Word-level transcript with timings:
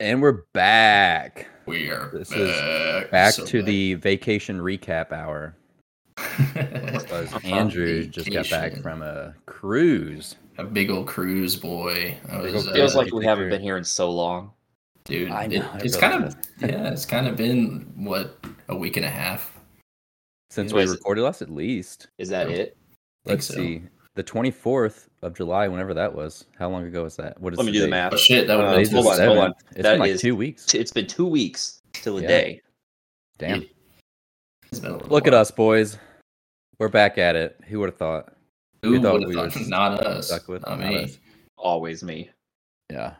And 0.00 0.22
we're 0.22 0.44
back. 0.54 1.46
We 1.66 1.90
are 1.90 2.10
This 2.10 2.30
back, 2.30 2.38
is 2.38 3.10
Back 3.10 3.34
so 3.34 3.44
to 3.44 3.58
back. 3.58 3.66
the 3.66 3.94
vacation 3.94 4.58
recap 4.58 5.12
hour. 5.12 5.54
Because 6.54 7.44
Andrew 7.44 8.06
just 8.06 8.30
got 8.32 8.48
back 8.50 8.76
from 8.82 9.02
a 9.02 9.34
cruise. 9.46 10.36
a 10.58 10.64
big 10.64 10.90
old 10.90 11.06
cruise 11.06 11.54
boy. 11.56 12.16
I 12.30 12.38
was, 12.38 12.54
old 12.54 12.68
uh, 12.68 12.72
Feels 12.72 12.94
like 12.94 13.12
we 13.12 13.24
haven't 13.24 13.48
been 13.50 13.60
here 13.62 13.76
in 13.76 13.84
so 13.84 14.10
long. 14.10 14.52
dude. 15.04 15.30
I 15.30 15.46
know, 15.46 15.56
it 15.74 15.84
it's 15.84 15.96
really 15.96 16.12
kind 16.12 16.24
of 16.24 16.36
yeah. 16.60 16.90
It's 16.92 17.06
kind 17.06 17.26
of 17.26 17.36
been 17.36 17.92
what 17.96 18.38
a 18.68 18.76
week 18.76 18.96
and 18.96 19.04
a 19.06 19.10
half. 19.10 19.58
Since 20.50 20.72
Was 20.72 20.90
we 20.90 20.96
recorded 20.96 21.22
last, 21.22 21.42
at 21.42 21.50
least. 21.50 22.08
Is 22.18 22.28
that 22.30 22.48
Yeah. 22.50 22.56
it? 22.56 22.76
Let's 23.26 23.46
so. 23.46 23.54
see. 23.54 23.82
The 24.20 24.24
24th 24.24 25.08
of 25.22 25.34
July, 25.34 25.66
whenever 25.68 25.94
that 25.94 26.14
was. 26.14 26.44
How 26.58 26.68
long 26.68 26.84
ago 26.84 27.04
was 27.04 27.16
that? 27.16 27.40
What 27.40 27.54
is 27.54 27.58
Let 27.58 27.64
me 27.64 27.72
the 27.72 27.78
do 27.78 27.84
the 27.84 27.88
math. 27.88 28.12
Oh 28.12 28.16
shit! 28.18 28.46
That 28.46 28.60
Uh, 28.60 28.64
would 28.64 28.70
Today's 28.72 28.92
hold 28.92 29.06
on, 29.06 29.18
hold 29.18 29.38
on. 29.38 29.50
7th. 29.52 29.54
It's 29.70 29.82
That 29.82 29.92
been 29.92 29.98
like 30.00 30.10
is- 30.10 30.20
two 30.20 30.36
weeks. 30.36 30.66
T- 30.66 30.78
It's 30.78 30.92
been 30.92 31.06
two 31.06 31.26
weeks 31.26 31.80
till 31.94 32.18
a 32.18 32.20
Yeah. 32.20 32.28
day. 32.28 32.60
Damn. 33.38 33.66
It's 34.70 34.78
been 34.78 34.90
a 34.90 34.92
little 34.98 35.08
Look 35.08 35.26
at 35.26 35.32
us, 35.32 35.50
boys. 35.50 35.96
We're 36.78 36.90
back 36.90 37.16
at 37.16 37.34
it. 37.34 37.58
Who 37.68 37.78
would 37.80 37.88
have 37.88 37.96
thought? 37.96 38.34
Who 38.82 38.90
We 38.90 38.98
thought 39.00 39.12
would 39.14 39.22
have 39.22 39.28
we 39.30 39.34
thought? 39.36 39.54
was 39.54 39.68
Not 39.70 40.06
us. 40.06 40.26
stuck 40.26 40.48
with- 40.48 40.66
Not 40.66 40.80
not 40.80 40.88
me. 40.90 41.04
us. 41.04 41.18
Always 41.56 42.02
me. 42.02 42.28
Yeah. 42.92 43.14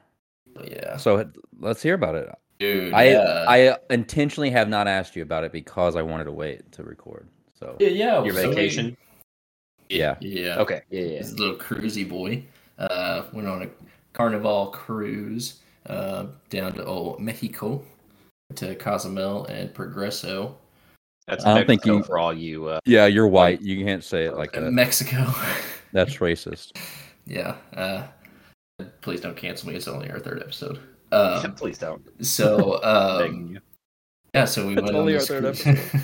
Yeah, 0.71 0.99
So 0.99 1.31
let's 1.61 1.81
hear 1.83 1.95
about 1.95 2.15
it. 2.15 2.29
dude. 2.59 2.93
I 2.93 3.05
yeah. 3.05 3.47
I 3.49 3.77
intentionally 3.89 4.51
have 4.51 4.69
not 4.69 4.87
asked 4.87 5.17
you 5.17 5.23
about 5.23 5.45
it 5.45 5.53
because 5.53 5.97
I 5.97 6.03
wanted 6.03 6.25
to 6.25 6.33
wait 6.33 6.71
to 6.73 6.83
record. 6.83 7.27
So 7.59 7.79
yeah, 7.81 7.89
yeah. 7.89 8.23
Your 8.23 8.35
so 8.35 8.51
we- 8.51 8.55
vacation? 8.55 8.99
Yeah, 9.91 10.17
Yeah. 10.21 10.59
Okay. 10.61 10.83
Yeah, 10.91 11.03
yeah. 11.03 11.17
He's 11.19 11.33
a 11.33 11.37
little 11.37 11.57
cruisy 11.57 12.09
boy 12.09 12.45
uh, 12.79 13.25
went 13.33 13.47
on 13.49 13.63
a 13.63 13.69
carnival 14.13 14.69
cruise 14.69 15.61
uh, 15.87 16.27
down 16.49 16.73
to 16.75 16.85
old 16.85 17.21
Mexico 17.21 17.83
to 18.57 18.75
Cozumel 18.77 19.45
and 19.47 19.73
Progreso. 19.75 20.55
That's 21.27 21.45
I 21.45 21.55
don't 21.55 21.67
think 21.67 21.81
Mexico 21.83 21.97
you- 21.99 22.03
for 22.05 22.19
all 22.19 22.33
you. 22.33 22.67
Uh, 22.67 22.81
yeah. 22.85 23.07
You're 23.07 23.29
white. 23.29 23.61
You 23.61 23.85
can't 23.85 24.03
say 24.03 24.25
it 24.25 24.37
like 24.37 24.53
that. 24.53 24.71
Mexico. 24.73 25.27
That's 25.93 26.17
racist. 26.17 26.77
yeah. 27.27 27.57
Uh, 27.75 28.07
please 29.03 29.21
don't 29.21 29.37
cancel 29.37 29.69
me. 29.69 29.75
It's 29.77 29.89
only 29.89 30.11
our 30.11 30.19
third 30.21 30.41
episode. 30.43 30.79
Um, 31.13 31.55
please 31.57 31.77
don't. 31.77 32.01
so 32.25 32.81
um, 32.85 33.59
yeah, 34.33 34.45
so 34.45 34.65
we 34.65 34.75
It's 34.75 34.83
went 34.83 34.95
on 34.95 35.01
only 35.01 35.15
our 35.15 35.19
this 35.19 35.27
third 35.27 35.59
cruise. 35.59 36.03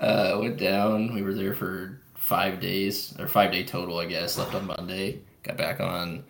uh, 0.00 0.36
went 0.38 0.58
down. 0.58 1.14
We 1.14 1.22
were 1.22 1.32
there 1.32 1.54
for 1.54 1.98
five 2.32 2.60
days 2.60 3.14
or 3.18 3.28
five 3.28 3.52
day 3.52 3.62
total, 3.62 3.98
I 3.98 4.06
guess. 4.06 4.38
Left 4.38 4.54
on 4.54 4.66
Monday, 4.66 5.20
got 5.42 5.56
back 5.58 5.80
on 5.80 6.24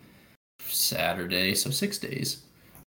Saturday, 0.59 1.55
so 1.55 1.69
six 1.69 1.97
days. 1.97 2.43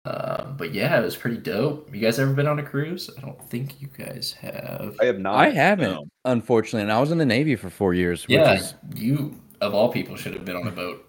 Uh, 0.06 0.46
but 0.54 0.74
yeah, 0.74 1.00
it 1.00 1.04
was 1.04 1.16
pretty 1.16 1.38
dope. 1.38 1.94
You 1.94 2.02
guys 2.02 2.18
ever 2.20 2.34
been 2.34 2.48
on 2.48 2.60
a 2.60 2.64
cruise? 2.64 3.10
I 3.18 3.22
don't 3.22 3.42
think 3.50 3.82
you 3.82 3.88
guys 3.98 4.34
have. 4.34 4.96
I 5.02 5.06
have 5.06 5.20
not. 5.20 5.36
I 5.36 5.50
haven't, 5.50 5.92
no. 5.92 6.06
unfortunately, 6.26 6.82
and 6.84 6.92
I 6.92 7.00
was 7.00 7.12
in 7.12 7.18
the 7.18 7.26
Navy 7.26 7.56
for 7.56 7.70
four 7.70 7.94
years. 7.94 8.28
Which 8.28 8.38
Yeah, 8.38 8.54
is, 8.54 8.74
you 8.96 9.40
of 9.62 9.74
all 9.74 9.92
people 9.92 10.16
should 10.16 10.34
have 10.34 10.46
been 10.46 10.56
on 10.56 10.68
a 10.68 10.72
boat 10.72 11.06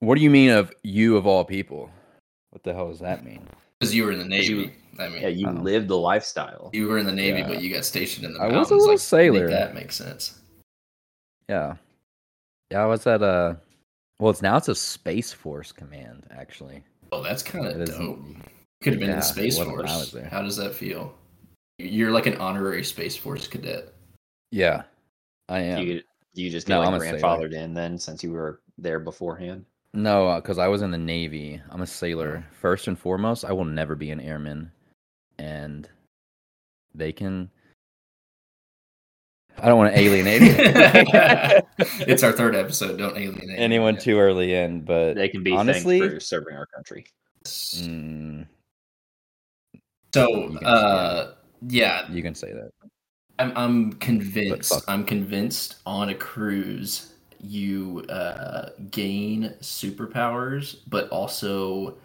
what 0.00 0.14
do 0.16 0.22
you 0.22 0.30
mean 0.30 0.50
of 0.50 0.72
you 0.84 1.16
of 1.16 1.26
all 1.26 1.44
people? 1.44 1.90
What 2.50 2.62
the 2.62 2.72
hell 2.72 2.88
does 2.88 3.00
that 3.00 3.24
mean? 3.24 3.42
because 3.80 3.94
you 3.94 4.04
were 4.04 4.12
in 4.12 4.18
the 4.18 4.24
Navy. 4.24 4.46
you- 4.54 4.70
I 5.00 5.08
mean, 5.08 5.22
Yeah, 5.22 5.28
you 5.28 5.46
Oh. 5.48 5.52
live 5.52 5.86
the 5.86 5.96
lifestyle. 5.96 6.70
you 6.72 6.88
were 6.88 6.98
in 6.98 7.06
the 7.06 7.12
Navy, 7.12 7.38
Yeah. 7.40 7.46
but 7.48 7.62
you 7.62 7.72
got 7.72 7.84
stationed 7.84 8.26
in 8.26 8.32
the 8.34 8.40
I 8.40 8.48
was 8.48 8.70
a 8.70 8.74
little 8.74 8.88
like, 8.94 8.98
sailor. 8.98 9.46
Make 9.46 9.50
that 9.50 9.74
makes 9.74 9.94
sense. 9.96 10.40
Yeah, 11.48 11.76
yeah. 12.70 12.82
I 12.82 12.86
was 12.86 13.06
at 13.06 13.22
a. 13.22 13.58
Well, 14.18 14.30
it's 14.30 14.42
now 14.42 14.56
it's 14.56 14.68
a 14.68 14.74
Space 14.74 15.32
Force 15.32 15.72
command 15.72 16.26
actually. 16.30 16.82
Oh, 17.12 17.22
that's 17.22 17.42
kind 17.42 17.66
of 17.66 17.86
dope. 17.86 18.20
Could 18.82 18.92
have 18.94 19.00
been 19.00 19.10
Yeah, 19.10 19.16
the 19.16 19.22
Space 19.22 19.56
it 19.56 19.60
wasn't 19.60 19.76
when 19.76 19.86
I 19.86 19.94
Force. 19.94 20.16
How 20.30 20.42
does 20.42 20.56
that 20.56 20.74
feel? 20.74 21.14
You're 21.78 22.10
like 22.10 22.26
an 22.26 22.36
honorary 22.36 22.84
Space 22.84 23.16
Force 23.16 23.46
cadet. 23.46 23.94
Yeah, 24.50 24.82
I 25.48 25.60
am. 25.60 25.86
You 25.86 26.02
you 26.34 26.50
just 26.50 26.68
No, 26.68 26.80
get 26.80 26.86
I'm 26.86 26.92
like 26.92 27.02
a 27.02 27.04
sailor. 27.04 27.20
grandfathered 27.20 27.52
in 27.54 27.74
then 27.74 27.98
since 27.98 28.22
you 28.22 28.32
were 28.32 28.60
there 28.76 29.00
beforehand. 29.00 29.64
No, 29.94 30.28
uh, 30.28 30.40
because 30.40 30.58
I 30.58 30.68
was 30.68 30.82
in 30.82 30.90
the 30.90 30.98
Navy. 30.98 31.60
I'm 31.70 31.80
a 31.80 31.86
sailor. 31.86 32.44
Oh. 32.46 32.54
First 32.60 32.88
and 32.88 32.98
foremost, 32.98 33.44
I 33.44 33.52
will 33.52 33.64
never 33.64 33.94
be 33.94 34.10
an 34.10 34.20
airman. 34.20 34.70
And 35.38 35.88
they 36.94 37.12
can. 37.12 37.50
I 39.60 39.68
don't 39.68 39.78
want 39.78 39.92
to 39.94 40.00
alienate 40.00 40.40
it's 42.00 42.22
our 42.22 42.32
third 42.32 42.54
episode. 42.54 42.96
Don't 42.98 43.16
alienate 43.16 43.58
anyone 43.58 43.94
Yeah. 43.94 44.00
too 44.00 44.18
early 44.18 44.54
in, 44.54 44.82
but 44.82 45.14
They 45.14 45.28
can 45.28 45.42
be 45.42 45.52
honestly, 45.52 45.98
for 46.00 46.20
serving 46.20 46.54
our 46.56 46.66
country. 46.66 47.06
mm, 47.44 48.46
So, 50.14 50.56
uh, 50.64 51.34
yeah, 51.68 52.10
you 52.10 52.22
can 52.22 52.34
say 52.34 52.52
that. 52.52 52.70
I'm 53.40 53.52
I'm 53.56 53.92
convinced. 53.94 54.84
I'm 54.88 55.04
convinced 55.04 55.76
on 55.86 56.08
a 56.08 56.14
cruise 56.14 57.14
you 57.40 58.04
uh, 58.08 58.70
gain 58.90 59.54
superpowers, 59.60 60.78
but 60.88 61.08
also 61.10 61.96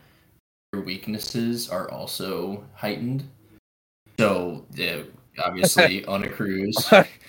your 0.74 0.84
weaknesses 0.84 1.70
are 1.70 1.90
also 1.92 2.64
heightened. 2.76 3.28
So, 4.20 4.66
yeah, 4.76 5.02
obviously 5.44 6.06
on 6.06 6.24
a 6.24 6.30
cruise. 6.38 6.76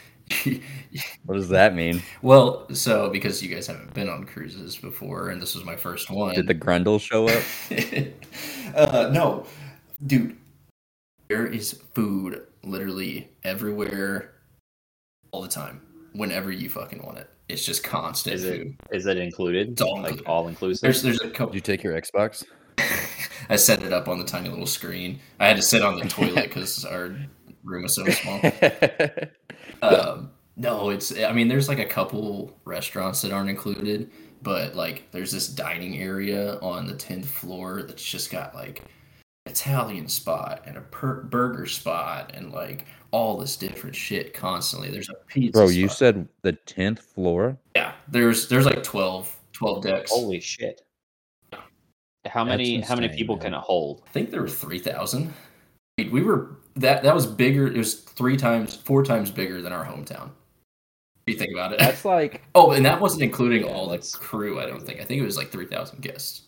What 1.27 1.35
does 1.35 1.49
that 1.51 1.75
mean? 1.75 2.03
well, 2.23 2.67
so 2.75 3.11
because 3.11 3.43
you 3.43 3.55
guys 3.55 3.67
haven't 3.67 3.93
been 3.95 4.09
on 4.09 4.25
cruises 4.25 4.77
before, 4.77 5.31
and 5.31 5.41
this 5.41 5.55
was 5.55 5.65
my 5.65 5.77
first 5.77 6.11
one. 6.11 6.35
Did 6.35 6.47
the 6.47 6.55
Grundle 6.55 7.01
show 7.01 7.29
up? 7.29 7.43
uh, 8.77 9.11
no, 9.13 9.47
dude. 10.07 10.37
There 11.29 11.47
is 11.47 11.81
food 11.95 12.43
literally 12.63 13.29
everywhere, 13.45 14.33
all 15.31 15.41
the 15.43 15.49
time. 15.49 15.81
Whenever 16.13 16.53
you 16.53 16.69
fucking 16.69 17.03
want 17.03 17.19
it, 17.19 17.29
it's 17.49 17.65
just 17.65 17.83
constant 17.83 18.35
Is 18.37 18.45
it 18.45 18.59
food. 18.59 18.77
is 18.93 19.05
that 19.05 19.17
included? 19.17 19.71
It's 19.73 19.83
all 19.83 19.97
like 19.97 20.13
included. 20.13 20.27
all 20.27 20.49
inclusive. 20.49 20.83
There's 20.83 21.03
there's 21.03 21.21
a 21.21 21.25
Did 21.25 21.35
couple. 21.35 21.55
you 21.55 21.61
take 21.61 21.83
your 21.83 22.01
Xbox? 22.01 22.45
I 23.49 23.57
set 23.57 23.83
it 23.83 23.93
up 23.93 24.09
on 24.09 24.19
the 24.19 24.25
tiny 24.25 24.49
little 24.49 24.67
screen. 24.67 25.19
I 25.41 25.49
had 25.49 25.57
to 25.57 25.63
sit 25.63 25.83
on 25.83 25.99
the 25.99 26.09
toilet 26.09 26.45
because 26.45 26.85
our 26.85 27.15
room 27.63 27.85
is 27.87 27.95
so 27.95 28.05
small. 28.07 28.41
Um, 29.83 30.31
no, 30.57 30.91
it's. 30.91 31.17
I 31.19 31.33
mean, 31.33 31.49
there's 31.49 31.69
like 31.69 31.79
a 31.79 31.87
couple 31.87 32.57
restaurants 32.65 33.23
that 33.23 33.33
aren't 33.33 33.51
included, 33.51 34.11
but 34.43 34.75
like 34.75 35.11
there's 35.11 35.33
this 35.33 35.49
dining 35.49 35.99
area 35.99 36.59
on 36.61 36.87
the 36.87 36.95
tenth 36.95 37.29
floor 37.29 37.83
that's 37.83 38.05
just 38.05 38.31
got 38.31 38.55
like 38.55 38.83
Italian 39.47 40.09
spot 40.09 40.63
and 40.67 40.77
a 40.77 40.81
per- 40.81 41.23
burger 41.23 41.67
spot 41.67 42.33
and 42.35 42.53
like 42.53 42.87
all 43.11 43.37
this 43.37 43.57
different 43.57 43.95
shit 43.95 44.33
constantly. 44.33 44.91
There's 44.91 45.11
a 45.11 45.15
pizza. 45.27 45.61
Bro, 45.61 45.69
you 45.69 45.89
said 45.89 46.29
the 46.43 46.53
tenth 46.53 47.01
floor. 47.01 47.59
yeah. 47.77 47.93
There's 48.09 48.49
there's 48.49 48.67
like 48.67 48.83
12, 48.83 49.35
12 49.53 49.83
decks. 49.83 50.11
Holy 50.11 50.41
shit! 50.41 50.83
How 52.27 52.45
many 52.45 52.81
how 52.81 52.95
many 52.95 53.09
people 53.09 53.37
man. 53.37 53.45
can 53.45 53.55
it 53.55 53.61
hold? 53.61 54.03
I 54.07 54.11
think 54.11 54.31
there 54.31 54.41
were 54.41 54.49
three 54.49 54.79
thousand. 54.79 55.33
We 55.99 56.23
were 56.23 56.59
that 56.77 57.03
that 57.03 57.15
was 57.15 57.27
bigger. 57.27 57.67
It 57.67 57.77
was 57.77 57.95
three 57.95 58.37
times, 58.37 58.75
four 58.77 59.05
times 59.05 59.31
bigger 59.31 59.63
than 59.63 59.73
our 59.73 59.85
hometown. 59.85 60.31
If 61.27 61.35
you 61.35 61.39
think 61.39 61.53
about 61.53 61.73
it. 61.73 61.79
That's 61.79 62.05
like 62.05 62.43
Oh, 62.55 62.73
and 62.73 62.85
that 62.85 63.01
wasn't 63.01 63.23
including 63.23 63.65
Yeah, 63.65 63.73
all 63.73 63.87
the 63.87 63.93
that's 63.97 64.15
crew. 64.15 64.61
I 64.61 64.67
don't 64.67 64.83
think. 64.83 65.01
I 65.01 65.05
think 65.05 65.23
it 65.23 65.25
was 65.25 65.37
like 65.37 65.51
three 65.51 65.67
thousand 65.67 66.03
guests. 66.03 66.43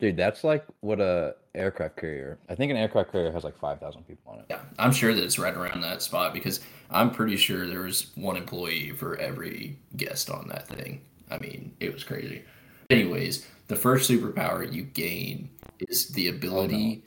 Dude, 0.00 0.16
that's 0.16 0.44
like 0.44 0.64
what 0.80 1.00
a 1.00 1.36
aircraft 1.54 1.96
carrier. 1.96 2.38
I 2.48 2.54
think 2.54 2.70
an 2.70 2.76
aircraft 2.76 3.12
carrier 3.12 3.30
has 3.32 3.44
like 3.44 3.56
five 3.56 3.80
thousand 3.80 4.06
people 4.06 4.32
on 4.32 4.40
it. 4.40 4.46
Yeah, 4.50 4.60
I'm 4.78 4.92
sure 4.92 5.14
that 5.14 5.22
it's 5.22 5.38
right 5.38 5.54
around 5.54 5.80
that 5.82 6.02
spot 6.02 6.34
because 6.34 6.60
I'm 6.90 7.10
pretty 7.10 7.36
sure 7.36 7.66
there 7.66 7.82
was 7.82 8.10
one 8.16 8.36
employee 8.36 8.90
for 8.90 9.16
every 9.16 9.78
guest 9.96 10.30
on 10.30 10.48
that 10.48 10.66
thing. 10.68 11.00
I 11.30 11.38
mean, 11.38 11.74
it 11.80 11.92
was 11.92 12.04
crazy. 12.04 12.42
Anyways, 12.90 13.46
the 13.68 13.76
first 13.76 14.10
superpower 14.10 14.70
you 14.70 14.82
gain 14.82 15.48
is 15.88 16.08
the 16.08 16.28
oh, 16.28 16.34
ability 16.34 17.02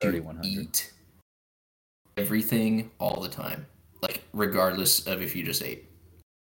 to 0.00 0.10
3100. 0.10 0.44
eat 0.46 0.91
everything 2.16 2.90
all 2.98 3.20
the 3.20 3.28
time, 3.28 3.66
like 4.02 4.22
regardless 4.32 5.06
of 5.06 5.22
if 5.22 5.34
you 5.34 5.42
just 5.42 5.62
ate. 5.62 5.88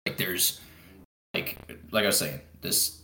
Like 0.06 0.16
there's, 0.16 0.60
like 1.34 1.56
like 1.90 2.04
I 2.04 2.08
was 2.08 2.18
saying, 2.18 2.40
this 2.60 3.02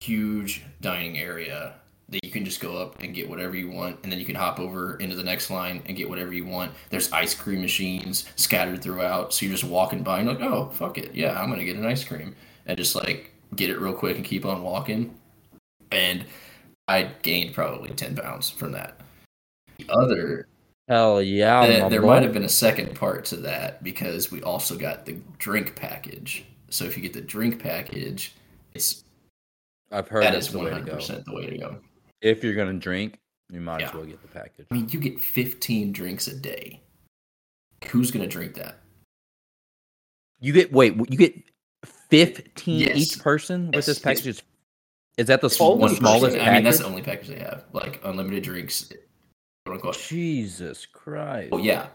huge 0.00 0.64
dining 0.80 1.18
area 1.18 1.74
that 2.08 2.24
you 2.24 2.30
can 2.30 2.44
just 2.44 2.60
go 2.60 2.76
up 2.76 3.02
and 3.02 3.14
get 3.14 3.28
whatever 3.28 3.56
you 3.56 3.68
want, 3.68 3.98
and 4.02 4.12
then 4.12 4.20
you 4.20 4.26
can 4.26 4.36
hop 4.36 4.60
over 4.60 4.96
into 4.98 5.16
the 5.16 5.24
next 5.24 5.50
line 5.50 5.82
and 5.86 5.96
get 5.96 6.08
whatever 6.08 6.32
you 6.32 6.46
want. 6.46 6.72
There's 6.90 7.10
ice 7.10 7.34
cream 7.34 7.60
machines 7.60 8.26
scattered 8.36 8.80
throughout, 8.80 9.34
so 9.34 9.44
you're 9.44 9.54
just 9.54 9.64
walking 9.64 10.02
by 10.02 10.20
and 10.20 10.28
like, 10.28 10.40
oh 10.40 10.68
fuck 10.68 10.98
it, 10.98 11.14
yeah, 11.14 11.40
I'm 11.40 11.50
gonna 11.50 11.64
get 11.64 11.76
an 11.76 11.86
ice 11.86 12.04
cream 12.04 12.36
and 12.66 12.78
just 12.78 12.94
like 12.94 13.32
get 13.56 13.70
it 13.70 13.80
real 13.80 13.92
quick 13.92 14.16
and 14.16 14.24
keep 14.24 14.44
on 14.44 14.62
walking. 14.62 15.14
And 15.90 16.24
I 16.86 17.10
gained 17.22 17.54
probably 17.54 17.90
ten 17.90 18.14
pounds 18.14 18.50
from 18.50 18.70
that. 18.72 19.00
The 19.78 19.86
other 19.90 20.46
Hell 20.88 21.20
yeah! 21.20 21.66
there, 21.66 21.90
there 21.90 22.02
might 22.02 22.22
have 22.22 22.32
been 22.32 22.44
a 22.44 22.48
second 22.48 22.94
part 22.94 23.24
to 23.26 23.36
that 23.38 23.82
because 23.82 24.30
we 24.30 24.40
also 24.42 24.76
got 24.76 25.04
the 25.04 25.18
drink 25.38 25.74
package. 25.74 26.44
So 26.70 26.84
if 26.84 26.96
you 26.96 27.02
get 27.02 27.12
the 27.12 27.20
drink 27.20 27.60
package, 27.60 28.34
it's 28.74 29.02
I've 29.90 30.06
heard 30.08 30.22
that 30.22 30.34
is 30.34 30.48
the 30.48 30.58
one 30.58 30.64
way 30.66 30.70
to 30.70 30.76
hundred 30.76 30.90
go. 30.90 30.96
percent 30.96 31.24
the 31.24 31.34
way 31.34 31.46
to 31.46 31.58
go. 31.58 31.78
If 32.22 32.44
you're 32.44 32.54
gonna 32.54 32.74
drink, 32.74 33.18
You 33.52 33.60
might 33.60 33.80
Yeah. 33.80 33.88
as 33.88 33.94
well 33.94 34.04
get 34.04 34.20
the 34.22 34.28
package. 34.28 34.66
I 34.70 34.74
mean, 34.74 34.88
you 34.90 34.98
get 34.98 35.20
15 35.20 35.92
drinks 35.92 36.26
a 36.26 36.34
day. 36.36 36.80
Who's 37.90 38.10
gonna 38.10 38.26
drink 38.26 38.54
that? 38.54 38.78
You 40.40 40.52
get 40.52 40.72
wait, 40.72 40.94
you 41.10 41.16
get 41.16 41.34
fifteen 42.10 42.80
Yes. 42.80 42.96
each 42.96 43.18
person 43.22 43.66
with 43.66 43.74
Yes, 43.76 43.86
this 43.86 43.98
package. 43.98 44.26
Is, 44.26 44.42
is 45.16 45.26
that 45.28 45.40
the, 45.40 45.46
It's 45.46 45.54
s- 45.54 45.58
the 45.58 45.70
one 45.74 45.94
smallest. 45.94 46.36
I 46.38 46.54
mean, 46.54 46.64
that's 46.64 46.78
the 46.78 46.86
only 46.86 47.02
package 47.02 47.28
they 47.28 47.38
have. 47.38 47.64
Like 47.72 48.00
unlimited 48.04 48.42
drinks. 48.44 48.92
Quote 49.66 49.74
unquote. 49.76 49.98
Jesus 49.98 50.86
Christ! 50.86 51.48
Oh 51.52 51.58
yeah. 51.58 51.88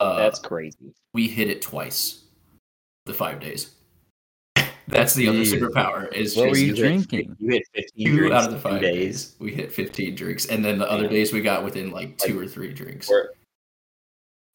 Uh, 0.00 0.16
That's 0.16 0.40
crazy. 0.40 0.92
we 1.12 1.28
hit 1.28 1.48
it 1.48 1.62
twice. 1.62 2.24
The 3.06 3.14
five 3.14 3.38
days. 3.38 3.70
That's 4.88 5.14
the 5.14 5.28
other 5.28 5.38
Jesus. 5.38 5.60
superpower. 5.60 6.12
Is 6.12 6.36
What 6.36 6.48
were 6.48 6.54
just 6.54 6.60
you 6.62 6.74
hit- 6.74 6.76
drinking? 6.76 7.36
You 7.38 7.50
hit 7.52 7.62
15 7.74 8.06
two 8.06 8.16
drinks 8.16 8.34
out 8.36 8.46
of 8.46 8.52
the 8.52 8.58
five 8.58 8.80
days. 8.80 9.26
days. 9.30 9.36
We 9.38 9.52
hit 9.54 9.72
15 9.72 10.14
drinks, 10.16 10.46
and 10.46 10.64
then 10.64 10.78
the 10.78 10.90
other 10.90 11.04
Damn. 11.04 11.12
days 11.12 11.32
we 11.32 11.40
got 11.42 11.62
within 11.64 11.90
like 11.92 12.18
two 12.18 12.38
or 12.38 12.46
three 12.48 12.72
drinks. 12.72 13.08
Were, 13.08 13.32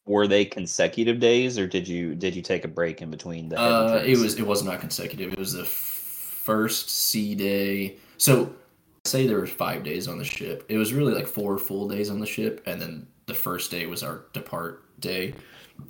were 0.06 0.26
they 0.26 0.44
consecutive 0.44 1.20
days, 1.20 1.58
or 1.58 1.66
did 1.66 1.88
you 1.88 2.14
did 2.14 2.36
you 2.36 2.42
take 2.42 2.64
a 2.66 2.68
break 2.68 3.00
in 3.00 3.10
between 3.10 3.48
the? 3.48 3.58
Uh, 3.58 4.02
it 4.04 4.18
was 4.18 4.38
it 4.38 4.46
was 4.46 4.62
not 4.62 4.80
consecutive. 4.80 5.32
It 5.32 5.38
was 5.38 5.54
the 5.54 5.62
f- 5.62 5.66
first 5.68 6.90
C 6.90 7.34
day. 7.34 7.96
So 8.18 8.54
say 9.04 9.26
there 9.26 9.38
were 9.38 9.46
five 9.46 9.82
days 9.82 10.08
on 10.08 10.18
the 10.18 10.24
ship. 10.24 10.64
It 10.68 10.76
was 10.76 10.92
really 10.92 11.14
like 11.14 11.26
four 11.26 11.58
full 11.58 11.88
days 11.88 12.10
on 12.10 12.20
the 12.20 12.26
ship, 12.26 12.62
and 12.66 12.80
then 12.80 13.06
the 13.26 13.34
first 13.34 13.70
day 13.70 13.86
was 13.86 14.02
our 14.02 14.24
depart 14.32 14.84
day, 15.00 15.34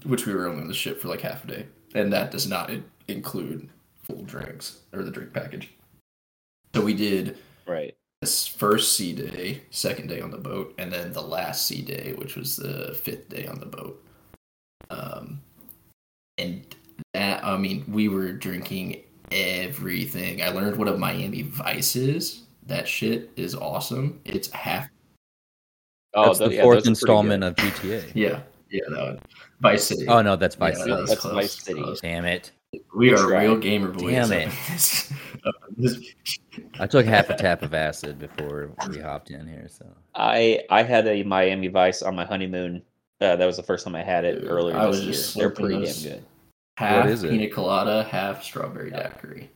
which 0.05 0.27
we 0.27 0.35
were 0.35 0.47
only 0.47 0.63
on 0.63 0.69
the 0.69 0.75
ship 0.75 1.01
for 1.01 1.09
like 1.09 1.21
half 1.21 1.45
a 1.45 1.47
day, 1.47 1.67
and 1.95 2.13
that 2.13 2.31
does 2.31 2.47
not 2.47 2.71
include 3.09 3.69
full 4.03 4.23
drinks 4.23 4.81
or 4.93 5.03
the 5.03 5.11
drink 5.11 5.33
package. 5.33 5.71
So 6.75 6.83
we 6.83 6.95
did 6.95 7.39
right. 7.67 7.95
this 8.21 8.47
first 8.47 8.97
sea 8.97 9.13
day, 9.13 9.63
second 9.71 10.09
day 10.09 10.21
on 10.21 10.31
the 10.31 10.39
boat, 10.39 10.75
and 10.79 10.93
then 10.93 11.13
the 11.13 11.23
last 11.23 11.67
sea 11.67 11.83
day, 11.83 12.15
which 12.17 12.37
was 12.37 12.57
the 12.57 12.95
fifth 13.03 13.29
day 13.29 13.47
on 13.47 13.59
the 13.59 13.67
boat. 13.67 14.05
Um, 14.89 15.41
and 16.39 16.65
that, 17.15 17.45
I 17.45 17.57
mean, 17.57 17.85
we 17.89 18.09
were 18.09 18.33
drinking 18.33 19.03
everything. 19.33 20.43
I 20.43 20.49
learned 20.51 20.77
what 20.77 20.89
a 20.89 20.97
Miami 20.97 21.43
Vice 21.43 21.97
is. 21.97 22.43
That 22.67 22.87
shit 22.87 23.31
is 23.37 23.55
awesome. 23.55 24.21
It's 24.25 24.51
half. 24.53 24.89
Oh, 26.15 26.27
that's 26.27 26.39
tho- 26.39 26.49
the 26.49 26.57
yeah, 26.57 26.63
fourth 26.63 26.79
those 26.79 26.89
installment 26.89 27.45
of 27.45 27.55
GTA. 27.57 28.11
Yeah, 28.15 28.41
yeah, 28.71 28.81
that 28.91 29.01
one. 29.01 29.21
Vice 29.61 29.85
City. 29.85 30.07
Oh 30.09 30.23
no, 30.23 30.37
that's 30.37 30.55
Vice 30.57 30.79
Yeah, 30.79 30.85
City. 30.85 30.97
that 30.97 31.07
That's 31.09 31.21
close, 31.21 31.35
Vice 31.35 31.63
City. 31.63 31.83
close. 31.83 32.01
Damn 32.01 32.25
it! 32.25 32.51
We 32.97 33.13
are 33.13 33.17
Try. 33.17 33.45
real 33.45 33.57
gamer 33.57 33.89
boys. 33.89 34.29
Damn 34.29 34.33
it. 34.33 34.53
this- 34.71 35.13
this- 35.77 36.15
I 36.79 36.87
took 36.87 37.07
half 37.07 37.31
a 37.31 37.37
tap 37.37 37.63
of 37.63 37.75
acid 37.75 38.19
before 38.19 38.71
we 38.89 38.99
hopped 38.99 39.31
in 39.31 39.47
here. 39.47 39.67
So 39.71 39.87
I 40.15 40.65
I 40.71 40.83
had 40.83 41.07
a 41.07 41.23
Miami 41.23 41.69
Vice 41.69 42.03
on 42.03 42.15
my 42.15 42.25
honeymoon. 42.25 42.83
Uh, 43.21 43.37
that 43.37 43.45
was 43.47 43.57
the 43.57 43.63
first 43.63 43.85
time 43.85 43.95
I 43.95 44.03
had 44.03 44.25
it 44.25 44.41
Dude, 44.41 44.51
earlier 44.51 44.77
I 44.77 44.87
this 44.87 44.97
was 44.97 45.05
year. 45.05 45.13
just 45.13 45.37
They're 45.37 45.51
pretty 45.51 45.85
damn 45.85 46.03
good. 46.03 46.25
half 46.79 47.07
is 47.09 47.23
it? 47.23 47.31
pina 47.31 47.49
colada, 47.49 48.03
half 48.05 48.43
strawberry 48.43 48.91
daiquiri. 48.91 49.51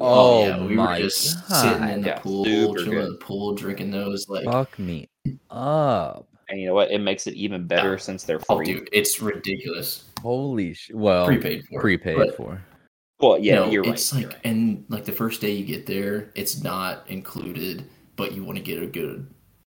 Oh, 0.00 0.44
oh 0.44 0.46
yeah, 0.46 0.64
we 0.64 0.74
my 0.74 0.98
were 0.98 1.04
just 1.04 1.48
sitting 1.48 1.88
in 1.88 2.02
the 2.02 2.10
God. 2.10 2.22
pool, 2.22 2.44
Super 2.44 2.78
chilling 2.78 2.90
good. 2.90 3.04
in 3.04 3.12
the 3.12 3.18
pool, 3.18 3.54
drinking 3.54 3.90
those. 3.90 4.28
Like, 4.28 4.44
fuck 4.44 4.78
me 4.78 5.08
up. 5.50 6.28
And 6.48 6.60
you 6.60 6.66
know 6.66 6.74
what? 6.74 6.90
It 6.90 7.00
makes 7.00 7.26
it 7.26 7.34
even 7.34 7.66
better 7.66 7.92
Yeah. 7.92 7.96
since 7.98 8.24
they're 8.24 8.40
oh, 8.48 8.56
free. 8.56 8.66
dude, 8.66 8.88
it's 8.92 9.20
ridiculous. 9.20 10.04
Holy 10.22 10.72
sh! 10.74 10.90
Well, 10.94 11.26
prepaid 11.26 11.64
for, 11.66 11.80
prepaid 11.80 12.16
but, 12.16 12.36
for. 12.36 12.62
Well, 13.20 13.38
yeah, 13.38 13.56
no, 13.56 13.70
you're 13.70 13.82
right. 13.82 13.92
it's 13.94 14.12
you're 14.12 14.22
like, 14.22 14.32
right. 14.34 14.40
and 14.46 14.84
like 14.88 15.04
the 15.04 15.12
first 15.12 15.40
day 15.40 15.50
you 15.50 15.64
get 15.64 15.86
there, 15.86 16.30
it's 16.34 16.62
not 16.62 17.04
included, 17.08 17.84
but 18.16 18.32
you 18.32 18.44
want 18.44 18.56
to 18.58 18.62
get 18.64 18.82
a 18.82 18.86
good 18.86 19.26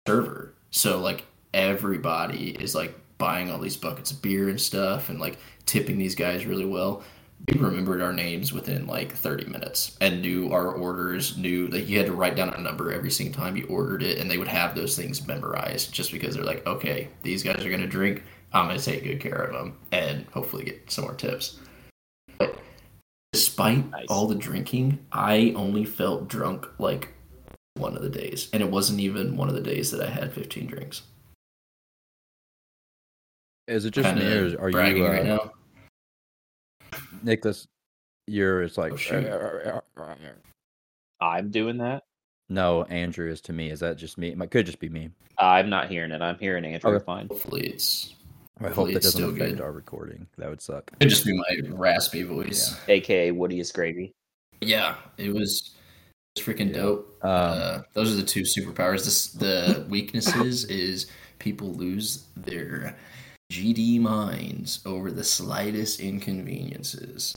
server. 0.07 0.53
So 0.71 0.99
like 0.99 1.25
everybody 1.53 2.51
is 2.51 2.75
like 2.75 2.93
buying 3.17 3.49
all 3.51 3.59
these 3.59 3.77
buckets 3.77 4.11
of 4.11 4.21
beer 4.21 4.49
and 4.49 4.59
stuff, 4.59 5.09
and 5.09 5.19
like 5.19 5.37
tipping 5.65 5.97
these 5.97 6.15
guys 6.15 6.45
really 6.45 6.65
well. 6.65 7.03
We 7.47 7.59
remembered 7.59 8.01
our 8.01 8.13
names 8.13 8.53
within 8.53 8.85
like 8.85 9.13
30 9.13 9.45
minutes 9.45 9.97
and 10.01 10.21
knew 10.21 10.51
our 10.51 10.71
orders, 10.71 11.37
knew 11.37 11.67
that 11.69 11.83
you 11.83 11.97
had 11.97 12.05
to 12.07 12.13
write 12.13 12.35
down 12.35 12.49
a 12.53 12.59
number 12.59 12.91
every 12.91 13.09
single 13.09 13.41
time 13.41 13.55
you 13.55 13.65
ordered 13.67 14.03
it, 14.03 14.19
and 14.19 14.29
they 14.29 14.37
would 14.37 14.47
have 14.47 14.75
those 14.75 14.95
things 14.95 15.25
memorized 15.25 15.91
just 15.93 16.11
because 16.11 16.35
they're 16.35 16.43
like, 16.43 16.65
okay, 16.67 17.09
these 17.23 17.41
guys 17.41 17.65
are 17.65 17.69
going 17.69 17.81
to 17.81 17.87
drink. 17.87 18.23
I'm 18.53 18.67
going 18.67 18.77
to 18.77 18.83
take 18.83 19.03
good 19.03 19.19
care 19.19 19.41
of 19.41 19.53
them 19.53 19.77
and 19.91 20.25
hopefully 20.33 20.65
get 20.65 20.91
some 20.91 21.05
more 21.05 21.15
tips. 21.15 21.59
But 22.37 22.59
despite 23.31 23.89
Nice. 23.89 24.05
all 24.09 24.27
the 24.27 24.35
drinking, 24.35 24.99
I 25.11 25.53
only 25.55 25.85
felt 25.85 26.27
drunk 26.27 26.67
like 26.77 27.13
one 27.75 27.95
of 27.95 28.01
the 28.03 28.09
days. 28.09 28.49
And 28.53 28.61
it 28.61 28.69
wasn't 28.69 28.99
even 28.99 29.37
one 29.37 29.49
of 29.49 29.55
the 29.55 29.61
days 29.61 29.91
that 29.91 30.01
I 30.01 30.09
had 30.09 30.33
15 30.33 30.67
drinks. 30.67 31.03
Is 33.67 33.85
it 33.85 33.91
just 33.91 34.13
me, 34.15 34.21
Kinda 34.21 34.57
or 34.57 34.65
are 34.65 34.89
you, 34.89 35.05
uh, 35.05 35.09
right 35.09 35.25
now? 35.25 35.51
Nicholas? 37.23 37.67
You're 38.27 38.63
it's 38.63 38.77
like 38.77 38.93
Oh, 38.93 38.95
shoot. 38.95 39.25
I'm 41.21 41.51
doing 41.51 41.77
that. 41.79 42.03
no. 42.49 42.83
Andrew 42.83 43.29
is 43.31 43.41
to 43.41 43.53
me. 43.53 43.69
Is 43.71 43.79
that 43.81 43.97
just 43.97 44.17
me? 44.17 44.29
It 44.39 44.51
could 44.51 44.65
just 44.65 44.79
be 44.79 44.89
me. 44.89 45.09
I'm 45.37 45.69
not 45.69 45.89
hearing 45.89 46.11
it. 46.11 46.21
I'm 46.21 46.37
hearing 46.37 46.65
Andrew 46.65 46.91
Okay. 46.95 47.03
fine. 47.05 47.27
Hopefully 47.27 47.67
it's 47.67 48.15
I 48.59 48.63
hope 48.65 48.73
Hopefully 48.73 48.93
that 48.95 49.03
doesn't 49.03 49.19
still 49.21 49.29
affect 49.33 49.55
good. 49.57 49.61
our 49.61 49.71
recording. 49.71 50.27
That 50.37 50.49
would 50.49 50.61
suck. 50.61 50.91
could 50.99 51.09
just 51.09 51.25
be 51.25 51.33
my 51.33 51.61
raspy 51.69 52.23
voice. 52.23 52.77
AKA 52.89 53.31
Woody 53.31 53.59
is 53.59 53.71
gravy. 53.71 54.11
Yeah, 54.61 54.95
it 55.17 55.33
was 55.33 55.75
it's 56.35 56.45
freaking 56.45 56.73
dope. 56.73 57.17
Um, 57.23 57.29
uh, 57.31 57.79
those 57.93 58.11
are 58.11 58.17
the 58.17 58.23
two 58.23 58.41
superpowers. 58.41 59.05
This, 59.05 59.27
the 59.31 59.85
weaknesses 59.89 60.65
is 60.65 61.07
people 61.39 61.73
lose 61.73 62.25
their 62.35 62.97
GD 63.51 63.99
minds 63.99 64.79
over 64.85 65.11
the 65.11 65.23
slightest 65.23 65.99
inconveniences. 65.99 67.35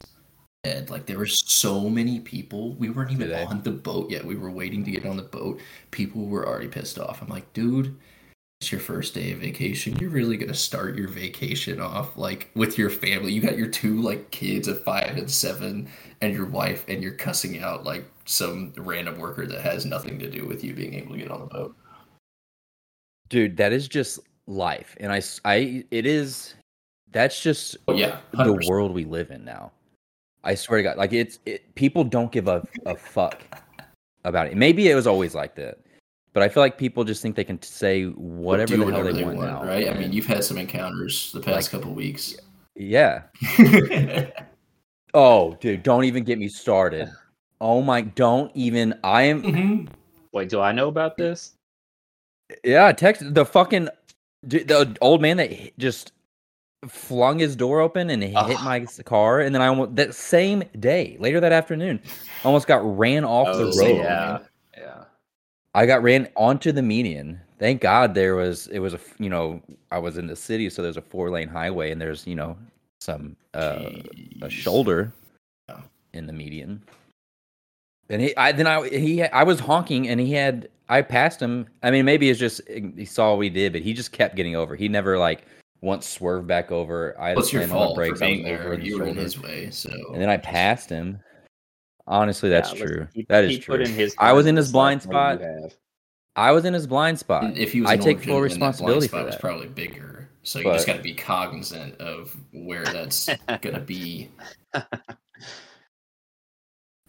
And 0.64 0.88
like 0.91 1.06
there 1.06 1.19
were 1.19 1.26
so 1.26 1.88
many 1.88 2.20
people, 2.20 2.75
we 2.75 2.91
weren't 2.91 3.11
even 3.11 3.29
Today. 3.29 3.44
on 3.44 3.62
the 3.62 3.70
boat 3.70 4.11
yet. 4.11 4.25
We 4.25 4.37
were 4.37 4.50
waiting 4.50 4.85
to 4.85 4.91
get 4.91 5.06
on 5.06 5.17
the 5.17 5.23
boat. 5.23 5.61
People 5.91 6.26
were 6.26 6.47
already 6.47 6.69
pissed 6.69 6.99
off. 6.99 7.20
I'm 7.20 7.29
like, 7.29 7.53
dude, 7.53 7.97
it's 8.61 8.70
your 8.70 8.81
first 8.81 9.12
day 9.14 9.32
of 9.32 9.41
vacation. 9.41 9.97
You're 9.97 10.11
really 10.11 10.37
gonna 10.37 10.55
start 10.55 10.94
your 10.94 11.09
vacation 11.09 11.81
off 11.81 12.17
like 12.17 12.49
with 12.55 12.79
your 12.79 12.91
family. 12.91 13.32
You 13.32 13.41
got 13.41 13.58
your 13.58 13.67
two 13.67 14.00
like 14.00 14.31
kids 14.31 14.69
of 14.69 14.85
five 14.85 15.17
and 15.17 15.29
seven, 15.29 15.88
and 16.20 16.32
your 16.32 16.47
wife, 16.47 16.85
and 16.87 17.03
you're 17.03 17.15
cussing 17.15 17.61
out 17.61 17.82
like 17.82 18.05
some 18.25 18.73
random 18.76 19.19
worker 19.19 19.47
that 19.47 19.62
has 19.62 19.85
nothing 19.85 20.17
to 20.20 20.31
do 20.31 20.47
with 20.47 20.62
you 20.62 20.75
being 20.75 20.94
able 20.94 21.15
to 21.15 21.19
get 21.19 21.31
on 21.32 21.41
the 21.41 21.46
boat. 21.46 21.77
dude, 23.29 23.56
that 23.56 23.72
is 23.72 23.89
just 23.89 24.20
life, 24.53 24.97
and 25.01 25.13
i 25.13 25.21
i 25.44 25.85
it 25.91 26.06
is 26.06 26.55
That's 27.11 27.41
just 27.43 27.77
Oh 27.89 27.94
yeah, 27.94 28.19
the 28.32 28.44
100%. 28.55 28.69
world 28.69 28.93
we 28.94 29.05
live 29.05 29.31
in 29.31 29.44
now. 29.44 29.73
I 30.44 30.55
swear 30.55 30.79
to 30.79 30.82
God, 30.82 30.97
like 30.97 31.13
it's 31.13 31.39
it, 31.47 31.75
people 31.75 32.05
don't 32.05 32.32
give 32.32 32.49
a, 32.49 32.67
a 32.87 32.94
fuck 32.97 33.43
about 34.25 34.47
it. 34.49 34.56
Maybe 34.56 34.89
it 34.89 34.94
was 34.94 35.06
always 35.06 35.35
like 35.35 35.55
that, 35.56 35.79
but 36.32 36.43
I 36.43 36.49
feel 36.49 36.63
like 36.63 36.77
people 36.79 37.05
just 37.05 37.23
think 37.23 37.37
they 37.37 37.44
can 37.44 37.61
say 37.63 38.05
whatever 38.06 38.77
Do 38.77 38.85
the 38.85 38.93
hell 38.93 39.05
they, 39.13 39.25
want, 39.25 39.39
now. 39.41 39.63
right? 39.65 39.89
I 39.89 39.94
mean, 39.99 40.13
you've 40.13 40.27
had 40.27 40.43
some 40.44 40.59
encounters 40.59 41.31
the 41.32 41.41
past 41.41 41.73
Like- 41.73 41.82
couple 41.82 41.94
weeks. 41.94 42.37
yeah. 42.77 43.23
Oh, 45.15 45.55
dude, 45.61 45.82
don't 45.82 46.05
even 46.05 46.25
get 46.25 46.39
me 46.39 46.49
started. 46.49 47.06
Oh 47.61 47.82
my, 47.82 48.01
don't 48.01 48.51
even. 48.56 48.94
I 49.05 49.23
am. 49.25 49.43
mm-hmm. 49.43 49.93
Wait, 50.32 50.49
do 50.49 50.61
I 50.61 50.73
know 50.73 50.89
about 50.89 51.19
this? 51.19 51.53
Yeah, 52.65 52.91
text 52.93 53.35
the 53.35 53.44
fucking 53.44 53.89
dude, 54.46 54.69
the 54.69 54.96
old 55.01 55.20
man 55.22 55.37
that 55.39 55.77
just 55.79 56.13
flung 56.89 57.39
his 57.39 57.55
door 57.56 57.81
open 57.81 58.11
and 58.11 58.22
hit 58.22 58.32
my 58.34 58.84
car, 59.05 59.41
and 59.41 59.55
then 59.55 59.63
I 59.63 59.69
almost 59.69 59.94
that 59.96 60.15
same 60.15 60.65
day, 60.81 61.17
later 61.20 61.41
that 61.41 61.53
afternoon, 61.53 62.01
almost 62.44 62.67
got 62.67 62.81
ran 62.99 63.25
off 63.25 63.49
Oh, 63.51 63.58
the 63.70 63.79
road. 63.79 63.96
yeah, 63.99 64.39
yeah. 64.77 65.05
I 65.75 65.87
got 65.87 66.03
ran 66.03 66.29
onto 66.37 66.72
the 66.72 66.82
median. 66.82 67.41
Thank 67.58 67.81
God 67.81 68.15
there 68.15 68.34
was 68.34 68.67
it 68.69 68.81
was 68.81 68.94
a 68.94 69.01
you 69.19 69.29
know 69.31 69.63
I 69.93 69.99
was 69.99 70.19
in 70.19 70.27
the 70.27 70.34
city, 70.37 70.69
so 70.70 70.82
there's 70.82 70.96
a 70.96 71.03
four 71.03 71.31
lane 71.31 71.49
highway, 71.49 71.93
and 71.93 72.01
there's 72.01 72.27
you 72.27 72.34
know 72.34 72.56
some 73.01 73.37
uh, 73.55 73.91
a 74.43 74.51
shoulder 74.51 75.13
Yeah. 75.69 75.81
in 76.15 76.27
the 76.27 76.32
median. 76.32 76.82
And 78.13 78.21
he, 78.23 78.37
I 78.37 78.53
then 78.53 78.67
I 78.67 78.87
he 78.89 79.23
I 79.25 79.43
was 79.43 79.59
honking, 79.59 80.09
and 80.09 80.21
he 80.21 80.33
had 80.33 80.69
I 80.89 81.03
passed 81.03 81.41
him. 81.41 81.67
I 81.83 81.91
mean, 81.91 82.05
maybe 82.05 82.29
it's 82.31 82.39
just 82.39 82.61
he 82.69 83.05
saw 83.05 83.31
what 83.31 83.39
we 83.39 83.49
did, 83.51 83.73
but 83.73 83.83
he 83.83 83.95
just 83.95 84.13
kept 84.13 84.37
getting 84.37 84.55
over. 84.55 84.77
He 84.77 84.89
never 84.89 85.19
like 85.19 85.47
once 85.81 86.07
swerved 86.07 86.47
back 86.47 86.71
over. 86.71 87.17
I 87.19 87.29
had 87.29 87.37
What's 87.37 87.51
to 87.51 87.57
your 87.57 87.67
slam 87.67 87.71
the 87.71 87.75
fault 87.87 87.95
for 87.97 88.01
brakes. 88.03 88.23
I 88.23 88.27
being 88.27 88.47
over 88.47 88.63
there? 88.63 88.77
the 88.77 88.85
You 88.85 88.99
were 88.99 89.07
in 89.07 89.17
his 89.17 89.41
way, 89.41 89.71
so. 89.71 89.91
and 90.13 90.21
then 90.21 90.29
I 90.29 90.37
passed 90.37 90.91
him. 90.91 91.21
Honestly, 92.07 92.51
that's 92.51 92.73
Yeah, 92.75 92.85
true. 92.85 93.09
he- 93.15 93.27
that 93.29 93.49
he 93.49 93.57
is 93.57 93.65
put 93.65 93.77
true. 93.77 93.85
in 93.85 93.93
his 93.93 94.15
I 94.19 94.33
was 94.33 94.47
in 94.47 94.57
his 94.57 94.71
blind 94.73 95.03
spot. 95.03 95.41
I 96.35 96.51
was 96.53 96.65
in 96.65 96.75
his 96.75 96.87
blind 96.87 97.19
spot. 97.19 97.45
And 97.45 97.57
if 97.57 97.73
he 97.73 97.81
was, 97.83 97.91
I 97.91 97.95
an 97.95 98.01
take 98.01 98.17
old 98.17 98.25
full 98.25 98.49
gentleman, 98.49 98.49
that 98.51 98.59
blind 98.59 98.73
responsibility 98.73 99.09
spot 99.09 99.21
for 99.21 99.27
was 99.27 99.37
probably 99.37 99.69
bigger, 99.69 100.29
so 100.43 100.59
you 100.59 100.65
just 100.67 100.87
got 100.87 100.97
to 100.97 101.03
be 101.03 101.15
cognizant 101.15 101.99
of 102.01 102.37
where 102.53 102.85
that's 102.85 103.29
gonna 103.63 103.81
be. 103.81 104.31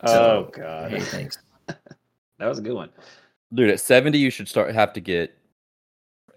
Oh 0.03 0.11
So, 0.13 0.51
god, 0.53 0.91
Hey, 0.91 0.99
thanks. 1.01 1.37
that 1.67 2.47
was 2.47 2.59
a 2.59 2.61
good 2.61 2.73
one. 2.75 2.89
Dude, 3.53 3.69
at 3.69 3.79
70 3.79 4.17
you 4.17 4.29
should 4.29 4.47
start 4.47 4.73
have 4.73 4.93
to 4.93 4.99
get 4.99 5.37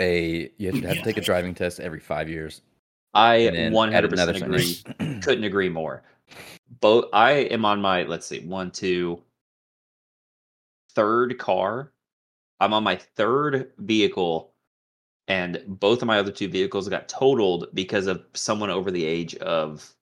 a 0.01 0.51
you 0.59 0.75
should 0.75 0.85
have 0.85 0.99
to 0.99 1.03
take 1.03 1.17
a 1.17 1.23
driving 1.23 1.55
test 1.55 1.81
every 1.81 2.01
5 2.01 2.29
years. 2.29 2.63
I 3.15 3.37
and 3.37 3.57
then 3.57 3.73
one 3.73 3.89
add 3.95 4.05
hundred 4.05 4.13
another 4.13 4.33
percent 4.35 4.55
agree. 4.99 5.21
Couldn't 5.23 5.45
agree 5.45 5.71
more. 5.71 6.03
Both 6.81 7.07
I 7.13 7.31
am 7.33 7.65
on 7.65 7.81
my 7.81 8.03
let's 8.03 8.27
see, 8.27 8.41
one, 8.41 8.71
two, 8.71 9.23
third 10.95 11.39
car. 11.39 11.93
I'm 12.61 12.73
on 12.75 12.85
my 12.85 12.97
third 12.97 13.73
vehicle, 13.79 14.53
and 15.29 15.63
both 15.67 16.03
of 16.03 16.07
my 16.09 16.19
other 16.19 16.33
two 16.33 16.49
vehicles 16.49 16.89
got 16.89 17.09
totaled 17.09 17.69
because 17.75 18.07
of 18.07 18.25
someone 18.35 18.71
over 18.71 18.91
the 18.91 19.05
age 19.05 19.35
of 19.37 19.95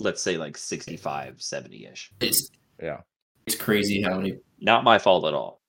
let's 0.00 0.22
say 0.22 0.36
like 0.36 0.56
65, 0.56 1.40
70 1.42 1.86
ish. 1.86 2.10
It's 2.20 2.50
yeah. 2.82 3.00
it's 3.46 3.56
crazy 3.56 4.02
how 4.02 4.16
many. 4.16 4.38
Not 4.60 4.84
my 4.84 4.98
fault 4.98 5.24
at 5.26 5.34
all. 5.34 5.60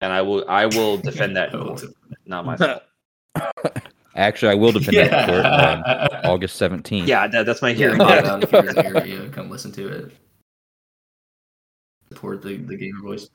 And 0.00 0.12
I 0.12 0.22
will 0.22 0.44
I 0.48 0.66
will 0.66 0.96
defend 0.96 1.36
that 1.36 1.52
in 1.52 1.60
court. 1.66 1.84
Not 2.26 2.46
my 2.46 2.56
fault. 2.56 2.82
Actually, 4.14 4.50
I 4.52 4.54
will 4.54 4.72
defend 4.72 4.96
that 4.96 5.28
in 5.28 5.34
court 5.34 5.46
on. 5.46 5.82
August 6.24 6.60
17th. 6.60 7.06
Yeah, 7.06 7.28
that, 7.28 7.46
that's 7.46 7.62
my 7.62 7.70
Yeah, 7.70 7.76
hearing. 7.76 7.98
get 7.98 8.22
date. 8.22 8.24
out 8.24 8.42
if 8.42 8.52
you're 8.52 8.68
in 8.68 8.74
the 8.74 8.86
area, 8.86 9.28
come 9.30 9.48
listen 9.48 9.70
to 9.72 9.88
it. 9.88 10.12
Support 12.12 12.42
the, 12.42 12.56
the 12.56 12.76
gamer 12.76 13.00
voice. 13.02 13.28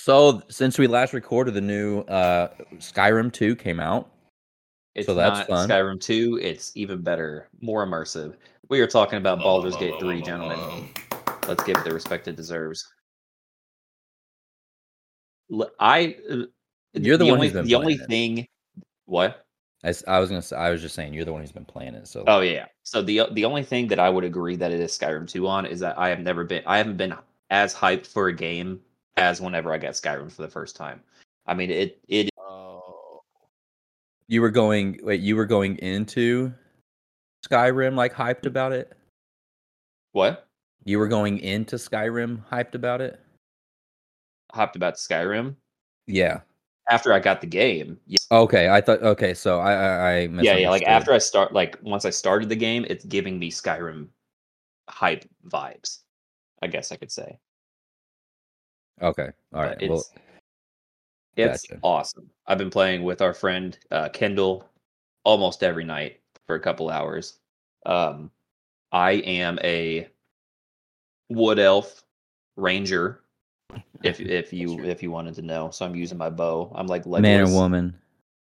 So, 0.00 0.42
since 0.48 0.78
we 0.78 0.88
last 0.88 1.12
recorded 1.12 1.54
the 1.54 1.60
new 1.60 2.00
uh 2.00 2.48
Skyrim 2.78 3.32
2 3.32 3.54
came 3.54 3.78
out. 3.78 4.10
It's 4.94 5.06
So 5.06 5.14
that's 5.14 5.48
not 5.48 5.48
fun. 5.48 5.68
Skyrim 5.68 6.00
2. 6.00 6.40
It's 6.42 6.72
even 6.74 7.02
better, 7.02 7.48
more 7.60 7.86
immersive. 7.86 8.34
We 8.68 8.80
are 8.80 8.86
talking 8.86 9.18
about 9.18 9.38
Baldur's 9.38 9.76
Gate 9.76 9.94
3, 10.00 10.22
gentlemen. 10.22 10.88
Let's 11.48 11.64
give 11.64 11.76
it 11.76 11.84
the 11.84 11.92
respect 11.92 12.28
it 12.28 12.36
deserves. 12.36 12.86
L- 15.52 15.70
I. 15.80 16.16
uh, 16.30 16.36
You're 16.94 17.16
the 17.16 17.24
one 17.24 17.34
only, 17.34 17.48
who's 17.48 17.54
been 17.54 17.66
The 17.66 17.74
only 17.74 17.96
playing 17.96 18.08
thing. 18.36 18.46
What? 19.06 19.44
I 19.84 20.20
was 20.20 20.30
going 20.30 20.40
to 20.40 20.46
say 20.46 20.56
I 20.56 20.70
was 20.70 20.80
just 20.80 20.94
saying 20.94 21.12
you're 21.12 21.24
the 21.24 21.32
one 21.32 21.40
who's 21.40 21.50
been 21.52 21.64
playing 21.64 21.94
it. 21.94 22.06
So 22.06 22.24
Oh 22.26 22.40
yeah. 22.40 22.66
So 22.84 23.02
the 23.02 23.22
the 23.32 23.44
only 23.44 23.64
thing 23.64 23.88
that 23.88 23.98
I 23.98 24.08
would 24.08 24.24
agree 24.24 24.54
that 24.56 24.70
it 24.70 24.80
is 24.80 24.96
Skyrim 24.96 25.28
2 25.28 25.46
on 25.48 25.66
is 25.66 25.80
that 25.80 25.98
I 25.98 26.08
have 26.08 26.20
never 26.20 26.44
been 26.44 26.62
I 26.66 26.78
haven't 26.78 26.96
been 26.96 27.14
as 27.50 27.74
hyped 27.74 28.06
for 28.06 28.28
a 28.28 28.32
game 28.32 28.80
as 29.16 29.40
whenever 29.40 29.72
I 29.72 29.78
got 29.78 29.92
Skyrim 29.92 30.30
for 30.30 30.42
the 30.42 30.48
first 30.48 30.76
time. 30.76 31.02
I 31.46 31.54
mean 31.54 31.70
it 31.70 31.98
it 32.08 32.30
Oh, 32.38 33.22
you 34.28 34.40
were 34.40 34.50
going 34.50 35.00
wait, 35.02 35.20
you 35.20 35.34
were 35.34 35.46
going 35.46 35.78
into 35.78 36.52
Skyrim 37.44 37.96
like 37.96 38.14
hyped 38.14 38.46
about 38.46 38.72
it? 38.72 38.92
what? 40.12 40.48
You 40.84 40.98
were 40.98 41.08
going 41.08 41.38
into 41.38 41.76
Skyrim 41.76 42.44
hyped 42.50 42.74
about 42.74 43.00
it? 43.00 43.20
Hopped 44.52 44.76
about 44.76 44.94
Skyrim 44.94 45.56
Yeah. 46.06 46.40
after 46.90 47.12
I 47.12 47.20
got 47.20 47.40
the 47.40 47.46
game. 47.46 47.98
Yeah, 48.06 48.18
Okay, 48.32 48.70
I 48.70 48.80
thought 48.80 49.02
okay, 49.02 49.34
so 49.34 49.60
I 49.60 49.72
I, 49.72 50.10
I 50.10 50.18
yeah, 50.40 50.56
yeah. 50.56 50.70
Like 50.70 50.84
after 50.84 51.12
I 51.12 51.18
start, 51.18 51.52
like 51.52 51.78
once 51.82 52.06
I 52.06 52.10
started 52.10 52.48
the 52.48 52.56
game, 52.56 52.86
it's 52.88 53.04
giving 53.04 53.38
me 53.38 53.50
Skyrim 53.50 54.08
hype 54.88 55.26
vibes. 55.48 55.98
I 56.62 56.68
guess 56.68 56.92
I 56.92 56.96
could 56.96 57.12
say. 57.12 57.38
Okay. 59.02 59.30
All 59.52 59.62
right. 59.62 59.76
Right. 59.78 59.90
Well, 59.90 60.04
it's 61.36 61.66
gotcha. 61.66 61.80
awesome. 61.82 62.30
I've 62.46 62.58
been 62.58 62.70
playing 62.70 63.02
with 63.02 63.20
our 63.20 63.34
friend 63.34 63.78
uh, 63.90 64.08
Kendall 64.08 64.68
almost 65.24 65.62
every 65.62 65.84
night 65.84 66.20
for 66.46 66.56
a 66.56 66.60
couple 66.60 66.88
hours. 66.88 67.38
Um, 67.84 68.30
I 68.92 69.12
am 69.12 69.58
a 69.62 70.08
wood 71.34 71.58
elf 71.58 72.04
ranger. 72.56 73.20
If 74.02 74.18
if 74.20 74.52
you 74.52 74.84
if 74.84 75.00
you 75.00 75.12
wanted 75.12 75.36
to 75.36 75.42
know, 75.42 75.70
so 75.70 75.86
I'm 75.86 75.94
using 75.94 76.18
my 76.18 76.28
bow. 76.28 76.72
I'm 76.74 76.88
like 76.88 77.04
Legolas. 77.04 77.22
man 77.22 77.40
or 77.40 77.52
woman. 77.52 77.94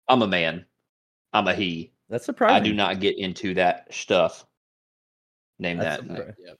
I'm 0.06 0.20
a 0.20 0.26
man. 0.26 0.66
I'm 1.32 1.48
a 1.48 1.54
he. 1.54 1.92
That's 2.10 2.26
surprising. 2.26 2.56
I 2.56 2.60
do 2.60 2.74
not 2.74 3.00
get 3.00 3.18
into 3.18 3.54
that 3.54 3.92
stuff. 3.92 4.44
Name 5.58 5.78
That's 5.78 6.02
that. 6.02 6.10
surpri- 6.10 6.34
yep. 6.38 6.58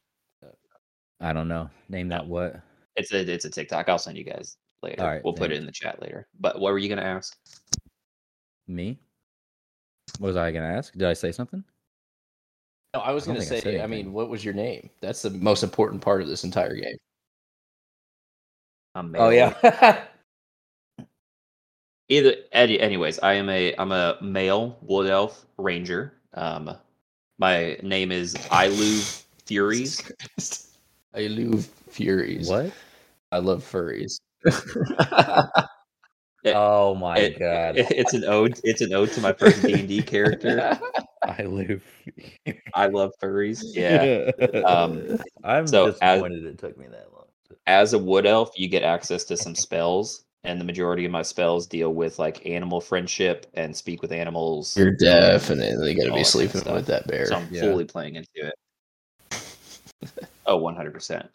I 1.21 1.33
don't 1.33 1.49
know. 1.49 1.71
Name 1.88 2.09
that 2.09 2.26
what? 2.26 2.61
It's 2.97 3.12
a 3.12 3.21
it's 3.30 3.45
a 3.45 3.50
TikTok. 3.50 3.88
I'll 3.88 3.99
send 3.99 4.16
you 4.16 4.25
guys 4.25 4.56
later. 4.83 5.02
All 5.02 5.09
right, 5.09 5.23
we'll 5.23 5.35
put 5.35 5.50
it 5.50 5.54
thanks. 5.54 5.61
in 5.61 5.66
the 5.66 5.73
chat 5.73 6.00
later. 6.00 6.26
But 6.40 6.59
what 6.59 6.73
were 6.73 6.78
you 6.78 6.88
gonna 6.88 7.02
ask? 7.02 7.37
Me? 8.66 8.99
What 10.18 10.28
was 10.28 10.37
I 10.37 10.50
gonna 10.50 10.73
ask? 10.73 10.92
Did 10.95 11.04
I 11.04 11.12
say 11.12 11.33
something? 11.33 11.62
No, 12.97 13.03
I 13.03 13.12
was 13.12 13.26
gonna 13.26 13.41
think 13.41 13.67
I 13.67 13.71
say. 13.73 13.81
I, 13.83 13.87
mean, 13.87 14.15
what 14.15 14.31
was 14.31 14.43
your 14.43 14.55
name? 14.55 14.88
That's 15.03 15.21
the 15.21 15.29
most 15.29 15.62
important 15.62 16.00
part 16.00 16.23
of 16.23 16.29
this 16.29 16.45
entire 16.45 16.75
game. 16.75 16.97
I'm 18.95 19.15
Oh 19.17 19.29
yeah. 19.29 20.05
Either 22.09 22.35
any, 22.53 22.81
anyways, 22.81 23.19
I 23.19 23.35
am 23.35 23.50
a 23.50 23.75
I'm 23.76 23.93
a 23.93 24.17
male 24.23 24.79
wood 24.81 25.11
elf 25.11 25.45
ranger. 25.59 26.15
Um, 26.33 26.75
my 27.38 27.76
name 27.83 28.12
is 28.12 28.35
Ilu 28.50 29.03
Furies. 29.45 30.11
I 31.15 31.26
love 31.26 31.67
furies. 31.91 32.49
what? 32.49 32.73
I 33.31 33.38
love 33.38 33.62
furries. 33.62 34.21
It- 36.45 36.55
oh 36.55 36.95
my 36.95 37.19
It- 37.19 37.38
god. 37.41 37.76
it- 37.76 37.91
it's 37.91 38.15
an 38.15 38.23
ode. 38.25 38.61
It's 38.62 38.81
an 38.81 38.95
ode 38.95 39.11
to 39.12 39.21
my 39.21 39.33
first 39.33 39.61
D 39.62 39.75
and 39.75 39.88
D 39.88 40.00
character. 40.00 40.79
I 41.23 41.43
live. 41.45 41.83
I 42.75 42.87
love 42.87 43.13
furries. 43.23 43.63
Yeah. 43.65 44.31
Um, 44.65 45.19
I'm 45.45 45.67
so 45.67 45.87
as- 45.89 45.95
disappointed 45.95 46.45
it 46.45 46.59
took 46.59 46.77
me 46.77 46.87
that 46.89 47.09
long. 47.13 47.25
As 47.67 47.93
a 47.95 47.99
wood 47.99 48.27
elf, 48.27 48.51
you 48.57 48.69
get 48.69 48.83
access 48.83 49.25
to 49.25 49.37
some 49.37 49.55
spells, 49.67 50.25
and 50.45 50.61
the 50.61 50.65
majority 50.65 51.05
of 51.05 51.11
my 51.11 51.23
spells 51.23 51.67
deal 51.67 51.93
with 51.95 52.19
like 52.19 52.47
animal 52.47 52.81
friendship 52.81 53.47
and 53.55 53.75
speak 53.77 54.03
with 54.03 54.13
animals. 54.13 54.77
You're 54.77 54.93
definitely 54.95 55.95
gonna 55.95 56.13
be 56.13 56.19
that 56.19 56.25
sleeping 56.27 56.61
stuff. 56.61 56.75
with 56.75 56.87
that 56.87 57.07
bear. 57.07 57.27
So 57.27 57.37
I'm 57.37 57.49
Yeah. 57.51 57.63
fully 57.63 57.85
playing 57.85 58.17
into 58.17 58.29
it. 58.37 58.55
Oh, 60.47 60.61
100%. 60.61 61.29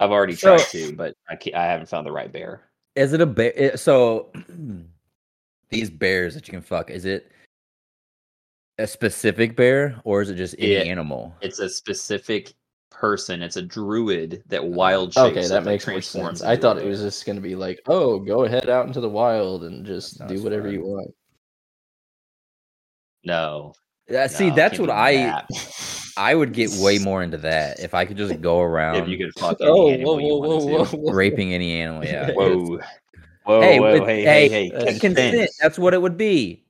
I've 0.00 0.10
already 0.10 0.34
So- 0.34 0.56
tried 0.56 0.66
to, 0.70 0.92
but 0.96 1.14
I, 1.28 1.36
can't, 1.36 1.54
I 1.56 1.64
haven't 1.66 1.88
found 1.88 2.06
the 2.06 2.12
right 2.12 2.32
bear. 2.32 2.62
Is 2.96 3.12
it 3.12 3.20
a 3.20 3.26
bear? 3.26 3.76
So 3.76 4.32
these 5.70 5.90
bears 5.90 6.34
that 6.34 6.48
you 6.48 6.52
can 6.52 6.62
fuck, 6.62 6.90
is 6.90 7.04
it 7.04 7.30
a 8.78 8.86
specific 8.86 9.56
bear 9.56 10.00
or 10.04 10.20
is 10.22 10.30
it 10.30 10.34
just 10.34 10.54
any 10.58 10.72
Yeah. 10.74 10.80
animal? 10.80 11.34
It's 11.40 11.58
a 11.60 11.68
specific 11.68 12.52
person. 12.90 13.42
It's 13.42 13.56
a 13.56 13.62
druid 13.62 14.42
that 14.48 14.64
wild 14.64 15.12
shapes. 15.14 15.36
Okay, 15.38 15.48
that 15.48 15.64
makes 15.64 15.86
more 15.86 15.94
transforms 15.94 16.38
sense. 16.40 16.48
I 16.48 16.56
thought 16.56 16.78
it 16.78 16.86
was 16.86 17.00
just 17.00 17.24
gonna 17.26 17.40
be 17.40 17.54
like, 17.54 17.80
oh, 17.86 18.18
go 18.18 18.44
ahead 18.44 18.68
out 18.68 18.86
into 18.86 19.00
the 19.00 19.08
wild 19.08 19.64
and 19.64 19.84
just 19.84 20.26
do 20.28 20.42
whatever 20.42 20.64
fun. 20.64 20.72
you 20.74 20.80
want. 20.84 21.14
No. 23.24 23.72
Uh, 24.14 24.28
see, 24.28 24.50
no, 24.50 24.54
that's 24.56 24.78
what 24.78 24.90
I 24.90 25.16
that. 25.16 25.48
I 26.16 26.34
would 26.34 26.52
get 26.52 26.70
way 26.78 26.98
more 27.04 27.22
into 27.22 27.38
that 27.38 27.80
if 27.80 27.92
I 27.92 28.04
could 28.04 28.16
just 28.16 28.40
go 28.40 28.60
around 28.60 28.96
If 28.96 29.08
you 29.08 29.18
could 29.18 29.32
fuck 29.38 29.56
any 29.60 29.68
Oh, 29.70 29.90
animal 29.90 30.14
whoa, 30.14 30.18
you 30.20 30.26
whoa, 30.34 30.84
whoa, 30.84 30.84
whoa, 30.84 31.12
raping 31.12 31.52
any 31.52 31.80
animal. 31.80 32.04
Yeah. 32.04 32.30
Whoa. 32.32 32.78
Whoa, 33.44 33.60
hey, 33.60 33.80
whoa, 33.80 33.92
with- 34.00 34.08
hey, 34.08 34.22
hey, 34.22 34.48
hey, 34.48 34.68
hey, 34.68 34.70
consent. 34.98 35.00
consent. 35.00 35.50
That's 35.60 35.78
what 35.78 35.92
it 35.94 36.00
would 36.02 36.16
be. 36.16 36.62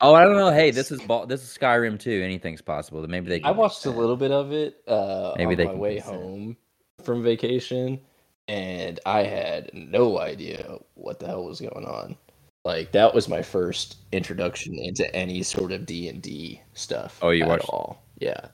Oh, 0.00 0.14
I 0.14 0.24
don't 0.24 0.36
know. 0.36 0.50
Hey, 0.50 0.70
this 0.70 0.90
is 0.90 1.00
Bal- 1.02 1.26
this 1.26 1.42
is 1.42 1.56
Skyrim 1.56 1.98
too. 1.98 2.20
Anything's 2.22 2.60
possible. 2.60 3.06
Maybe 3.06 3.28
they. 3.28 3.42
I 3.42 3.50
watched 3.50 3.86
a 3.86 3.90
little 3.90 4.16
bit 4.16 4.30
of 4.30 4.52
it 4.52 4.82
uh, 4.86 5.32
Maybe 5.36 5.52
on 5.52 5.56
they 5.56 5.64
my 5.64 5.74
way 5.74 5.98
home 5.98 6.56
from 7.02 7.22
vacation, 7.22 8.00
and 8.48 9.00
I 9.06 9.22
had 9.22 9.70
no 9.72 10.18
idea 10.18 10.78
what 10.94 11.18
the 11.18 11.26
hell 11.26 11.44
was 11.44 11.60
going 11.60 11.86
on. 11.86 12.16
Like 12.64 12.92
that 12.92 13.14
was 13.14 13.28
my 13.28 13.42
first 13.42 13.96
introduction 14.12 14.74
into 14.78 15.14
any 15.14 15.42
sort 15.42 15.72
of 15.72 15.86
D 15.86 16.08
and 16.08 16.20
D 16.20 16.60
stuff. 16.74 17.18
Oh, 17.22 17.30
you 17.30 17.44
at 17.44 17.48
watched- 17.48 17.68
all? 17.70 18.02
Yeah. 18.18 18.48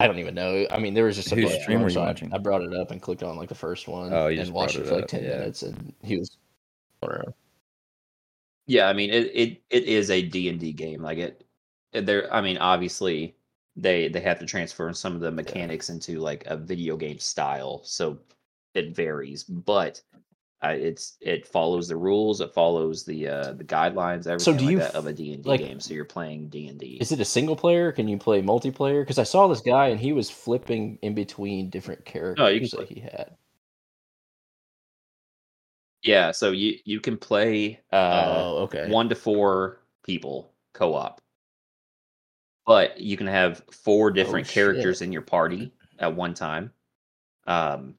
I 0.00 0.06
don't 0.06 0.18
even 0.18 0.34
know. 0.34 0.66
I 0.70 0.78
mean, 0.78 0.92
there 0.92 1.04
was 1.04 1.16
just 1.16 1.32
a 1.32 1.36
Whose 1.36 1.54
stream 1.62 1.80
were 1.80 1.88
you 1.88 1.98
watching? 1.98 2.32
I 2.34 2.38
brought 2.38 2.62
it 2.62 2.74
up 2.74 2.90
and 2.90 3.00
clicked 3.00 3.22
on 3.22 3.36
like 3.36 3.48
the 3.48 3.54
first 3.54 3.88
one. 3.88 4.12
Oh, 4.12 4.26
you 4.26 4.38
and 4.38 4.46
just 4.46 4.52
watched 4.52 4.76
it 4.76 4.80
it 4.82 4.88
for 4.88 4.96
like 4.96 5.06
ten 5.06 5.22
yeah. 5.22 5.38
minutes, 5.38 5.62
and 5.62 5.94
he 6.02 6.18
was. 6.18 6.36
around. 7.04 7.32
Yeah, 8.66 8.88
I 8.88 8.92
mean 8.92 9.10
it 9.10 9.30
it, 9.34 9.62
it 9.70 9.84
is 9.84 10.10
a 10.10 10.22
D&D 10.22 10.72
game. 10.72 11.02
Like 11.02 11.18
it 11.18 11.44
there 11.92 12.32
I 12.32 12.40
mean 12.40 12.58
obviously 12.58 13.36
they 13.76 14.08
they 14.08 14.20
have 14.20 14.38
to 14.38 14.46
transfer 14.46 14.92
some 14.92 15.14
of 15.14 15.20
the 15.20 15.30
mechanics 15.30 15.90
into 15.90 16.20
like 16.20 16.44
a 16.46 16.56
video 16.56 16.96
game 16.96 17.18
style, 17.18 17.82
so 17.84 18.18
it 18.74 18.94
varies, 18.94 19.44
but 19.44 20.00
uh, 20.62 20.68
it's 20.68 21.16
it 21.20 21.46
follows 21.46 21.88
the 21.88 21.96
rules, 21.96 22.40
it 22.40 22.54
follows 22.54 23.04
the 23.04 23.28
uh 23.28 23.52
the 23.52 23.64
guidelines 23.64 24.26
everything 24.26 24.38
so 24.38 24.52
do 24.54 24.64
like 24.64 24.72
you 24.72 24.78
that 24.78 24.94
of 24.94 25.06
a 25.06 25.12
D&D 25.12 25.48
like- 25.48 25.60
game. 25.60 25.78
So 25.80 25.92
you're 25.92 26.04
playing 26.04 26.48
D&D. 26.48 26.98
Is 27.00 27.12
it 27.12 27.20
a 27.20 27.24
single 27.24 27.56
player? 27.56 27.92
Can 27.92 28.08
you 28.08 28.16
play 28.16 28.40
multiplayer? 28.40 29.02
Because 29.02 29.18
I 29.18 29.24
saw 29.24 29.46
this 29.46 29.60
guy 29.60 29.88
and 29.88 30.00
he 30.00 30.12
was 30.12 30.30
flipping 30.30 30.98
in 31.02 31.14
between 31.14 31.68
different 31.68 32.04
characters 32.04 32.42
No, 32.42 32.48
you 32.48 32.66
can 32.66 32.80
that 32.80 32.88
he 32.88 33.00
had. 33.00 33.36
Yeah, 36.04 36.32
so 36.32 36.52
you 36.52 36.78
you 36.84 37.00
can 37.00 37.16
play 37.18 37.80
uh 37.92 38.44
oh, 38.44 38.58
okay. 38.64 38.96
one 38.96 39.08
to 39.08 39.16
four 39.16 39.80
people 40.04 40.52
co-op 40.74 41.20
but 42.66 43.00
you 43.00 43.16
can 43.16 43.26
have 43.26 43.62
four 43.72 44.10
different 44.10 44.48
Oh, 44.48 44.48
characters 44.48 45.02
in 45.02 45.12
your 45.12 45.22
party 45.22 45.72
at 45.98 46.14
one 46.14 46.34
time 46.34 46.72
um 47.46 47.96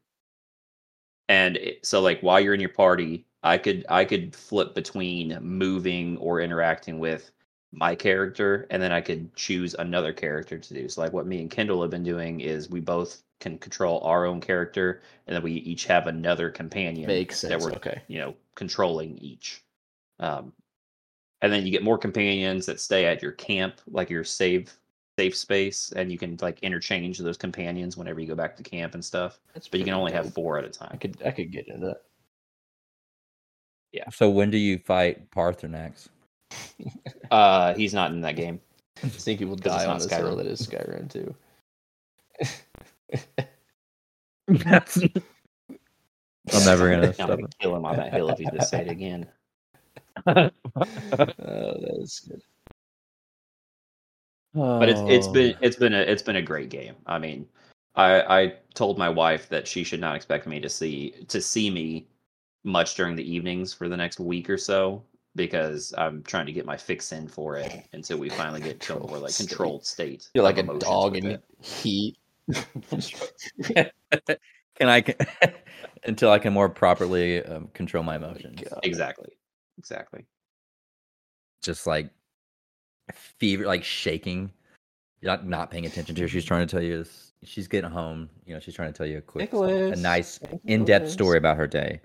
and 1.30 1.58
it, 1.58 1.86
so 1.86 2.02
like 2.02 2.22
while 2.22 2.40
you're 2.40 2.54
in 2.54 2.60
your 2.62 2.70
party, 2.70 3.26
I 3.44 3.58
could 3.58 3.86
I 3.90 4.06
could 4.06 4.36
flip 4.36 4.76
between 4.76 5.38
moving 5.42 6.18
or 6.18 6.42
interacting 6.42 7.00
with 7.00 7.32
my 7.72 7.96
character, 7.96 8.68
and 8.72 8.82
then 8.82 8.92
I 8.92 9.02
could 9.02 9.36
choose 9.36 9.76
another 9.76 10.14
character 10.14 10.60
to 10.60 10.74
do. 10.74 10.90
So 10.90 11.02
like 11.02 11.14
what 11.14 11.28
me 11.28 11.42
and 11.42 11.52
Kendall 11.52 11.82
have 11.82 11.92
been 11.92 12.04
doing 12.04 12.42
is 12.42 12.70
we 12.70 12.80
both 12.82 13.24
can 13.40 13.58
control 13.58 14.00
our 14.02 14.26
own 14.26 14.40
character, 14.42 15.02
and 15.28 15.36
then 15.36 15.44
we 15.44 15.54
each 15.54 15.86
have 15.86 16.08
another 16.08 16.50
companion 16.50 17.08
Makes 17.08 17.42
that 17.42 17.60
we're 17.60 17.72
Okay. 17.74 18.02
you 18.08 18.20
know 18.20 18.36
controlling 18.56 19.18
each. 19.20 19.64
Um, 20.20 20.54
and 21.42 21.52
then 21.52 21.66
you 21.66 21.72
get 21.72 21.84
more 21.84 21.98
companions 21.98 22.66
that 22.66 22.80
stay 22.80 23.06
at 23.06 23.22
your 23.22 23.34
camp, 23.34 23.82
like 23.88 24.10
your 24.10 24.24
save 24.24 24.74
safe 25.20 25.36
space, 25.36 25.92
and 25.96 26.12
you 26.12 26.18
can 26.18 26.38
like 26.42 26.60
interchange 26.64 27.20
those 27.20 27.38
companions 27.38 27.98
whenever 27.98 28.20
you 28.20 28.28
go 28.28 28.36
back 28.36 28.56
to 28.58 28.64
camp 28.64 28.94
and 28.96 29.04
stuff. 29.04 29.40
That's 29.54 29.68
But 29.68 29.80
you 29.80 29.86
can 29.86 29.94
pretty 29.94 30.00
only 30.00 30.12
have 30.14 30.34
four 30.34 30.58
at 30.58 30.66
a 30.66 30.70
time. 30.70 30.90
I 30.94 30.98
could 30.98 31.22
I 31.26 31.32
could 31.32 31.52
get 31.52 31.68
into 31.68 31.86
that. 31.88 32.02
Yeah. 33.92 34.10
So 34.10 34.30
when 34.30 34.50
do 34.50 34.58
you 34.58 34.78
fight 34.80 35.30
Paarthurnax? 35.32 36.08
Uh, 37.32 37.74
he's 37.74 37.94
not 37.94 38.12
in 38.12 38.22
that 38.22 38.36
game. 38.36 38.62
I 39.04 39.08
think 39.08 39.40
he 39.40 39.46
will 39.46 39.56
'Cause 39.58 39.74
it's 39.74 39.84
die 39.84 39.86
on 39.88 39.98
not 39.98 40.02
this 40.04 40.14
hill 40.16 40.36
Skyrim. 40.36 40.38
that 40.38 40.46
is 40.46 40.62
Skyrim 40.62 41.10
too. 41.12 41.36
I'm 46.54 46.64
never 46.66 46.90
gonna 46.90 47.14
I'm 47.20 47.28
gonna 47.28 47.48
kill 47.60 47.76
him 47.76 47.86
on 47.86 47.98
that 47.98 48.14
hill 48.14 48.30
if 48.30 48.40
he 48.40 48.46
just 48.46 48.70
say 48.70 48.82
it 48.82 48.90
again. 48.90 49.28
Oh, 50.78 51.80
that 51.80 51.98
is 52.02 52.20
good. 52.28 52.42
But 54.54 54.90
it's 54.90 55.02
it's 55.08 55.28
Oh. 55.28 55.34
been 55.34 55.56
it's 55.62 55.76
been 55.76 55.94
a 55.94 56.00
it's 56.00 56.22
been 56.24 56.38
a 56.38 56.42
great 56.42 56.70
game. 56.70 56.96
I 57.06 57.20
mean, 57.20 57.48
I 57.96 58.22
I 58.44 58.54
told 58.74 58.98
my 58.98 59.10
wife 59.10 59.50
that 59.50 59.68
she 59.68 59.84
should 59.84 60.00
not 60.00 60.16
expect 60.16 60.48
me 60.48 60.60
to 60.60 60.70
see 60.70 61.12
to 61.28 61.42
see 61.42 61.70
me 61.70 62.08
much 62.64 62.96
during 62.96 63.16
the 63.16 63.24
evenings 63.30 63.74
for 63.74 63.88
the 63.90 63.98
next 63.98 64.20
week 64.20 64.50
or 64.50 64.58
so 64.58 65.04
because 65.36 65.94
I'm 65.98 66.24
trying 66.24 66.46
to 66.48 66.52
get 66.52 66.66
my 66.66 66.78
fix 66.78 67.12
in 67.12 67.28
for 67.28 67.58
it 67.58 67.84
until 67.94 68.18
we 68.18 68.30
finally 68.30 68.62
get 68.62 68.80
to 68.82 68.98
a 68.98 69.08
more 69.08 69.18
like 69.20 69.36
controlled 69.36 69.86
state. 69.86 70.30
You're 70.34 70.44
like 70.44 70.58
a 70.58 70.64
dog 70.64 71.18
in 71.18 71.26
it. 71.28 71.44
heat. 71.62 72.18
Can 74.76 74.90
I 74.90 75.04
until 76.04 76.32
I 76.32 76.40
can 76.40 76.54
more 76.54 76.70
properly 76.70 77.44
um, 77.44 77.70
control 77.74 78.04
my 78.04 78.18
emotions? 78.18 78.62
Exactly. 78.84 79.30
Exactly. 79.78 80.26
Just 81.62 81.88
like 81.88 82.10
fever, 83.14 83.66
like 83.66 83.84
shaking. 83.84 84.52
You're 85.22 85.32
not 85.32 85.48
not 85.48 85.72
paying 85.72 85.86
attention 85.86 86.16
to 86.16 86.22
her. 86.24 86.28
She's 86.28 86.46
trying 86.46 86.68
to 86.68 86.72
tell 86.72 86.84
you 86.84 86.98
this. 86.98 87.32
She's 87.44 87.68
getting 87.68 87.90
home. 87.90 88.30
You 88.46 88.54
know, 88.54 88.60
she's 88.60 88.76
trying 88.76 88.92
to 88.92 88.98
tell 88.98 89.08
you 89.08 89.20
a 89.20 89.22
quick, 89.22 89.54
a 89.54 89.96
nice, 89.96 90.42
Nicholas. 90.42 90.62
in-depth 90.66 91.10
story 91.10 91.38
about 91.38 91.58
her 91.58 91.68
day, 91.68 92.02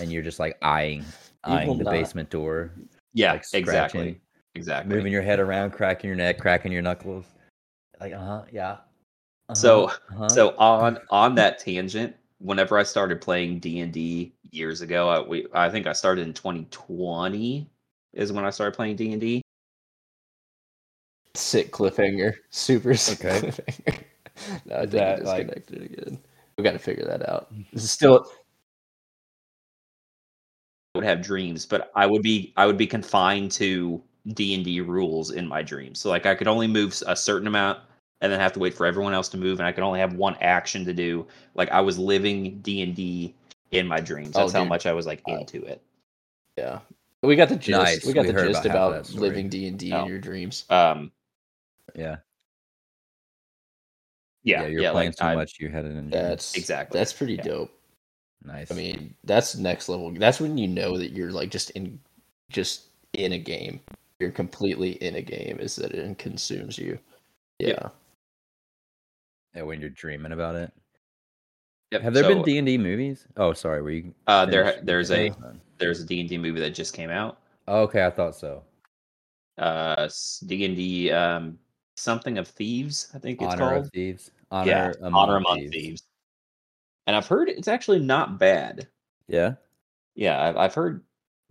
and 0.00 0.12
you're 0.12 0.22
just 0.22 0.38
like 0.38 0.56
eyeing, 0.62 1.04
eyeing 1.42 1.78
the 1.78 1.84
not. 1.84 1.90
basement 1.90 2.30
door, 2.30 2.72
Yeah, 3.12 3.32
like 3.32 3.44
exactly. 3.52 4.20
Exactly. 4.54 4.94
moving 4.94 5.12
your 5.12 5.22
head 5.22 5.40
around, 5.40 5.72
cracking 5.72 6.06
your 6.06 6.16
neck, 6.16 6.38
cracking 6.38 6.70
your 6.70 6.82
knuckles. 6.82 7.26
Like, 8.00 8.12
uh 8.12 8.18
huh, 8.24 8.44
yeah. 8.52 8.76
Uh-huh, 9.48 9.54
So- 9.54 9.84
uh-huh. 9.86 10.28
So 10.28 10.56
on 10.58 10.98
on 11.10 11.34
that 11.36 11.58
tangent, 11.58 12.16
whenever 12.38 12.78
I 12.78 12.82
started 12.82 13.20
playing 13.20 13.60
D 13.60 13.80
and 13.80 13.92
D 13.92 14.34
years 14.50 14.80
ago, 14.80 15.08
I, 15.08 15.20
we 15.20 15.46
I 15.52 15.68
think 15.70 15.86
I 15.86 15.92
started 15.92 16.26
in 16.26 16.34
2020 16.34 17.68
is 18.12 18.32
when 18.32 18.44
I 18.44 18.50
started 18.50 18.74
playing 18.76 18.96
D 18.96 19.12
and 19.12 19.20
D. 19.20 19.42
Sick 21.34 21.72
cliffhanger. 21.72 22.34
Super 22.50 22.94
sick 22.94 23.24
Okay. 23.24 23.48
cliffhanger. 23.48 24.04
no, 24.66 24.76
I 24.76 24.86
That, 24.86 25.18
you 25.20 25.24
like- 25.24 25.48
again. 25.68 26.18
We 26.56 26.62
got 26.62 26.72
to 26.72 26.78
figure 26.78 27.04
that 27.06 27.28
out. 27.28 27.52
This 27.72 27.82
is 27.82 27.90
still 27.90 28.30
I 30.94 30.98
would 30.98 31.04
have 31.04 31.20
dreams, 31.20 31.66
but 31.66 31.90
I 31.96 32.06
would 32.06 32.22
be 32.22 32.52
I 32.56 32.66
would 32.66 32.76
be 32.78 32.86
confined 32.86 33.50
to 33.52 34.00
D 34.34 34.54
and 34.54 34.64
D 34.64 34.80
rules 34.80 35.32
in 35.32 35.48
my 35.48 35.62
dreams. 35.62 35.98
So 35.98 36.08
like 36.10 36.26
I 36.26 36.36
could 36.36 36.46
only 36.46 36.68
move 36.68 37.02
a 37.08 37.16
certain 37.16 37.48
amount 37.48 37.80
and 38.24 38.32
then 38.32 38.40
have 38.40 38.54
to 38.54 38.58
wait 38.58 38.72
for 38.72 38.86
everyone 38.86 39.12
else 39.12 39.28
to 39.28 39.36
move, 39.36 39.60
and 39.60 39.66
I 39.66 39.72
could 39.72 39.84
only 39.84 40.00
have 40.00 40.14
one 40.14 40.34
action 40.40 40.82
to 40.86 40.94
do. 40.94 41.26
Like 41.54 41.70
I 41.70 41.82
was 41.82 41.98
living 41.98 42.58
D 42.62 42.80
and 42.80 42.96
D 42.96 43.34
in 43.70 43.86
my 43.86 44.00
dreams. 44.00 44.34
Oh, 44.34 44.40
That's 44.40 44.54
how 44.54 44.64
much 44.64 44.86
I 44.86 44.94
was 44.94 45.06
like 45.06 45.20
Uh, 45.28 45.32
into 45.34 45.62
it. 45.62 45.82
yeah. 46.56 46.78
We 47.22 47.36
got 47.36 47.50
the 47.50 47.56
gist. 47.56 47.78
Nice. 47.78 48.06
We 48.06 48.14
got 48.14 48.22
We 48.26 48.32
the 48.32 48.42
gist 48.46 48.64
about 48.64 48.92
about 48.92 49.10
living 49.12 49.50
D 49.50 49.66
and 49.66 49.78
D 49.78 49.92
Oh. 49.92 50.02
in 50.02 50.08
your 50.08 50.18
dreams. 50.18 50.64
Um, 50.70 51.12
yeah, 51.94 52.16
yeah, 54.42 54.60
yeah, 54.60 54.62
yeah, 54.62 54.66
you're 54.68 54.92
playing 54.92 55.08
like, 55.10 55.16
too 55.16 55.24
I- 55.24 55.34
much. 55.34 55.60
You 55.60 55.68
had 55.68 55.84
it 55.84 55.88
in 55.96 56.08
That's 56.08 56.54
Exactly. 56.56 56.98
That's 56.98 57.12
pretty 57.12 57.34
Yeah. 57.34 57.42
dope. 57.42 57.80
nice. 58.42 58.70
I 58.70 58.74
mean, 58.74 59.14
that's 59.24 59.54
next 59.54 59.88
level. 59.90 60.10
That's 60.12 60.40
when 60.40 60.56
you 60.56 60.68
know 60.68 60.96
that 60.96 61.12
you're 61.12 61.30
like 61.30 61.50
just 61.50 61.70
in, 61.70 62.00
just 62.50 62.86
in 63.12 63.32
a 63.32 63.38
game. 63.38 63.80
You're 64.18 64.30
completely 64.30 64.92
in 65.02 65.16
a 65.16 65.22
game. 65.22 65.58
Is 65.60 65.76
that 65.76 65.92
it 65.92 66.18
consumes 66.18 66.78
you? 66.78 66.98
Yeah. 67.58 67.88
Yeah. 69.54 69.60
yeah, 69.60 69.66
when 69.66 69.80
you're 69.80 69.90
dreaming 69.90 70.32
about 70.32 70.54
it. 70.56 70.72
Yep, 71.92 72.02
Have 72.02 72.14
there 72.14 72.24
been 72.28 72.42
D 72.42 72.58
and 72.58 72.66
D 72.66 72.78
movies? 72.78 73.26
Oh, 73.36 73.52
sorry. 73.52 73.82
Were 73.82 73.90
you? 73.90 74.14
Uh, 74.26 74.46
there 74.46 74.80
there's 74.82 75.10
a 75.10 75.28
that's 75.28 75.40
fine. 75.40 75.60
there's 75.78 76.00
a 76.00 76.06
D 76.06 76.20
and 76.20 76.28
D 76.28 76.38
movie 76.38 76.60
that 76.60 76.70
just 76.70 76.94
came 76.94 77.10
out. 77.10 77.38
Oh, 77.68 77.82
okay, 77.82 78.04
I 78.04 78.10
thought 78.10 78.34
so. 78.34 78.62
Uh, 79.58 80.08
D 80.46 80.64
and 80.64 80.76
D 80.76 81.10
um 81.12 81.58
something 81.96 82.38
of 82.38 82.48
thieves, 82.48 83.08
I 83.14 83.18
think 83.18 83.40
it's 83.40 83.52
Honor 83.52 83.70
called. 83.74 83.84
of 83.86 83.90
Thieves. 83.92 84.30
Honor 84.50 84.68
yeah, 84.70 84.92
among 85.00 85.14
Honor 85.14 85.36
Among 85.36 85.58
Thieves. 85.58 85.70
thieves. 85.72 86.02
And 87.06 87.14
I've 87.14 87.26
heard 87.28 87.48
it's 87.48 87.68
actually 87.68 88.00
not 88.00 88.38
bad. 88.38 88.88
Yeah, 89.28 89.54
Yeah, 90.16 90.42
I've, 90.42 90.56
I've 90.56 90.74
heard 90.74 91.04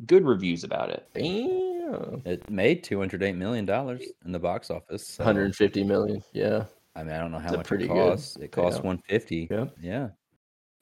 good 0.06 0.26
reviews 0.26 0.63
about 0.66 0.89
it. 0.89 1.08
Damn. 1.13 2.22
it 2.26 2.50
made 2.50 2.84
two 2.84 3.00
hundred 3.00 3.24
eight 3.24 3.36
million 3.36 3.66
dollars 3.66 4.02
in 4.26 4.32
the 4.34 4.39
box 4.39 4.70
office. 4.70 5.08
so- 5.08 5.24
150 5.24 5.84
million. 5.86 6.22
Yeah. 6.34 6.66
I 6.96 7.04
mean, 7.04 7.14
I 7.14 7.20
don't 7.20 7.32
know 7.32 7.40
how 7.40 7.56
much 7.56 7.66
pretty 7.66 7.86
it 7.86 7.90
good 7.90 8.12
costs. 8.12 8.38
It 8.38 8.52
costs 8.52 8.82
one 8.82 9.00
fifty. 9.08 9.48
Yeah. 9.50 9.66
Yeah. 9.82 10.10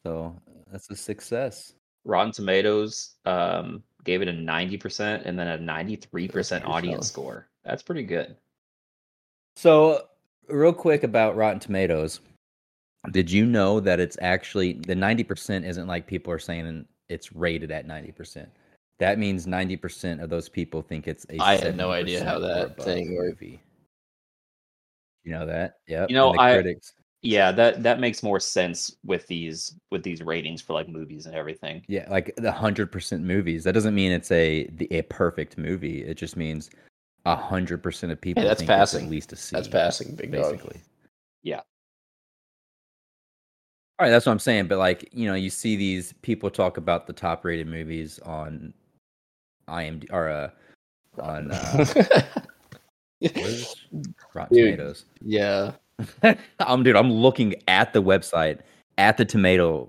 So 0.06 0.36
that's 0.72 0.90
a 0.90 0.96
success. 0.96 1.74
Rotten 2.04 2.32
Tomatoes 2.32 3.16
um 3.26 3.84
gave 4.04 4.22
it 4.22 4.28
a 4.28 4.34
ninety 4.34 4.78
percent 4.78 5.24
and 5.26 5.38
then 5.38 5.48
a 5.48 5.58
ninety 5.58 5.96
three 5.96 6.28
percent 6.28 6.66
audience 6.66 7.08
solid. 7.08 7.26
score. 7.26 7.48
That's 7.64 7.84
pretty 7.84 8.04
good. 8.04 8.36
So, 9.56 10.08
real 10.48 10.74
quick 10.74 11.04
about 11.04 11.36
Rotten 11.36 11.60
Tomatoes. 11.60 12.22
Did 13.12 13.32
you 13.32 13.46
know 13.46 13.80
that 13.80 14.00
it's 14.00 14.18
actually 14.22 14.74
the 14.74 14.94
90% 14.94 15.66
isn't 15.66 15.88
like 15.88 16.06
people 16.06 16.32
are 16.32 16.40
saying 16.40 16.86
it's 17.10 17.34
rated 17.34 17.72
at 17.72 17.88
90%. 17.88 18.48
That 19.00 19.18
means 19.18 19.48
90% 19.48 20.22
of 20.22 20.30
those 20.30 20.48
people 20.48 20.84
think 20.84 21.08
it's 21.08 21.26
a 21.32 21.40
I 21.40 21.56
had 21.58 21.76
no 21.76 21.92
idea 21.92 22.24
how 22.24 22.38
that 22.40 22.82
thing 22.82 23.16
movie. 23.16 23.60
You 25.24 25.32
know 25.34 25.46
that? 25.46 25.76
Yeah. 25.88 26.06
You 26.10 26.16
know, 26.16 26.34
the 26.34 26.40
I- 26.40 26.54
critics. 26.54 26.94
Yeah, 27.24 27.52
that 27.52 27.84
that 27.84 28.00
makes 28.00 28.24
more 28.24 28.40
sense 28.40 28.96
with 29.06 29.28
these 29.28 29.76
with 29.92 30.02
these 30.02 30.24
ratings 30.24 30.60
for 30.60 30.74
like 30.74 30.90
movies 30.90 31.28
and 31.28 31.36
everything. 31.36 31.84
Yeah, 31.88 32.08
like 32.10 32.34
the 32.38 32.50
100% 32.50 33.22
movies. 33.22 33.64
That 33.64 33.74
doesn't 33.74 33.94
mean 33.94 34.12
it's 34.12 34.32
a 34.32 34.68
the, 34.78 34.88
a 34.92 35.04
perfect 35.04 35.56
movie. 35.56 36.04
It 36.04 36.16
just 36.16 36.36
means 36.36 36.72
a 37.26 37.38
100% 37.38 38.12
of 38.12 38.20
people 38.20 38.42
that's 38.42 38.62
think 38.62 38.72
it's 38.72 38.76
passing. 38.76 39.06
at 39.06 39.12
least 39.12 39.34
a 39.34 39.36
C. 39.36 39.56
That's 39.56 39.68
passing, 39.68 40.16
big 40.16 40.32
dog. 40.32 40.54
basically. 40.54 40.82
Yeah. 41.44 41.62
All 44.00 44.08
right, 44.08 44.10
that's 44.10 44.26
what 44.26 44.32
I'm 44.32 44.40
saying. 44.40 44.68
But 44.68 44.80
like, 44.80 45.08
you 45.12 45.28
know, 45.28 45.36
you 45.36 45.52
see 45.52 45.76
these 45.76 46.14
people 46.24 46.50
talk 46.50 46.78
about 46.78 47.06
the 47.06 47.14
top 47.14 47.46
rated 47.46 47.68
movies 47.68 48.18
on 48.26 48.74
IMD 49.68 50.06
or 50.12 50.28
uh, 50.28 50.50
on 51.22 51.52
uh, 51.52 51.72
what 51.74 51.82
is 51.82 51.96
it? 51.96 52.26
Rotten 54.34 54.56
Dude. 54.56 54.78
Tomatoes. 54.78 55.06
yeah. 55.22 55.74
I'm 56.60 56.84
dude. 56.84 56.96
I'm 56.96 57.12
looking 57.12 57.56
at 57.68 57.94
the 57.94 58.02
website 58.02 58.60
at 58.98 59.18
the 59.18 59.26
tomato. 59.26 59.88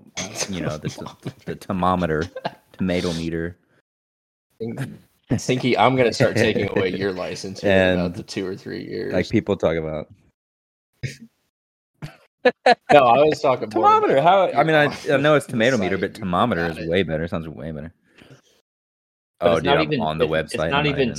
You 0.49 0.61
know, 0.61 0.77
the 0.77 1.15
the 1.45 1.55
thermometer, 1.55 2.25
tomato 2.73 3.13
meter. 3.13 3.57
Thinky, 5.31 5.75
I'm 5.77 5.95
gonna 5.95 6.13
start 6.13 6.35
taking 6.35 6.69
away 6.69 6.89
your 6.89 7.11
license 7.11 7.63
in 7.63 7.99
about 7.99 8.13
the 8.13 8.23
two 8.23 8.45
or 8.45 8.55
three 8.55 8.83
years. 8.83 9.13
Like 9.13 9.29
people 9.29 9.57
talk 9.57 9.75
about 9.75 10.07
no, 12.91 13.05
I 13.05 13.23
was 13.23 13.41
talking 13.41 13.69
thermometer. 13.69 14.21
How? 14.21 14.51
I 14.51 14.63
mean, 14.63 14.75
I, 14.75 14.85
I 15.11 15.17
know 15.17 15.35
it's 15.35 15.45
tomato 15.45 15.77
meter, 15.77 15.97
but 15.97 16.15
thermometer 16.15 16.65
is 16.67 16.87
way 16.87 17.03
better. 17.03 17.27
Sounds 17.27 17.47
way 17.47 17.71
better. 17.71 17.93
But 19.39 19.49
oh, 19.51 19.55
dude, 19.55 19.65
not 19.65 19.77
I'm 19.77 19.83
even 19.83 20.01
on 20.01 20.17
the 20.17 20.27
website. 20.27 20.43
It's 20.43 20.55
not 20.55 20.73
I'm 20.73 20.87
even 20.87 21.09
in. 21.09 21.15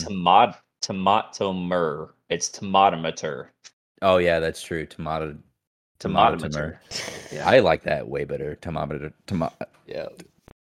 Tomat 0.85 1.37
tomatomer. 1.37 2.11
It's 2.29 2.49
tomatometer. 2.51 3.49
Oh 4.03 4.18
yeah, 4.18 4.40
that's 4.40 4.62
true. 4.62 4.87
Tomato. 4.87 5.37
Tomatometer. 6.01 6.77
Yeah. 7.33 7.49
I 7.49 7.61
like 7.61 7.83
that 7.85 8.07
way 8.07 8.25
better. 8.25 8.57
Tomato. 8.57 9.11
Tomato. 9.27 9.55
Yeah. 9.87 10.09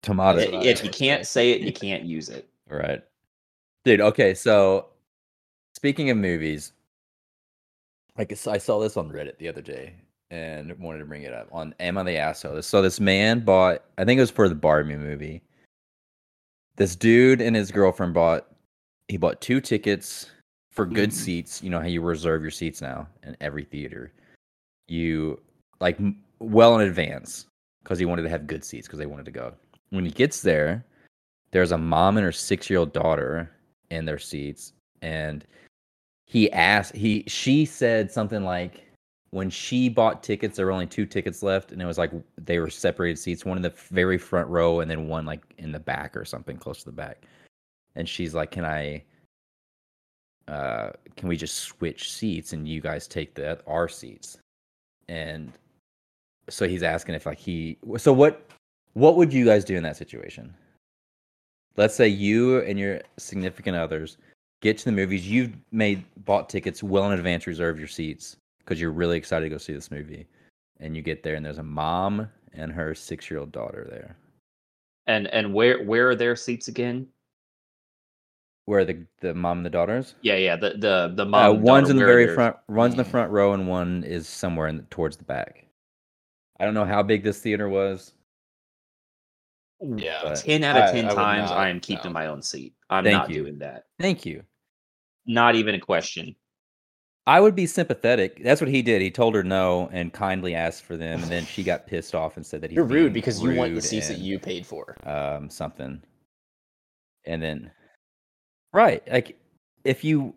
Tomato. 0.02 0.40
I 0.40 0.62
if 0.62 0.83
you 0.85 0.90
can't 0.90 1.26
say. 1.26 1.52
say 1.52 1.61
it, 1.61 1.62
you 1.62 1.72
can't 1.72 2.05
use 2.05 2.29
it. 2.29 2.48
Right. 2.68 3.02
Dude, 3.85 4.00
okay, 4.00 4.35
so 4.35 4.87
speaking 5.74 6.11
of 6.11 6.16
movies, 6.16 6.72
like 8.16 8.33
I 8.33 8.59
saw 8.59 8.79
this 8.81 8.96
on 8.96 9.11
Reddit 9.11 9.38
the 9.38 9.48
other 9.48 9.62
day. 9.62 9.94
and 10.31 10.76
wanted 10.79 10.98
to 10.98 11.05
bring 11.05 11.22
it 11.22 11.33
up 11.33 11.48
on 11.52 11.74
Am 11.81 11.98
I 11.98 12.02
the 12.02 12.16
Asshole? 12.16 12.62
So 12.62 12.83
this 12.83 13.00
man 13.00 13.40
bought, 13.40 13.85
I 13.98 14.05
think 14.05 14.18
it 14.18 14.22
was 14.22 14.31
for 14.31 14.48
the 14.48 14.55
Barbie 14.55 14.96
movie. 14.96 15.42
This 16.76 16.96
dude 16.96 17.40
and 17.40 17.57
his 17.57 17.70
girlfriend 17.70 18.14
bought, 18.14 18.46
he 19.08 19.16
bought 19.16 19.40
two 19.40 19.60
tickets 19.60 20.30
for 20.70 20.84
good 20.84 21.10
Mhm. 21.10 21.14
seats. 21.14 21.62
You 21.62 21.70
know 21.70 21.80
how 21.80 21.86
you 21.86 22.00
reserve 22.00 22.42
your 22.42 22.50
seats 22.50 22.80
now 22.80 23.08
in 23.22 23.36
every 23.40 23.64
theater. 23.64 24.12
You 24.88 25.40
like 25.80 25.98
well 26.38 26.78
in 26.78 26.86
advance 26.86 27.46
because 27.82 27.98
he 27.98 28.04
wanted 28.04 28.22
to 28.22 28.28
have 28.28 28.46
good 28.46 28.64
seats 28.64 28.86
because 28.86 28.98
they 28.98 29.06
wanted 29.06 29.26
to 29.26 29.30
go. 29.30 29.54
When 29.90 30.04
he 30.04 30.10
gets 30.10 30.42
there, 30.42 30.84
there's 31.52 31.72
a 31.72 31.78
mom 31.78 32.16
and 32.16 32.24
her 32.24 32.32
six 32.32 32.68
year 32.68 32.80
old 32.80 32.92
daughter 32.92 33.50
in 33.90 34.04
their 34.04 34.18
seats, 34.18 34.72
and 35.02 35.46
he 36.26 36.50
asked 36.52 36.94
he 36.94 37.24
she 37.28 37.64
said 37.64 38.10
something 38.10 38.42
like 38.42 38.82
when 39.30 39.48
she 39.50 39.88
bought 39.88 40.22
tickets 40.22 40.56
there 40.56 40.66
were 40.66 40.72
only 40.72 40.86
two 40.86 41.06
tickets 41.06 41.42
left 41.42 41.70
and 41.72 41.80
it 41.80 41.84
was 41.84 41.98
like 41.98 42.10
they 42.36 42.58
were 42.58 42.70
separated 42.70 43.16
seats 43.18 43.44
one 43.44 43.56
in 43.56 43.62
the 43.62 43.72
very 43.90 44.18
front 44.18 44.48
row 44.48 44.80
and 44.80 44.90
then 44.90 45.08
one 45.08 45.24
like 45.24 45.42
in 45.58 45.70
the 45.72 45.78
back 45.78 46.16
or 46.16 46.24
something 46.24 46.56
close 46.56 46.78
to 46.78 46.86
the 46.86 46.92
back 46.92 47.26
and 47.96 48.09
she's 48.09 48.35
like 48.35 48.50
can 48.50 48.64
i 48.64 49.02
uh 50.48 50.90
can 51.16 51.28
we 51.28 51.37
just 51.37 51.56
switch 51.56 52.12
seats 52.12 52.52
and 52.52 52.68
you 52.68 52.80
guys 52.80 53.06
take 53.06 53.35
the 53.35 53.59
our 53.66 53.88
seats? 53.88 54.38
And 55.09 55.52
so 56.48 56.68
he's 56.68 56.82
asking 56.82 57.14
if 57.14 57.26
like 57.26 57.38
he 57.38 57.78
so 57.96 58.12
what 58.12 58.48
what 58.92 59.16
would 59.16 59.32
you 59.32 59.44
guys 59.44 59.64
do 59.64 59.76
in 59.76 59.82
that 59.82 59.96
situation? 59.96 60.54
Let's 61.76 61.94
say 61.94 62.09
you 62.09 62.61
and 62.61 62.78
your 62.78 63.00
significant 63.18 63.76
others 63.76 64.18
get 64.62 64.78
to 64.78 64.85
the 64.87 64.92
movies. 64.92 65.28
You've 65.28 65.52
made 65.72 66.04
bought 66.24 66.48
tickets 66.48 66.82
well 66.82 67.11
in 67.11 67.18
advance 67.18 67.46
reserve 67.46 67.78
your 67.78 67.88
seats 67.88 68.37
because 68.61 68.80
you're 68.80 68.92
really 68.92 69.18
excited 69.18 69.46
to 69.46 69.50
go 69.50 69.59
see 69.59 69.72
this 69.72 69.90
movie. 69.90 70.26
And 70.80 70.96
you 70.96 71.02
get 71.02 71.22
there 71.22 71.35
and 71.35 71.44
there's 71.44 71.59
a 71.59 71.62
mom 71.62 72.28
and 72.52 72.72
her 72.72 72.94
six 72.94 73.30
year 73.30 73.40
old 73.40 73.52
daughter 73.52 73.87
there. 73.90 74.16
And 75.09 75.26
and 75.28 75.52
where 75.52 75.82
where 75.82 76.11
are 76.11 76.16
their 76.16 76.37
seats 76.37 76.68
again? 76.68 77.09
Where 78.66 78.81
are 78.81 78.85
the 78.85 79.05
the 79.20 79.35
mom 79.35 79.59
and 79.59 79.66
the 79.66 79.70
daughters 79.70 80.14
Yeah, 80.22 80.37
yeah. 80.37 80.57
The 80.57 80.70
the 80.70 81.12
the 81.14 81.22
uh, 81.22 81.26
mom. 81.26 81.55
and 81.57 81.62
one's 81.64 81.90
in 81.90 81.96
the 81.96 82.05
very 82.05 82.33
front 82.35 82.57
one's 82.68 82.92
in 82.94 82.98
the 82.98 83.05
front 83.05 83.31
row 83.33 83.52
and 83.55 83.66
one 83.66 84.05
is 84.05 84.29
somewhere 84.29 84.68
in 84.68 84.76
the, 84.76 84.83
towards 84.85 85.16
the 85.16 85.24
back 85.24 85.66
i 86.61 86.64
don't 86.64 86.74
know 86.74 86.85
how 86.85 87.02
big 87.02 87.22
this 87.24 87.40
theater 87.40 87.68
was 87.68 88.12
Yeah. 89.81 90.35
Ten 90.35 90.64
out 90.64 90.76
of 90.76 90.90
ten 90.90 91.05
I 91.05 91.09
would 91.09 91.14
times, 91.14 91.50
not, 91.50 91.59
I 91.59 91.68
am 91.68 91.81
keeping 91.81 92.12
no. 92.12 92.18
my 92.20 92.26
own 92.29 92.42
seat. 92.42 92.74
I'm 92.88 93.05
Thank 93.05 93.14
not 93.14 93.31
you. 93.31 93.42
doing 93.42 93.59
that. 93.59 93.85
thank 94.00 94.24
you 94.24 94.42
Not 95.26 95.55
even 95.55 95.74
a 95.74 95.81
question. 95.81 96.35
I 97.29 97.40
would 97.40 97.57
be 97.57 97.66
sympathetic. 97.66 98.40
That's 98.44 98.61
what 98.61 98.70
he 98.70 98.83
did. 98.83 99.02
He 99.02 99.11
told 99.11 99.35
her 99.35 99.42
no 99.42 99.88
and 99.92 100.12
kindly 100.12 100.55
asked 100.55 100.85
for 100.85 100.96
them, 100.96 101.22
and 101.22 101.31
then 101.31 101.44
she 101.44 101.64
got 101.64 101.87
pissed 101.88 102.14
off 102.14 102.37
and 102.37 102.46
said 102.46 102.61
that 102.62 102.70
he's 102.70 102.76
You're 102.76 102.85
rude 102.85 103.12
being 103.12 103.12
because 103.12 103.42
you 103.42 103.52
want 103.55 103.74
the 103.74 103.81
rude 103.81 103.83
seats 103.83 104.07
that 104.09 104.18
you 104.18 104.38
paid 104.38 104.64
for. 104.64 104.96
um 105.05 105.50
something. 105.50 106.00
And 107.26 107.42
then, 107.42 107.70
right, 108.72 109.02
like 109.11 109.37
if 109.85 110.02
you, 110.05 110.35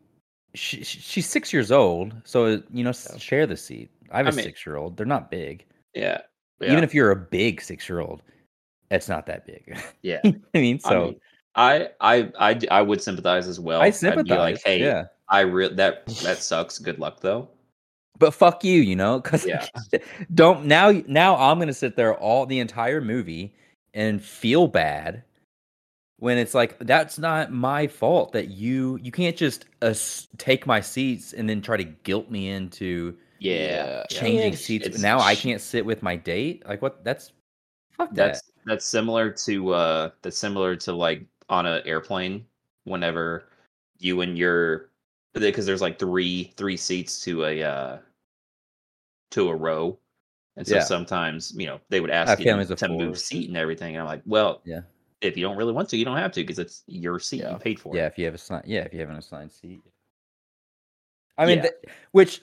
she, 0.56 0.84
she's 0.84 1.28
six 1.28 1.52
years 1.54 1.72
old, 1.72 2.13
so 2.24 2.62
you 2.72 2.84
know, 2.84 2.92
Yeah. 2.92 3.18
share 3.18 3.48
the 3.48 3.58
seat. 3.58 3.89
I 4.12 4.18
have 4.18 4.28
I 4.28 4.30
a 4.30 4.34
mean- 4.34 4.46
six 4.46 4.65
year 4.65 4.76
old. 4.78 4.98
They're 4.98 5.06
not 5.06 5.30
big. 5.32 5.65
Yeah. 5.94 6.22
Even 6.62 6.84
if 6.84 6.94
you're 6.94 7.12
a 7.12 7.15
big 7.15 7.62
six 7.62 7.88
year 7.88 8.00
old, 8.00 8.22
it's 8.92 9.08
not 9.08 9.26
that 9.28 9.46
big. 9.46 9.78
yeah. 10.02 10.20
I 10.26 10.34
mean, 10.54 10.80
so 10.80 11.15
I 11.56 11.89
I, 12.00 12.12
I, 12.20 12.32
I, 12.39 12.50
I 12.50 12.60
I 12.72 12.82
would 12.82 13.02
sympathize 13.02 13.48
as 13.48 13.60
well. 13.60 13.82
I 13.82 13.86
I'd 13.86 13.96
sympathize. 13.96 14.26
be 14.28 14.36
like, 14.36 14.62
hey, 14.65 14.80
yeah. 14.80 15.06
I 15.30 15.42
re- 15.42 15.74
that 15.74 16.06
that 16.24 16.38
sucks. 16.39 16.78
Good 16.80 17.00
luck 17.00 17.22
though. 17.22 17.48
but 18.18 18.34
fuck 18.34 18.63
you, 18.63 18.82
you 18.82 18.96
know, 18.96 19.20
because 19.20 19.46
Yeah. 19.46 19.65
don't 20.34 20.65
now. 20.65 20.92
Now 21.08 21.36
I'm 21.38 21.60
gonna 21.60 21.74
sit 21.74 21.96
there 21.96 22.13
all 22.15 22.46
the 22.46 22.60
entire 22.60 23.00
movie 23.02 23.54
and 23.94 24.22
feel 24.22 24.68
bad 24.68 25.24
when 26.19 26.38
it's 26.38 26.53
like 26.53 26.77
that's 26.79 27.17
not 27.17 27.51
my 27.51 27.88
fault 27.88 28.32
that 28.34 28.49
you 28.49 28.99
you 29.01 29.12
can't 29.12 29.36
just 29.38 29.65
uh, 29.82 29.93
take 30.38 30.67
my 30.67 30.82
seats 30.82 31.34
and 31.34 31.49
then 31.49 31.62
try 31.62 31.77
to 31.77 31.84
guilt 31.84 32.29
me 32.29 32.49
into 32.49 33.15
Yeah. 33.39 33.53
Yeah. 33.86 34.03
changing 34.10 34.47
It's- 34.53 34.62
seats. 34.65 34.86
it's- 34.86 35.01
now 35.01 35.19
I 35.19 35.36
can't 35.36 35.62
sit 35.62 35.86
with 35.86 36.03
my 36.03 36.15
date. 36.15 36.63
Like 36.67 36.82
what? 36.82 37.03
That's 37.03 37.32
fuck 37.91 38.13
That's 38.13 38.41
that. 38.41 38.51
that's 38.65 38.86
similar 38.86 39.32
to 39.32 39.73
uh 39.73 40.10
that's 40.21 40.38
similar 40.38 40.75
to 40.77 40.93
like 40.93 41.25
on 41.49 41.65
an 41.65 41.82
airplane 41.86 42.45
whenever 42.84 43.45
you 43.97 44.21
and 44.21 44.38
your 44.38 44.89
because 45.34 45.65
there's 45.65 45.82
like 45.82 45.97
three 45.99 46.53
three 46.58 46.75
seats 46.77 47.21
to 47.23 47.45
a 47.45 47.63
uh 47.63 47.97
to 49.32 49.49
a 49.49 49.55
row. 49.55 49.97
And 50.58 50.67
so 50.67 50.75
Yeah. 50.75 50.84
sometimes, 50.84 51.53
you 51.55 51.67
know, 51.67 51.79
they 51.89 52.01
would 52.01 52.10
ask 52.10 52.27
have 52.29 52.39
you 52.39 52.45
families 52.45 52.69
of 52.71 52.79
to 52.79 52.88
four. 52.88 52.97
move 52.97 53.17
seat 53.19 53.47
and 53.47 53.55
everything. 53.58 53.95
And 53.95 54.01
I'm 54.01 54.08
like, 54.08 54.23
well, 54.25 54.62
Yeah. 54.65 54.82
If 55.21 55.36
you 55.38 55.43
don't 55.43 55.58
really 55.58 55.73
want 55.73 55.89
to, 55.89 55.97
you 55.97 56.05
don't 56.05 56.17
have 56.17 56.32
to 56.34 56.41
because 56.41 56.60
it's 56.60 56.84
your 56.88 57.19
seat. 57.19 57.41
Yeah. 57.41 57.51
You 57.53 57.58
paid 57.58 57.79
for 57.79 57.95
Yeah, 57.95 58.05
if 58.05 58.17
you 58.17 58.25
have 58.25 58.34
a 58.36 58.38
sign. 58.38 58.63
Yeah, 58.65 58.82
if 58.82 58.93
you 58.93 58.99
have 59.01 59.10
an 59.10 59.17
assigned 59.17 59.51
seat. 59.51 59.82
I 61.38 61.45
mean, 61.45 61.58
Yeah. 61.58 61.62
th- 61.63 61.73
which. 62.12 62.41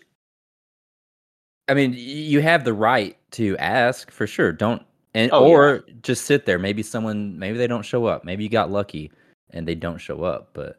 I 1.68 1.74
mean, 1.74 1.94
you 1.96 2.40
have 2.40 2.64
the 2.64 2.72
right 2.74 3.16
to 3.32 3.56
ask 3.58 4.10
for 4.10 4.26
sure. 4.26 4.52
Don't 4.52 4.82
and 5.14 5.30
Oh, 5.32 5.46
yeah. 5.46 5.52
or 5.54 5.84
just 6.02 6.24
sit 6.26 6.46
there. 6.46 6.58
Maybe 6.58 6.82
someone, 6.82 7.38
maybe 7.38 7.58
they 7.58 7.66
don't 7.66 7.84
show 7.84 8.04
up. 8.06 8.24
Maybe 8.24 8.44
you 8.44 8.50
got 8.50 8.70
lucky 8.70 9.10
and 9.50 9.66
they 9.66 9.74
don't 9.74 9.98
show 9.98 10.22
up. 10.22 10.50
But 10.52 10.78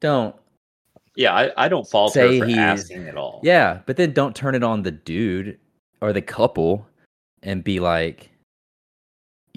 don't. 0.00 0.34
Yeah, 1.16 1.32
I, 1.34 1.64
I 1.64 1.68
don't 1.68 1.88
fault 1.88 2.14
her 2.14 2.38
for 2.38 2.44
asking 2.50 3.08
at 3.08 3.16
all. 3.16 3.40
Yeah, 3.42 3.80
but 3.86 3.96
then 3.96 4.12
don't 4.12 4.36
turn 4.36 4.54
it 4.54 4.62
on 4.62 4.82
the 4.82 4.92
dude 4.92 5.58
or 6.00 6.12
the 6.12 6.22
couple 6.22 6.86
and 7.42 7.64
be 7.64 7.80
like, 7.80 8.30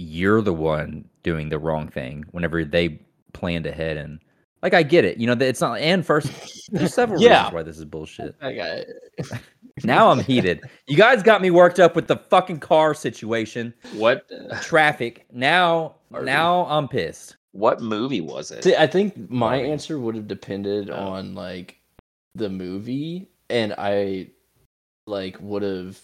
"You're 0.02 0.42
the 0.42 0.54
one 0.54 1.08
doing 1.24 1.50
the 1.50 1.60
wrong 1.60 1.88
thing." 1.88 2.26
Whenever 2.32 2.64
they 2.66 3.00
planned 3.34 3.66
ahead 3.66 3.98
and 3.98 4.20
like, 4.64 4.74
I 4.76 4.84
get 4.84 5.06
it. 5.06 5.18
You 5.18 5.26
know, 5.28 5.34
it's 5.34 5.62
not. 5.62 5.80
And 5.80 6.06
first, 6.06 6.30
there's 6.72 6.94
several 6.94 7.20
Yeah. 7.22 7.38
reasons 7.46 7.54
why 7.54 7.64
this 7.64 7.78
is 7.80 7.86
bullshit. 7.86 8.36
I 8.42 8.54
got 8.54 8.70
it. 8.78 8.88
Now 9.86 10.12
I'm 10.12 10.20
heated. 10.20 10.62
You 10.86 10.98
guys 10.98 11.24
got 11.24 11.42
me 11.42 11.50
worked 11.50 11.80
up 11.80 11.96
with 11.96 12.06
the 12.08 12.18
fucking 12.18 12.60
car 12.60 12.94
situation, 12.94 13.74
What 13.96 14.30
traffic. 14.62 15.26
Now, 15.32 15.96
Harvey. 16.12 16.26
now 16.26 16.66
I'm 16.68 16.88
pissed. 16.90 17.38
what 17.54 17.82
movie 17.82 18.20
was 18.22 18.52
it? 18.52 18.64
See, 18.66 18.76
I 18.76 18.86
think 18.86 19.30
my 19.32 19.58
Barbie. 19.60 19.72
answer 19.72 19.98
would 19.98 20.14
have 20.16 20.28
depended 20.28 20.90
Oh. 20.92 20.96
on 20.96 21.34
like 21.36 21.80
the 22.36 22.50
movie, 22.50 23.30
and 23.50 23.74
I 23.78 24.28
like 25.08 25.38
would 25.40 25.64
have. 25.64 25.98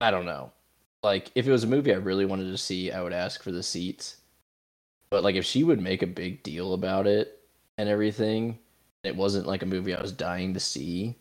I 0.00 0.10
don't 0.10 0.26
know. 0.26 0.50
Like 1.02 1.30
if 1.34 1.46
it 1.46 1.52
was 1.52 1.64
a 1.64 1.68
movie 1.68 1.92
I 1.92 1.98
really 1.98 2.26
wanted 2.26 2.50
to 2.50 2.58
see, 2.58 2.90
I 2.92 3.02
would 3.02 3.12
ask 3.12 3.42
for 3.42 3.52
the 3.52 3.62
seats. 3.62 4.18
But 5.10 5.24
like 5.24 5.36
if 5.36 5.44
she 5.44 5.64
would 5.64 5.80
make 5.80 6.02
a 6.02 6.06
big 6.06 6.42
deal 6.42 6.74
about 6.74 7.06
it 7.06 7.40
and 7.78 7.88
everything, 7.88 8.58
it 9.04 9.16
wasn't 9.16 9.46
like 9.46 9.62
a 9.62 9.66
movie 9.66 9.94
I 9.94 10.00
was 10.02 10.12
dying 10.12 10.54
to 10.54 10.60
see. 10.60 11.16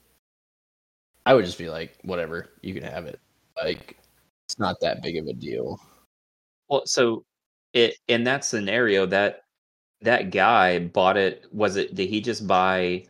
I 1.25 1.33
would 1.33 1.45
just 1.45 1.57
be 1.57 1.69
like, 1.69 1.97
whatever, 2.03 2.51
you 2.61 2.73
can 2.73 2.83
have 2.83 3.05
it. 3.05 3.19
Like 3.61 3.97
it's 4.45 4.59
not 4.59 4.77
that 4.81 5.01
big 5.01 5.17
of 5.17 5.27
a 5.27 5.33
deal. 5.33 5.79
Well, 6.69 6.85
so 6.85 7.25
it 7.73 7.97
in 8.07 8.23
that 8.25 8.45
scenario 8.45 9.05
that 9.07 9.43
that 10.01 10.31
guy 10.31 10.79
bought 10.79 11.17
it. 11.17 11.45
Was 11.51 11.75
it? 11.77 11.95
Did 11.95 12.09
he 12.09 12.21
just 12.21 12.47
buy? 12.47 13.05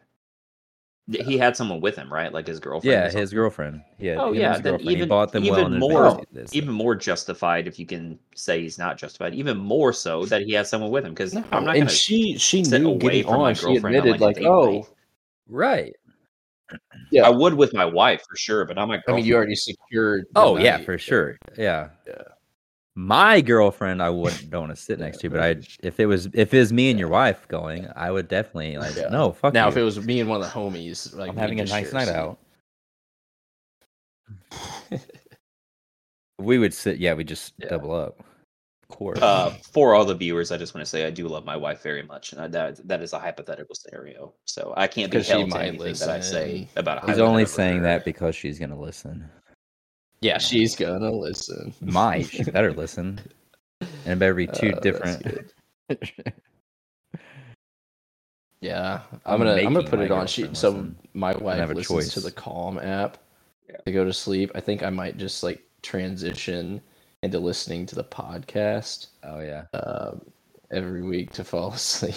Th- 1.11 1.25
He 1.25 1.37
had 1.37 1.55
someone 1.55 1.79
with 1.81 1.95
him, 1.95 2.11
right? 2.11 2.31
Like 2.33 2.47
his 2.47 2.59
girlfriend. 2.59 2.91
Yeah, 3.13 3.19
his 3.19 3.33
girlfriend. 3.33 3.81
Yeah, 3.99 4.15
Oh, 4.19 4.31
yeah, 4.31 4.53
his 4.53 4.61
then 4.61 4.73
girlfriend. 4.73 4.89
he 4.89 4.95
even- 4.97 5.09
bought 5.09 5.31
them 5.31 5.43
well 5.45 5.59
even 5.59 5.73
in 5.73 5.79
more- 5.79 6.23
This- 6.31 6.53
Even 6.55 6.71
more 6.73 6.95
justified 6.95 7.67
if 7.67 7.77
you 7.79 7.85
can 7.85 8.19
say 8.35 8.61
he's 8.61 8.77
not 8.77 8.97
justified. 8.97 9.33
Even 9.35 9.57
more 9.57 9.93
so 9.93 10.25
that 10.25 10.41
he 10.43 10.53
has 10.53 10.69
someone 10.69 10.91
with 10.91 11.05
him 11.05 11.11
because 11.13 11.33
No, 11.33 11.43
I'm 11.51 11.63
not 11.65 11.75
and 11.75 11.85
gonna 11.85 11.89
she 11.89 12.37
she 12.37 12.63
sit 12.63 12.81
knew 12.81 12.89
away 12.89 12.97
getting 12.99 13.23
from 13.23 13.39
my 13.41 13.49
on. 13.49 13.55
She 13.55 13.65
girlfriend 13.65 13.95
on, 13.95 14.01
admitted 14.01 14.21
like, 14.21 14.37
like, 14.37 14.45
oh, 14.45 14.71
night. 14.71 14.85
right. 15.47 15.95
yeah. 17.11 17.23
I 17.25 17.29
would 17.29 17.53
with 17.53 17.73
my 17.73 17.85
wife 17.85 18.23
for 18.27 18.35
sure, 18.35 18.65
but 18.65 18.77
I'm 18.79 18.89
like, 18.89 19.03
I 19.07 19.11
mean, 19.11 19.21
oh 19.23 19.25
you 19.25 19.35
already 19.35 19.55
secured. 19.55 20.25
Oh, 20.35 20.55
the 20.55 20.61
Oh 20.61 20.63
yeah, 20.63 20.77
for 20.79 20.97
sure. 20.97 21.37
Yeah. 21.57 21.89
Yeah. 22.07 22.21
My 22.97 23.41
girlfriend, 23.41 24.01
I 24.01 24.09
wouldn't 24.09 24.49
don't 24.49 24.67
want 24.67 24.75
to 24.75 24.81
sit 24.81 24.99
next 24.99 25.17
to, 25.19 25.29
but 25.29 25.41
I 25.41 25.57
if 25.83 25.99
it 25.99 26.05
was 26.05 26.27
if 26.33 26.53
it 26.53 26.59
was 26.59 26.71
me 26.71 26.89
and 26.89 26.97
your 26.97 27.09
wife 27.09 27.45
going, 27.49 27.87
I 27.95 28.09
would 28.09 28.29
definitely 28.29 28.77
like 28.77 28.95
Yeah. 28.95 29.09
no 29.09 29.33
fuck. 29.33 29.53
Now, 29.53 29.65
you. 29.65 29.71
if 29.71 29.77
it 29.77 29.83
was 29.83 30.05
me 30.05 30.21
and 30.21 30.29
one 30.29 30.41
of 30.41 30.47
the 30.47 30.53
homies, 30.57 31.13
like 31.13 31.29
I'm 31.29 31.35
having 31.37 31.59
a 31.59 31.65
nice 31.65 31.91
night 31.91 32.07
out, 32.07 32.39
we 36.39 36.57
would 36.57 36.73
sit. 36.73 36.97
Yeah, 36.97 37.13
we 37.15 37.25
just 37.25 37.53
Yeah. 37.57 37.67
double 37.67 37.93
up. 37.93 38.19
Of 38.89 38.89
course. 38.97 39.19
Uh, 39.21 39.51
for 39.73 39.93
all 39.95 40.05
the 40.05 40.15
viewers, 40.15 40.51
I 40.51 40.57
just 40.57 40.73
want 40.73 40.85
to 40.85 40.89
say 40.89 41.05
I 41.05 41.09
do 41.09 41.27
love 41.27 41.43
my 41.43 41.57
wife 41.57 41.81
very 41.81 42.03
much, 42.03 42.31
and 42.31 42.41
I, 42.41 42.47
that 42.47 42.87
that 42.87 43.01
is 43.01 43.11
a 43.11 43.19
hypothetical 43.19 43.75
scenario. 43.75 44.33
So 44.45 44.73
I 44.77 44.87
can't 44.87 45.11
be 45.11 45.21
held 45.21 45.49
to 45.49 45.55
might 45.57 45.67
anything 45.67 45.95
that 45.95 46.09
I 46.09 46.19
say 46.21 46.69
about. 46.77 47.03
a 47.03 47.07
He's 47.07 47.19
only 47.19 47.45
saying 47.45 47.79
scenario. 47.79 47.97
that 47.97 48.05
because 48.05 48.35
she's 48.35 48.57
gonna 48.57 48.79
listen. 48.79 49.27
Yeah, 50.25 50.37
she's 50.39 50.75
gonna 50.75 51.11
listen. 51.11 51.73
Might 51.81 52.27
she 52.29 52.43
better 52.51 52.73
listen, 52.73 53.19
and 53.81 53.89
it 54.13 54.19
better 54.19 54.33
be 54.33 54.47
two 54.47 54.73
Uh, 54.73 54.79
different. 54.79 55.51
Yeah, 58.61 59.01
I'm 59.25 59.33
I'm 59.33 59.37
gonna 59.39 59.61
I'm 59.61 59.73
gonna 59.73 59.87
put 59.87 59.99
it 59.99 60.09
on. 60.11 60.25
She 60.25 60.41
girlfriend 60.43 60.57
so 60.57 60.69
listen. 60.71 60.95
my 61.13 61.33
wife 61.37 61.57
have 61.59 61.69
a 61.69 61.75
listens 61.75 62.13
to 62.13 62.19
the 62.19 62.31
Calm 62.31 62.79
app, 62.79 63.17
Yeah. 63.69 63.77
to 63.85 63.91
go 63.91 64.03
to 64.05 64.13
sleep. 64.13 64.49
I 64.55 64.59
think 64.61 64.81
I 64.81 64.89
might 64.89 65.17
just 65.17 65.43
like 65.43 65.61
transition 65.83 66.81
into 67.21 67.37
listening 67.39 67.85
to 67.87 67.95
the 67.95 68.03
podcast 68.03 69.07
Oh 69.23 69.39
yeah. 69.39 69.65
um, 69.73 70.21
every 70.71 71.03
week 71.03 71.31
to 71.33 71.43
fall 71.43 71.73
asleep. 71.73 72.15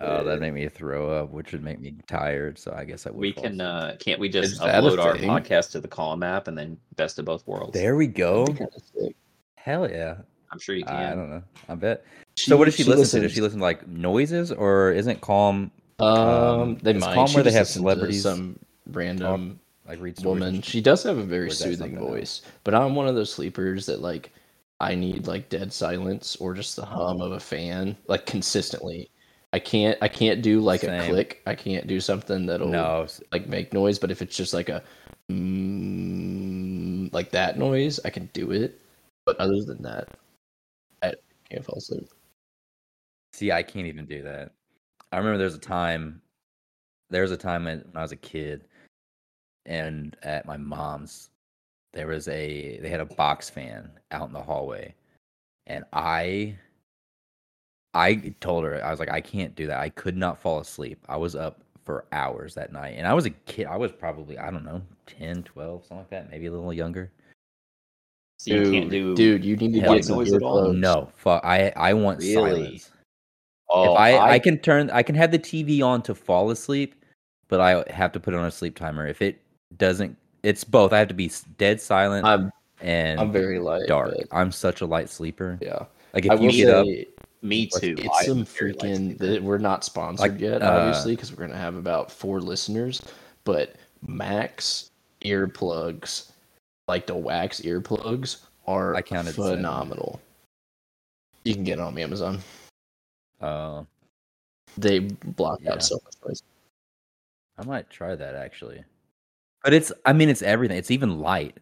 Oh, 0.00 0.24
that 0.24 0.40
made 0.40 0.52
me 0.54 0.68
throw 0.68 1.10
up, 1.10 1.30
which 1.30 1.52
would 1.52 1.62
make 1.62 1.80
me 1.80 1.94
tired. 2.06 2.58
So 2.58 2.72
I 2.76 2.84
guess 2.84 3.06
I 3.06 3.10
would. 3.10 3.18
We 3.20 3.32
can 3.32 3.60
uh 3.60 3.96
can't 3.98 4.20
we 4.20 4.28
just 4.28 4.52
Is 4.52 4.58
that 4.58 4.82
a 4.82 4.86
upload 4.86 4.98
our 5.02 5.16
thing? 5.16 5.28
podcast 5.28 5.70
to 5.72 5.80
the 5.80 5.88
Calm 5.88 6.22
app 6.22 6.48
and 6.48 6.56
then 6.56 6.76
best 6.96 7.18
of 7.18 7.24
both 7.24 7.46
worlds? 7.46 7.72
There 7.72 7.96
we 7.96 8.06
go. 8.06 8.46
Hell 9.56 9.90
yeah. 9.90 10.16
I'm 10.50 10.58
sure 10.58 10.74
you 10.74 10.84
can. 10.84 10.94
I 10.94 11.14
don't 11.14 11.30
know. 11.30 11.42
I 11.68 11.74
bet. 11.74 12.04
so 12.36 12.56
what 12.56 12.64
does 12.64 12.74
she, 12.74 12.84
listen 12.84 13.20
to? 13.20 13.26
Does 13.28 13.34
she 13.34 13.40
listen 13.42 13.58
to 13.58 13.64
like 13.64 13.86
noises 13.86 14.50
or 14.50 14.92
isn't 14.92 15.20
calm 15.20 15.70
Um, 15.98 16.08
um, 16.08 16.78
they 16.82 16.92
is 16.94 17.00
might. 17.04 17.14
Calm 17.14 17.26
She 17.26 17.34
where 17.34 17.44
they 17.44 17.50
just 17.50 17.56
have 17.56 17.66
listens 17.66 17.74
to 17.74 17.80
celebrities 17.80 18.22
Some 18.22 18.58
random 18.86 19.60
like 19.86 20.00
read 20.00 20.18
stories? 20.18 20.32
and 20.36 20.40
woman. 20.46 20.54
shit? 20.62 20.64
She 20.64 20.80
does 20.80 21.02
have 21.02 21.18
a 21.18 21.22
very 21.22 21.48
is 21.48 21.58
that 21.58 21.64
soothing 21.64 21.78
something 21.78 21.98
else? 21.98 22.08
voice, 22.08 22.42
but 22.64 22.74
I'm 22.74 22.94
one 22.94 23.08
of 23.08 23.14
those 23.14 23.30
sleepers 23.32 23.84
that 23.86 24.00
like 24.00 24.32
I 24.80 24.94
need 24.94 25.26
like 25.26 25.48
dead 25.50 25.70
silence 25.72 26.36
or 26.36 26.54
just 26.54 26.76
the 26.76 26.84
hum 26.86 27.20
of 27.20 27.32
a 27.32 27.40
fan 27.40 27.96
like 28.06 28.24
consistently. 28.24 29.10
I 29.52 29.58
can't 29.58 29.96
I 30.02 30.08
can't 30.08 30.42
do 30.42 30.60
like 30.60 30.82
a 30.82 31.06
click. 31.08 31.42
I 31.46 31.54
can't 31.54 31.86
do 31.86 32.00
something 32.00 32.46
that'll 32.46 32.68
No, 32.68 33.06
like 33.32 33.46
make 33.48 33.72
noise, 33.72 33.98
but 33.98 34.10
if 34.10 34.20
it's 34.20 34.36
just 34.36 34.52
like 34.52 34.68
a 34.68 34.82
mm, 35.30 37.12
like 37.12 37.30
that 37.30 37.58
noise, 37.58 37.98
I 38.04 38.10
can 38.10 38.28
do 38.32 38.50
it. 38.52 38.80
But 39.24 39.38
other 39.40 39.62
than 39.62 39.82
that, 39.82 40.08
I 41.02 41.14
can't 41.50 41.64
fall 41.64 41.78
asleep. 41.78 42.08
See, 43.32 43.52
I 43.52 43.62
can't 43.62 43.86
even 43.86 44.06
do 44.06 44.22
that. 44.22 44.52
I 45.12 45.18
remember 45.18 45.38
there's 45.38 45.54
a 45.54 45.58
time, 45.58 46.20
there 47.10 47.22
was 47.22 47.30
a 47.30 47.36
time 47.36 47.64
when 47.64 47.78
when 47.78 47.96
I 47.96 48.02
was 48.02 48.12
a 48.12 48.16
kid, 48.16 48.66
and 49.64 50.16
at 50.22 50.46
my 50.46 50.56
mom's, 50.56 51.30
there 51.94 52.06
was 52.06 52.28
a 52.28 52.78
they 52.82 52.88
had 52.88 53.00
a 53.00 53.06
box 53.06 53.48
fan 53.48 53.90
out 54.10 54.28
in 54.28 54.34
the 54.34 54.42
hallway, 54.42 54.94
and 55.66 55.84
I, 55.92 56.56
I 57.98 58.34
told 58.40 58.64
her 58.64 58.82
I 58.84 58.90
was 58.90 59.00
like 59.00 59.10
I 59.10 59.20
can't 59.20 59.54
do 59.54 59.66
that. 59.66 59.78
I 59.80 59.88
could 59.90 60.16
not 60.16 60.38
fall 60.38 60.60
asleep. 60.60 60.98
I 61.08 61.16
was 61.16 61.34
up 61.34 61.60
for 61.84 62.04
hours 62.12 62.54
that 62.54 62.72
night, 62.72 62.94
and 62.98 63.06
I 63.06 63.14
was 63.14 63.26
a 63.26 63.30
kid. 63.30 63.66
I 63.66 63.76
was 63.76 63.92
probably 63.92 64.38
I 64.38 64.50
don't 64.50 64.64
know 64.64 64.82
10, 65.06 65.42
12, 65.42 65.82
something 65.82 65.96
like 65.98 66.10
that, 66.10 66.30
maybe 66.30 66.46
a 66.46 66.50
little 66.52 66.72
younger. 66.72 67.10
So 68.38 68.54
you 68.54 68.70
can't 68.70 68.90
do 68.90 69.16
dude. 69.16 69.44
You 69.44 69.56
need 69.56 69.72
to 69.74 69.80
get 69.80 70.04
some 70.04 70.16
noise 70.16 70.32
at 70.32 70.42
all? 70.42 70.72
No, 70.72 71.10
fuck. 71.16 71.44
I 71.44 71.72
I 71.76 71.92
want 71.94 72.20
Really? 72.20 72.34
silence. 72.34 72.90
Oh, 73.70 73.92
if 73.92 73.98
I, 73.98 74.16
I 74.34 74.38
can 74.38 74.58
turn 74.58 74.90
I 74.90 75.02
can 75.02 75.14
have 75.14 75.30
the 75.30 75.38
TV 75.38 75.82
on 75.82 76.00
to 76.02 76.14
fall 76.14 76.50
asleep, 76.50 76.94
but 77.48 77.60
I 77.60 77.84
have 77.92 78.12
to 78.12 78.20
put 78.20 78.32
it 78.32 78.36
on 78.38 78.46
a 78.46 78.50
sleep 78.50 78.76
timer. 78.76 79.06
If 79.06 79.20
it 79.20 79.40
doesn't, 79.76 80.16
it's 80.42 80.64
both. 80.64 80.92
I 80.92 80.98
have 81.00 81.08
to 81.08 81.14
be 81.14 81.30
dead 81.58 81.80
silent 81.80 82.24
I'm 82.24 82.50
and 82.80 83.20
I'm 83.20 83.32
very 83.32 83.58
light. 83.58 83.88
dark. 83.88 84.14
but 84.16 84.26
I'm 84.30 84.52
such 84.52 84.80
a 84.82 84.86
light 84.86 85.10
sleeper. 85.10 85.58
yeah, 85.60 85.84
Like 86.14 86.24
if 86.26 86.30
I 86.30 86.34
you 86.36 86.40
will 86.42 86.52
get 86.52 86.68
up, 86.70 86.86
say 86.86 87.06
me 87.42 87.66
too. 87.66 87.94
it's 87.98 88.26
some 88.26 88.38
am 88.40 88.44
very 88.44 88.72
light 88.72 88.82
freaking. 88.90 89.18
that 89.18 89.42
we're 89.42 89.58
not 89.58 89.84
sponsored 89.84 90.32
Like, 90.32 90.40
yet, 90.40 90.62
uh, 90.62 90.72
obviously, 90.72 91.14
because 91.14 91.30
we're 91.32 91.46
gonna 91.46 91.58
have 91.58 91.76
about 91.76 92.10
four 92.10 92.40
listeners. 92.40 93.02
But 93.44 93.76
Mack's 94.06 94.90
earplugs, 95.22 96.30
like 96.88 97.06
the 97.06 97.14
wax 97.16 97.60
earplugs, 97.60 98.38
are 98.66 98.94
I 98.94 99.02
counted 99.02 99.34
seven. 99.34 99.56
phenomenal. 99.58 100.20
You 101.44 101.54
can 101.54 101.64
get 101.64 101.78
it 101.78 101.82
on 101.82 101.96
Amazon. 101.96 102.40
uh, 103.40 103.84
They 104.76 104.98
block 104.98 105.60
Yeah. 105.62 105.72
out 105.72 105.82
so 105.82 105.98
much 106.04 106.14
noise. 106.26 106.42
I 107.56 107.64
might 107.64 107.88
try 107.90 108.14
that 108.14 108.34
actually. 108.34 108.84
But 109.64 109.72
it's 109.74 109.90
I 110.04 110.12
mean 110.12 110.28
it's 110.28 110.42
everything. 110.42 110.76
It's 110.78 110.90
even 110.90 111.20
light. 111.20 111.56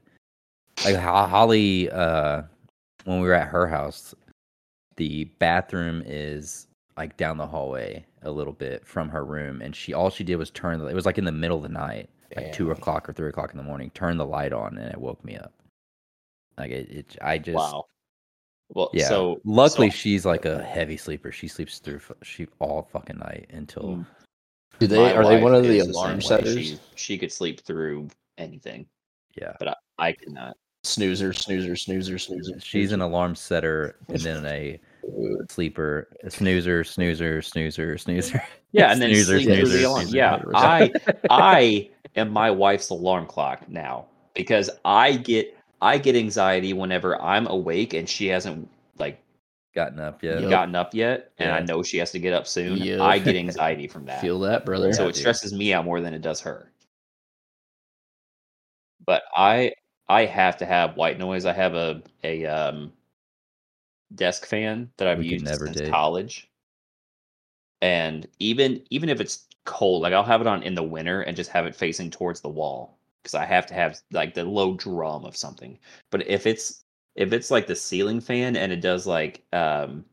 Like 0.84 0.96
Holly, 0.96 1.90
uh, 1.90 2.42
when 3.04 3.20
we 3.20 3.26
were 3.28 3.32
at 3.34 3.48
her 3.48 3.66
house, 3.66 4.14
the 4.96 5.24
bathroom 5.38 6.02
is 6.06 6.66
like 6.96 7.16
down 7.16 7.36
the 7.36 7.46
hallway 7.46 8.04
a 8.22 8.30
little 8.30 8.52
bit 8.52 8.86
from 8.86 9.08
her 9.08 9.24
room, 9.24 9.60
and 9.60 9.74
she 9.74 9.92
all 9.92 10.10
she 10.10 10.24
did 10.24 10.36
was 10.36 10.50
turn. 10.50 10.78
The, 10.78 10.86
it 10.86 10.94
was 10.94 11.06
like 11.06 11.18
in 11.18 11.24
the 11.24 11.32
middle 11.32 11.58
of 11.58 11.62
the 11.62 11.68
night, 11.68 12.08
like 12.34 12.52
two 12.52 12.70
o'clock 12.70 13.08
or 13.08 13.12
three 13.12 13.28
o'clock 13.28 13.52
in 13.52 13.58
the 13.58 13.62
morning. 13.62 13.90
Turn 13.90 14.16
the 14.16 14.26
light 14.26 14.52
on, 14.52 14.78
and 14.78 14.90
it 14.90 14.98
woke 14.98 15.24
me 15.24 15.36
up. 15.36 15.52
Like 16.58 16.70
it, 16.70 16.90
it 16.90 17.16
I 17.22 17.38
just 17.38 17.56
wow. 17.56 17.86
Well, 18.70 18.90
yeah. 18.92 19.08
so 19.08 19.40
luckily, 19.44 19.90
so 19.90 19.96
she's 19.96 20.26
like 20.26 20.44
a 20.44 20.62
heavy 20.62 20.96
sleeper. 20.96 21.30
She 21.30 21.46
sleeps 21.46 21.78
through 21.78 22.00
she 22.22 22.48
all 22.58 22.88
fucking 22.92 23.18
night 23.18 23.50
until 23.50 23.82
Mm. 23.82 24.06
Do 24.78 24.86
they 24.86 25.14
are 25.14 25.26
they 25.26 25.42
one 25.42 25.54
of 25.54 25.64
the 25.64 25.78
alarm 25.78 26.20
same 26.20 26.38
way. 26.38 26.44
setters? 26.44 26.66
She, 26.66 26.78
she 26.96 27.18
could 27.18 27.32
sleep 27.32 27.62
through 27.62 28.08
anything, 28.36 28.86
yeah. 29.34 29.54
but 29.58 29.68
I, 29.68 29.74
I 29.98 30.12
could 30.12 30.32
not. 30.32 30.54
Snoozer, 30.84 31.32
snoozer, 31.32 31.76
snoozer, 31.76 32.18
snoozer. 32.18 32.60
She's 32.60 32.92
an 32.92 33.00
alarm 33.00 33.34
setter 33.34 33.96
and 34.08 34.20
then 34.20 34.44
a 34.46 34.72
Dude, 34.72 34.80
sleeper, 35.50 36.08
snoozer, 36.28 36.84
snoozer, 36.84 37.42
snoozer, 37.42 37.98
snoozer. 37.98 38.42
Yeah, 38.72 38.92
and 38.92 39.00
then 39.00 39.10
Snoozer, 39.14 39.40
sleep 39.40 39.46
through 39.46 39.66
snoozer, 39.66 39.78
the 39.78 39.84
alarm. 39.84 40.02
snoozer. 40.06 40.16
Yeah, 40.16 40.42
I 40.54 40.92
I 41.30 41.90
am 42.16 42.30
my 42.30 42.50
wife's 42.50 42.90
alarm 42.90 43.26
clock 43.26 43.68
now 43.68 44.06
because 44.34 44.68
I 44.84 45.16
get 45.16 45.56
I 45.80 45.98
get 45.98 46.14
anxiety 46.16 46.72
whenever 46.72 47.20
I'm 47.22 47.46
awake 47.46 47.94
and 47.94 48.08
she 48.08 48.26
hasn't 48.26 48.68
like 48.98 49.22
Gotten 49.74 50.00
up 50.00 50.22
yet? 50.22 50.40
Yup. 50.40 50.48
gotten 50.48 50.74
up 50.74 50.94
yet, 50.94 51.32
and 51.38 51.52
I 51.52 51.60
know 51.60 51.82
she 51.82 51.98
has 51.98 52.10
to 52.12 52.18
get 52.18 52.32
up 52.32 52.46
soon. 52.46 52.78
Yup. 52.78 53.00
I 53.02 53.18
get 53.18 53.36
anxiety 53.44 53.86
from 53.86 54.06
that. 54.06 54.22
Feel 54.22 54.40
that, 54.40 54.64
brother? 54.64 54.90
so 54.94 55.02
Yeah, 55.02 55.08
it 55.10 55.12
dude. 55.12 55.20
stresses 55.20 55.52
me 55.52 55.74
out 55.74 55.84
more 55.84 56.00
than 56.00 56.14
it 56.14 56.22
does 56.22 56.40
her. 56.40 56.72
But 59.04 59.22
I 59.36 59.72
I 60.08 60.24
have 60.24 60.56
to 60.58 60.66
have 60.66 60.96
white 60.96 61.18
noise. 61.18 61.44
I 61.44 61.52
have 61.52 61.74
a 61.74 62.02
a 62.24 62.46
um 62.46 62.92
desk 64.14 64.46
fan 64.46 64.92
that 64.98 65.08
I've 65.08 65.22
We 65.24 65.24
used 65.24 65.48
never 65.48 65.66
since 65.66 65.80
date. 65.80 66.00
college. 66.00 66.48
And 67.80 68.26
even 68.38 68.84
even 68.90 69.08
if 69.08 69.18
it's 69.20 69.46
cold, 69.64 70.02
like 70.02 70.12
I'll 70.12 70.24
have 70.24 70.40
it 70.40 70.46
on 70.46 70.62
in 70.62 70.74
the 70.74 70.82
winter 70.82 71.22
and 71.22 71.36
just 71.36 71.50
have 71.50 71.66
it 71.66 71.74
facing 71.74 72.10
towards 72.10 72.40
the 72.40 72.48
wall 72.50 72.98
because 73.22 73.34
I 73.34 73.44
have 73.46 73.66
to 73.68 73.74
have 73.74 74.00
like 74.10 74.34
the 74.34 74.44
low 74.44 74.74
drum 74.74 75.24
of 75.24 75.36
something. 75.36 75.78
But 76.10 76.26
if 76.28 76.46
it's 76.46 76.84
if 77.14 77.32
it's 77.32 77.50
like 77.50 77.66
the 77.66 77.76
ceiling 77.76 78.20
fan 78.20 78.56
and 78.56 78.72
it 78.72 78.80
does 78.80 79.06
like 79.06 79.44
um 79.54 80.04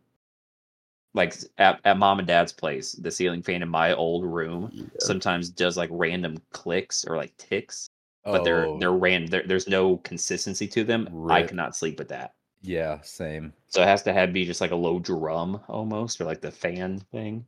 like 1.13 1.35
at, 1.57 1.79
at 1.85 1.97
mom 1.97 2.19
and 2.19 2.27
dad's 2.27 2.51
place, 2.51 2.93
the 2.93 3.11
ceiling 3.11 3.41
fan 3.43 3.61
in 3.61 3.69
my 3.69 3.93
old 3.93 4.25
room 4.25 4.71
Yeah. 4.71 4.89
sometimes 4.99 5.49
does 5.49 5.77
like 5.77 5.89
random 5.91 6.37
clicks 6.51 7.05
or 7.05 7.17
like 7.17 7.35
ticks, 7.37 7.89
but 8.31 8.43
they're 8.43 8.71
Oh, 8.71 8.75
they're 8.75 8.91
ran 8.93 9.25
there, 9.27 9.43
there's 9.45 9.67
no 9.67 9.97
consistency 9.97 10.67
to 10.67 10.83
them. 10.83 11.09
I 11.29 11.43
cannot 11.43 11.75
sleep 11.75 11.99
with 11.99 12.09
that. 12.09 12.33
Yeah, 12.63 13.01
same. 13.01 13.53
So 13.67 13.81
it 13.81 13.87
has 13.87 14.03
to 14.03 14.13
have 14.13 14.33
be 14.33 14.45
just 14.45 14.61
like 14.61 14.71
a 14.71 14.75
low 14.75 14.97
drum 14.97 15.59
almost, 15.67 16.19
or 16.21 16.23
like 16.23 16.41
the 16.41 16.51
fan 16.51 16.99
thing. 17.11 17.45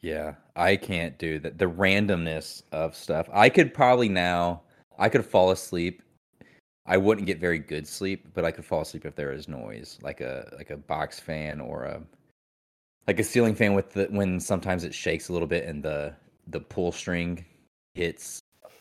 Yeah, 0.00 0.34
I 0.54 0.76
can't 0.76 1.18
do 1.18 1.38
that. 1.40 1.58
The 1.58 1.66
randomness 1.66 2.62
of 2.72 2.94
stuff. 2.94 3.28
I 3.32 3.48
could 3.48 3.74
probably 3.74 4.08
now. 4.08 4.62
I 4.98 5.08
could 5.08 5.26
fall 5.26 5.50
asleep. 5.50 6.02
I 6.86 6.96
wouldn't 6.96 7.26
get 7.26 7.40
very 7.40 7.58
good 7.58 7.88
sleep, 7.88 8.28
but 8.34 8.44
I 8.44 8.52
could 8.52 8.64
fall 8.64 8.82
asleep 8.82 9.04
if 9.04 9.16
there 9.16 9.32
is 9.32 9.48
noise, 9.48 9.98
like 10.02 10.20
a 10.20 10.48
like 10.56 10.70
a 10.70 10.76
box 10.76 11.18
fan 11.18 11.60
or 11.60 11.84
a 11.84 12.02
like 13.08 13.18
a 13.18 13.24
ceiling 13.24 13.54
fan 13.54 13.74
with 13.74 13.92
the 13.92 14.06
when 14.10 14.38
sometimes 14.38 14.84
it 14.84 14.94
shakes 14.94 15.28
a 15.28 15.32
little 15.32 15.48
bit 15.48 15.64
and 15.64 15.82
the 15.82 16.14
the 16.48 16.60
pull 16.60 16.92
string 16.92 17.44
hits 17.94 18.40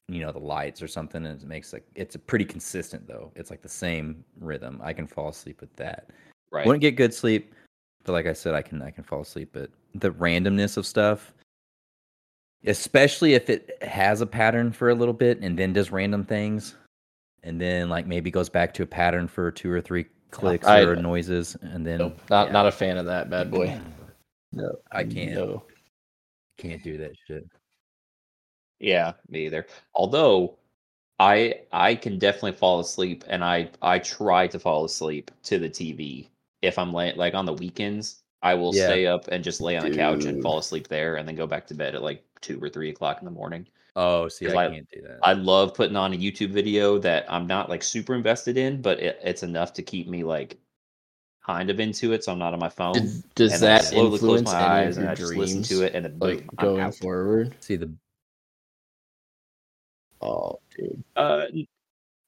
you 0.10 0.20
know 0.20 0.32
the 0.32 0.40
lights 0.40 0.82
or 0.82 0.88
something 0.88 1.26
and 1.26 1.42
it 1.42 1.48
makes 1.48 1.72
like 1.72 1.86
it's 1.96 2.16
a 2.16 2.20
pretty 2.20 2.46
consistent 2.46 3.08
though. 3.08 3.32
It's 3.36 3.50
like 3.50 3.62
the 3.62 3.70
same 3.70 4.24
rhythm. 4.40 4.82
I 4.84 4.94
can 4.94 5.08
fall 5.08 5.30
asleep 5.30 5.62
with 5.62 5.74
that. 5.78 6.10
Right. 6.52 6.66
Wouldn't 6.66 6.82
get 6.82 6.96
good 6.96 7.14
sleep, 7.14 7.54
but 8.04 8.12
like 8.14 8.28
I 8.28 8.34
said, 8.34 8.54
I 8.54 8.62
can 8.62 8.82
I 8.82 8.92
can 8.92 9.04
fall 9.04 9.22
asleep. 9.22 9.50
But 9.54 9.70
the 9.96 10.12
randomness 10.12 10.78
of 10.78 10.86
stuff, 10.86 11.34
especially 12.66 13.34
if 13.34 13.50
it 13.50 13.78
has 13.82 14.22
a 14.22 14.26
pattern 14.26 14.72
for 14.72 14.90
a 14.90 14.96
little 14.96 15.14
bit 15.14 15.40
and 15.42 15.58
then 15.58 15.74
does 15.74 15.92
random 15.92 16.24
things, 16.26 16.76
and 17.44 17.60
then 17.60 17.90
like 17.90 18.06
maybe 18.08 18.30
goes 18.30 18.50
back 18.50 18.74
to 18.76 18.84
a 18.84 18.86
pattern 18.88 19.28
for 19.28 19.52
two 19.52 19.72
or 19.72 19.82
three 19.82 20.06
clicks 20.32 20.68
I- 20.68 20.82
or 20.82 20.96
noises, 20.96 21.56
and 21.62 21.86
then 21.86 22.00
Nope, 22.00 22.20
not 22.30 22.48
yeah, 22.48 22.54
not 22.54 22.66
a 22.68 22.72
fan 22.72 22.98
of 22.98 23.06
that 23.06 23.30
bad 23.30 23.52
boy. 23.52 23.80
No, 24.56 24.76
I 24.92 25.04
can't 25.04 25.34
No. 25.34 25.64
can't 26.60 26.84
do 26.84 26.96
that 27.00 27.14
shit. 27.26 27.44
Yeah, 28.84 29.14
me 29.30 29.46
either. 29.46 29.66
Although 29.96 30.58
I 31.20 31.62
I 31.72 31.96
can 31.96 32.20
definitely 32.20 32.52
fall 32.54 32.80
asleep 32.80 33.24
and 33.28 33.44
I 33.44 33.70
I 33.82 34.00
try 34.00 34.48
to 34.48 34.60
fall 34.60 34.84
asleep 34.86 35.32
to 35.44 35.58
the 35.60 35.70
TV 35.70 36.28
if 36.62 36.78
I'm 36.78 36.94
lay, 36.94 37.14
like 37.14 37.34
on 37.34 37.46
the 37.46 37.54
weekends. 37.54 38.20
I 38.42 38.56
will 38.56 38.76
Yeah. 38.76 38.88
stay 38.88 39.08
up 39.08 39.30
and 39.30 39.42
just 39.44 39.62
lay 39.62 39.78
on 39.78 39.90
the 39.90 39.96
couch 39.96 40.26
and 40.26 40.42
fall 40.44 40.58
asleep 40.58 40.90
there 40.90 41.16
and 41.16 41.26
then 41.26 41.36
go 41.36 41.48
back 41.48 41.66
to 41.68 41.74
bed 41.74 41.96
at 41.96 42.02
like 42.04 42.24
two 42.42 42.62
or 42.62 42.68
three 42.68 42.90
o'clock 42.90 43.20
in 43.20 43.26
the 43.26 43.32
morning. 43.32 43.66
Oh, 43.96 44.28
see, 44.28 44.50
I 44.52 44.66
I- 44.66 44.70
can't 44.70 44.90
do 44.92 45.02
that. 45.04 45.20
I 45.24 45.32
love 45.34 45.74
putting 45.76 45.96
on 45.96 46.12
a 46.14 46.18
YouTube 46.18 46.50
video 46.52 46.98
that 47.00 47.26
I'm 47.32 47.48
not 47.48 47.70
like 47.70 47.84
super 47.84 48.14
invested 48.16 48.58
in, 48.58 48.82
but 48.82 49.00
it, 49.00 49.18
it's 49.24 49.44
enough 49.44 49.72
to 49.74 49.82
keep 49.84 50.10
me 50.10 50.24
like 50.26 50.58
kind 51.46 51.70
of 51.70 51.80
into 51.80 52.12
it, 52.12 52.24
so 52.24 52.32
I'm 52.34 52.40
not 52.40 52.54
on 52.54 52.60
my 52.60 52.70
phone. 52.70 52.94
Did- 52.96 53.36
does 53.36 53.54
and 53.54 53.62
then 53.64 53.72
I 53.72 53.78
that 53.80 53.86
slowly 53.86 54.20
close 54.20 54.40
influence 54.42 54.52
my 54.52 54.60
any 54.60 54.66
eyes 54.88 54.98
of 54.98 55.04
and 55.04 55.06
your 55.06 55.12
I 55.12 55.16
just 55.16 55.28
dreams? 55.32 55.56
listen 55.56 55.78
to 55.78 55.86
it, 55.86 55.96
and 55.96 56.04
then 56.06 56.18
boom, 56.20 56.30
like 56.30 56.46
I'm 56.58 56.66
going 56.68 56.82
out. 56.82 56.96
forward. 56.96 57.54
See 57.62 57.76
the 57.78 57.94
Oh, 60.24 60.60
dude. 60.78 61.04
Uh, 61.16 61.46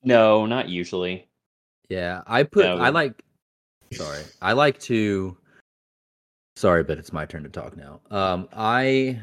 no, 0.03 0.45
not 0.45 0.69
usually. 0.69 1.27
yeah. 1.89 2.21
I 2.27 2.43
put 2.43 2.65
No. 2.65 2.77
I 2.77 2.89
like. 2.89 3.23
Sorry, 3.93 4.23
I 4.41 4.53
like 4.53 4.79
to. 4.81 5.37
Sorry, 6.57 6.83
but 6.83 6.97
it's 6.97 7.13
my 7.13 7.25
turn 7.25 7.43
to 7.43 7.49
talk 7.49 7.75
now. 7.77 8.01
Um, 8.11 8.47
I 8.53 9.19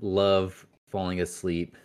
love 0.00 0.66
falling 0.88 1.20
asleep 1.20 1.76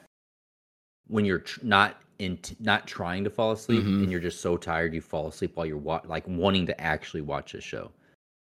when 1.07 1.25
you're 1.25 1.39
tr- 1.39 1.59
not 1.63 2.01
in 2.19 2.39
not 2.59 2.87
trying 2.87 3.23
to 3.23 3.29
fall 3.29 3.51
asleep 3.51 3.83
Mhm. 3.83 4.03
and 4.03 4.11
you're 4.11 4.19
just 4.21 4.39
so 4.41 4.55
tired 4.55 4.93
you 4.93 5.01
fall 5.01 5.27
asleep 5.27 5.55
while 5.55 5.65
you're 5.65 5.77
wa- 5.77 6.01
like 6.05 6.27
wanting 6.27 6.65
to 6.67 6.79
actually 6.81 7.21
watch 7.21 7.53
a 7.55 7.61
show. 7.61 7.91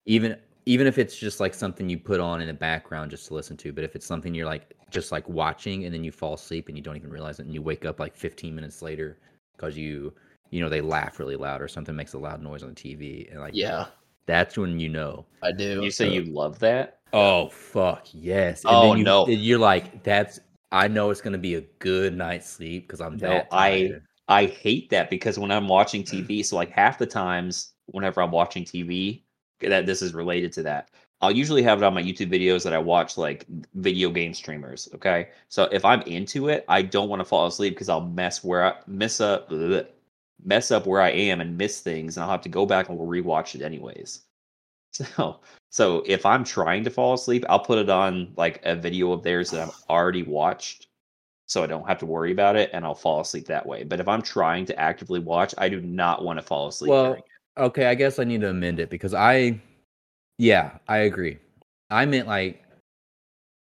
Even 0.05 0.37
even 0.65 0.87
if 0.87 0.97
it's 0.97 1.15
just 1.17 1.39
like 1.39 1.53
something 1.53 1.89
you 1.89 1.97
put 1.97 2.19
on 2.19 2.41
in 2.41 2.47
the 2.47 2.53
background 2.53 3.11
just 3.11 3.27
to 3.27 3.33
listen 3.33 3.57
to, 3.57 3.73
but 3.73 3.83
if 3.83 3.95
it's 3.95 4.05
something 4.05 4.33
you're 4.33 4.45
like 4.45 4.73
just 4.89 5.11
like 5.11 5.27
watching 5.27 5.85
and 5.85 5.93
then 5.93 6.03
you 6.03 6.11
fall 6.11 6.33
asleep 6.35 6.67
and 6.67 6.77
you 6.77 6.83
don't 6.83 6.95
even 6.95 7.09
realize 7.09 7.39
it 7.39 7.45
and 7.45 7.53
you 7.53 7.61
wake 7.61 7.85
up 7.85 7.99
like 7.99 8.15
15 8.15 8.55
minutes 8.55 8.81
later 8.81 9.17
because 9.57 9.77
you 9.77 10.13
you 10.51 10.61
know 10.61 10.69
they 10.69 10.81
laugh 10.81 11.19
really 11.19 11.35
loud 11.35 11.61
or 11.61 11.67
something 11.67 11.95
makes 11.95 12.13
a 12.13 12.17
loud 12.17 12.41
noise 12.41 12.63
on 12.63 12.69
the 12.69 12.75
TV 12.75 13.27
and 13.31 13.39
like 13.41 13.53
Yeah, 13.53 13.87
that's 14.25 14.57
when 14.57 14.79
you 14.79 14.89
know 14.89 15.25
I 15.41 15.51
do. 15.51 15.83
You 15.83 15.91
say 15.91 16.07
Uh, 16.07 16.11
you 16.11 16.23
love 16.23 16.59
that? 16.59 16.99
Oh 17.13 17.49
fuck 17.49 18.07
yes! 18.13 18.63
And 18.63 18.71
Oh, 18.71 18.83
then 18.83 18.97
you, 18.99 19.03
no. 19.05 19.27
You're 19.27 19.59
like 19.59 20.03
that's. 20.03 20.39
I 20.71 20.87
know 20.87 21.11
it's 21.11 21.21
gonna 21.21 21.37
be 21.37 21.55
a 21.55 21.61
good 21.79 22.15
night's 22.15 22.49
sleep 22.49 22.87
because 22.87 23.01
I'm 23.01 23.17
No, 23.17 23.29
that. 23.29 23.47
I- 23.51 23.93
I 24.29 24.45
hate 24.45 24.89
that 24.91 25.09
because 25.09 25.37
when 25.37 25.51
I'm 25.51 25.67
watching 25.67 26.03
TV, 26.03 26.43
so 26.43 26.55
like 26.55 26.71
half 26.71 26.97
the 26.97 27.05
times 27.05 27.73
whenever 27.87 28.21
I'm 28.21 28.31
watching 28.31 28.63
TV, 28.63 29.25
that 29.69 29.85
this 29.85 30.01
is 30.01 30.13
related 30.13 30.51
to 30.53 30.63
that. 30.63 30.89
I'll 31.21 31.31
usually 31.31 31.63
have 31.63 31.81
it 31.81 31.85
on 31.85 31.93
my 31.93 32.03
YouTube 32.03 32.29
videos 32.29 32.63
that 32.63 32.73
I 32.73 32.77
watch 32.77 33.17
like 33.17 33.45
video 33.75 34.09
game 34.09 34.33
streamers. 34.33 34.89
Okay, 34.93 35.29
so 35.47 35.63
if 35.71 35.85
I'm 35.85 36.01
into 36.01 36.49
it, 36.49 36.65
I 36.67 36.81
don't 36.81 37.09
want 37.09 37.21
to 37.21 37.25
fall 37.25 37.47
asleep 37.47 37.73
because 37.73 37.89
I'll 37.89 38.01
mess 38.01 38.43
where 38.43 38.65
I 38.65 38.75
mess 38.87 39.21
up, 39.21 39.49
bleh, 39.49 39.87
mess 40.43 40.71
up 40.71 40.85
where 40.85 41.01
I 41.01 41.11
am 41.11 41.39
and 41.39 41.57
miss 41.57 41.79
things, 41.79 42.17
and 42.17 42.23
I'll 42.23 42.31
have 42.31 42.41
to 42.41 42.49
go 42.49 42.65
back 42.65 42.89
and 42.89 42.99
rewatch 42.99 43.55
it 43.55 43.61
anyways. 43.61 44.21
So, 44.93 45.39
so 45.71 46.03
if 46.05 46.23
I'm 46.23 46.43
trying 46.43 46.83
to 46.83 46.91
fall 46.91 47.15
asleep, 47.15 47.43
I'll 47.49 47.57
put 47.57 47.79
it 47.79 47.89
on 47.89 48.31
like 48.37 48.61
a 48.63 48.75
video 48.75 49.11
of 49.11 49.23
theirs 49.23 49.49
that 49.49 49.67
I've 49.67 49.73
already 49.89 50.21
watched 50.21 50.85
so 51.45 51.63
I 51.63 51.67
don't 51.67 51.87
have 51.87 51.99
to 51.99 52.05
worry 52.05 52.31
about 52.31 52.55
it 52.55 52.69
and 52.73 52.85
I'll 52.85 52.95
fall 52.95 53.21
asleep 53.21 53.45
that 53.47 53.65
way. 53.65 53.83
But 53.83 53.99
if 53.99 54.07
I'm 54.07 54.21
trying 54.21 54.65
to 54.65 54.79
actively 54.79 55.19
watch, 55.19 55.53
I 55.57 55.69
do 55.69 55.81
not 55.81 56.23
want 56.23 56.39
to 56.39 56.45
fall 56.45 56.67
asleep. 56.67 56.89
Well. 56.89 57.17
Okay. 57.57 57.85
I 57.87 57.95
guess 57.95 58.19
I 58.19 58.23
need 58.23 58.41
to 58.41 58.49
amend 58.49 58.79
it 58.79 58.89
because 58.89 59.13
I. 59.13 59.59
Yeah, 60.37 60.77
I 60.87 60.97
agree. 60.99 61.37
I 61.89 62.05
meant 62.05 62.27
like. 62.27 62.63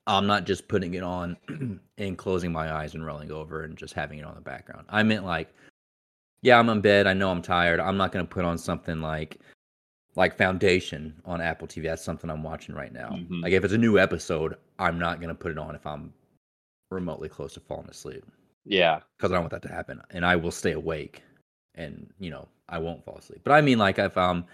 I'm 0.07 0.27
not 0.27 0.45
just 0.47 0.69
putting 0.69 0.95
it 0.95 1.03
on 1.03 1.37
and 1.99 2.17
closing 2.17 2.51
my 2.51 2.73
eyes 2.73 2.95
and 2.95 3.05
rolling 3.05 3.31
over 3.31 3.65
and 3.65 3.77
just 3.77 3.93
having 3.93 4.19
it 4.19 4.25
on 4.25 4.35
the 4.35 4.41
background. 4.41 4.87
I 4.89 5.03
meant 5.03 5.27
like, 5.27 5.53
yeah, 6.41 6.59
I'm 6.59 6.71
in 6.71 6.81
bed. 6.81 7.07
I 7.07 7.13
know 7.13 7.31
I'm 7.31 7.43
tired. 7.43 7.79
I'm 7.79 7.99
not 7.99 8.11
going 8.11 8.27
to 8.27 8.35
put 8.35 8.47
on 8.47 8.57
something 8.57 9.03
like, 9.03 9.39
like 10.17 10.35
Foundation 10.39 11.15
on 11.27 11.43
Apple 11.43 11.69
TV. 11.69 11.83
That's 11.83 12.03
something 12.03 12.31
I'm 12.31 12.43
watching 12.43 12.75
right 12.75 12.91
now. 12.91 13.11
Mhm. 13.11 13.43
Like 13.43 13.53
if 13.53 13.65
it's 13.65 13.75
a 13.75 13.79
new 13.79 13.99
episode, 13.99 14.57
I'm 14.79 14.99
not 14.99 15.21
going 15.21 15.29
to 15.29 15.35
put 15.35 15.53
it 15.53 15.59
on 15.59 15.75
if 15.75 15.87
I'm 15.87 16.11
remotely 16.91 17.29
close 17.29 17.53
to 17.53 17.61
falling 17.61 17.91
asleep 17.91 18.25
yeah, 18.69 19.01
because 19.17 19.33
I 19.33 19.35
don't 19.35 19.45
want 19.45 19.53
that 19.53 19.63
to 19.63 19.75
happen, 19.75 20.01
and 20.11 20.25
I 20.25 20.37
will 20.37 20.51
stay 20.51 20.73
awake, 20.73 21.23
and 21.75 22.09
you 22.19 22.31
know 22.31 22.47
I 22.69 22.79
won't 22.79 23.05
fall 23.05 23.17
asleep. 23.19 23.41
But 23.45 23.53
I 23.53 23.61
mean, 23.61 23.79
like 23.79 23.99
if 23.99 24.17
I'm 24.17 24.45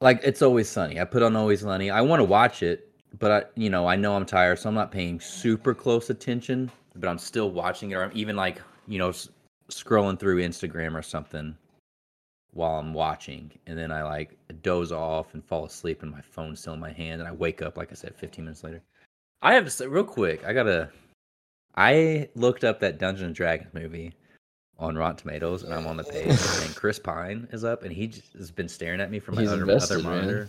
like 0.00 0.20
it's 0.24 0.42
always 0.42 0.68
sunny, 0.68 1.00
I 1.00 1.04
put 1.04 1.22
on 1.22 1.36
Always 1.36 1.60
Sunny. 1.60 1.90
I 1.90 2.00
want 2.00 2.20
to 2.20 2.24
watch 2.24 2.62
it, 2.62 2.88
but 3.18 3.30
I 3.30 3.44
you 3.54 3.70
know 3.70 3.86
I 3.86 3.96
know 3.96 4.14
I'm 4.14 4.26
tired, 4.26 4.58
so 4.58 4.68
I'm 4.68 4.74
not 4.74 4.92
paying 4.92 5.20
super 5.20 5.74
close 5.74 6.10
attention. 6.10 6.70
But 6.94 7.08
I'm 7.08 7.18
still 7.18 7.50
watching 7.50 7.92
it, 7.92 7.94
or 7.94 8.02
I'm 8.04 8.10
even 8.14 8.36
like 8.36 8.60
you 8.86 8.98
know 8.98 9.10
s- 9.10 9.28
scrolling 9.70 10.18
through 10.18 10.42
Instagram 10.42 10.94
or 10.94 11.02
something 11.02 11.56
while 12.52 12.78
I'm 12.78 12.92
watching, 12.92 13.50
and 13.66 13.78
then 13.78 13.90
I 13.90 14.02
like 14.02 14.36
doze 14.62 14.92
off 14.92 15.34
and 15.34 15.44
fall 15.44 15.64
asleep, 15.64 16.02
and 16.02 16.10
my 16.10 16.20
phone's 16.20 16.60
still 16.60 16.74
in 16.74 16.80
my 16.80 16.92
hand, 16.92 17.20
and 17.20 17.28
I 17.28 17.32
wake 17.32 17.62
up 17.62 17.76
like 17.76 17.90
I 17.90 17.94
said 17.94 18.14
15 18.14 18.44
minutes 18.44 18.64
later. 18.64 18.82
I 19.40 19.54
have 19.54 19.64
to 19.64 19.70
say 19.70 19.86
real 19.86 20.04
quick, 20.04 20.44
I 20.44 20.52
gotta 20.52 20.90
I 21.76 22.28
looked 22.34 22.64
up 22.64 22.80
that 22.80 22.98
Dungeon 22.98 23.26
and 23.26 23.34
Dragons 23.34 23.72
movie 23.72 24.12
on 24.78 24.96
Rotten 24.96 25.16
Tomatoes, 25.16 25.62
and 25.62 25.72
I'm 25.72 25.86
on 25.86 25.96
the 25.96 26.04
page, 26.04 26.28
and 26.28 26.74
Chris 26.74 26.98
Pine 26.98 27.46
is 27.52 27.64
up, 27.64 27.82
and 27.84 27.92
he 27.92 28.06
just 28.08 28.32
has 28.34 28.50
been 28.50 28.68
staring 28.68 29.00
at 29.00 29.10
me 29.10 29.18
from 29.20 29.36
my 29.36 29.42
He's 29.42 29.50
other, 29.52 29.62
invested, 29.62 29.94
other 29.94 30.02
man. 30.02 30.12
monitor 30.20 30.48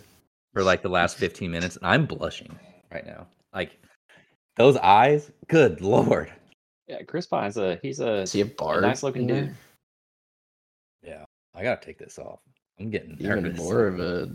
for 0.52 0.62
like 0.62 0.82
the 0.82 0.88
last 0.88 1.16
15 1.16 1.50
minutes, 1.50 1.76
and 1.76 1.86
I'm 1.86 2.06
blushing 2.06 2.58
right 2.92 3.06
now. 3.06 3.26
Like 3.54 3.78
those 4.56 4.76
eyes, 4.78 5.30
good 5.48 5.80
lord. 5.80 6.32
yeah. 6.88 7.02
Chris 7.02 7.26
Pine's 7.26 7.56
a 7.56 7.78
he's 7.82 8.00
a 8.00 8.22
Is 8.22 8.32
he 8.32 8.40
a 8.40 8.46
bard? 8.46 8.82
nice 8.82 9.02
looking 9.02 9.28
in 9.30 9.46
dude. 9.46 9.54
Yeah, 11.02 11.24
I 11.54 11.62
gotta 11.62 11.84
take 11.84 11.98
this 11.98 12.18
off. 12.18 12.40
I'm 12.80 12.90
getting 12.90 13.16
Even 13.20 13.42
nervous. 13.44 13.58
more 13.58 13.86
of 13.86 14.00
a 14.00 14.26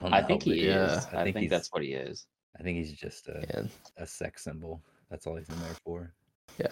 don't 0.00 0.12
I 0.14 0.22
think 0.22 0.42
he 0.42 0.66
yeah, 0.66 0.98
is. 0.98 1.06
I 1.12 1.20
I 1.20 1.24
think 1.24 1.36
think, 1.36 1.50
that's 1.50 1.68
what 1.72 1.82
he 1.82 1.92
is. 1.92 2.26
I 2.58 2.62
think 2.62 2.78
he's 2.78 2.92
just 2.92 3.28
a, 3.28 3.44
man. 3.54 3.70
a 3.96 4.06
sex 4.06 4.44
symbol. 4.44 4.80
That's 5.10 5.26
all 5.26 5.36
he's 5.36 5.48
in 5.48 5.58
there 5.60 5.74
for. 5.84 6.12
Yeah. 6.58 6.68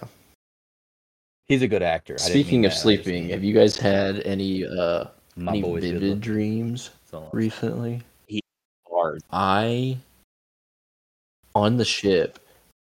He's 1.53 1.61
a 1.61 1.69
good 1.69 1.83
actor. 1.83 2.17
Speaking 2.17 2.65
of 2.65 2.73
sleeping, 2.73 3.29
have 3.29 3.45
you 3.45 3.53
guys 3.53 3.77
had 3.77 4.21
any 4.21 4.65
uh 4.65 5.05
my 5.37 5.53
any 5.53 5.81
vivid 5.81 6.19
dreams 6.23 6.89
That's 6.89 7.13
all 7.13 7.29
I'm 7.31 7.39
recently? 7.39 8.01
Hard. 8.91 9.23
I 9.31 9.99
on 11.55 11.77
the 11.77 11.85
ship. 11.85 12.39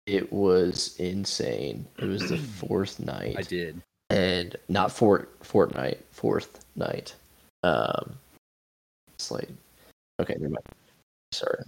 It 0.06 0.32
was 0.32 0.94
insane. 1.00 1.84
It 1.98 2.04
was 2.04 2.28
the 2.28 2.38
fourth 2.60 3.00
night. 3.00 3.34
I 3.36 3.42
did. 3.42 3.82
and 4.10 4.54
not 4.68 4.92
fort 4.92 5.34
fortnight, 5.42 6.04
fourth 6.12 6.64
night. 6.76 7.12
Um, 7.64 8.14
it's 9.14 9.32
like 9.32 9.48
okay, 10.20 10.34
never 10.34 10.50
mind. 10.50 10.66
Sorry, 11.32 11.64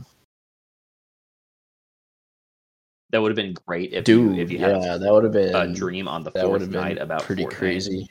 That 3.11 3.21
would 3.23 3.31
have 3.31 3.37
been 3.37 3.55
great 3.67 3.93
if 3.93 4.05
dude. 4.05 4.37
you 4.37 4.37
if 4.37 4.51
you 4.51 4.59
had 4.59 4.77
yeah, 4.77 4.81
had 4.81 5.01
that 5.01 5.13
would 5.13 5.25
have 5.25 5.33
been 5.33 5.55
a 5.55 5.67
dream 5.69 6.09
on 6.09 6.23
the 6.25 6.31
That 6.35 6.51
would 6.51 6.61
fourth 6.61 6.63
have 6.63 6.71
been 6.73 6.73
night 6.73 6.99
about 6.99 7.27
pretty 7.27 7.47
Fortnite. 7.47 7.49
crazy. 7.49 8.09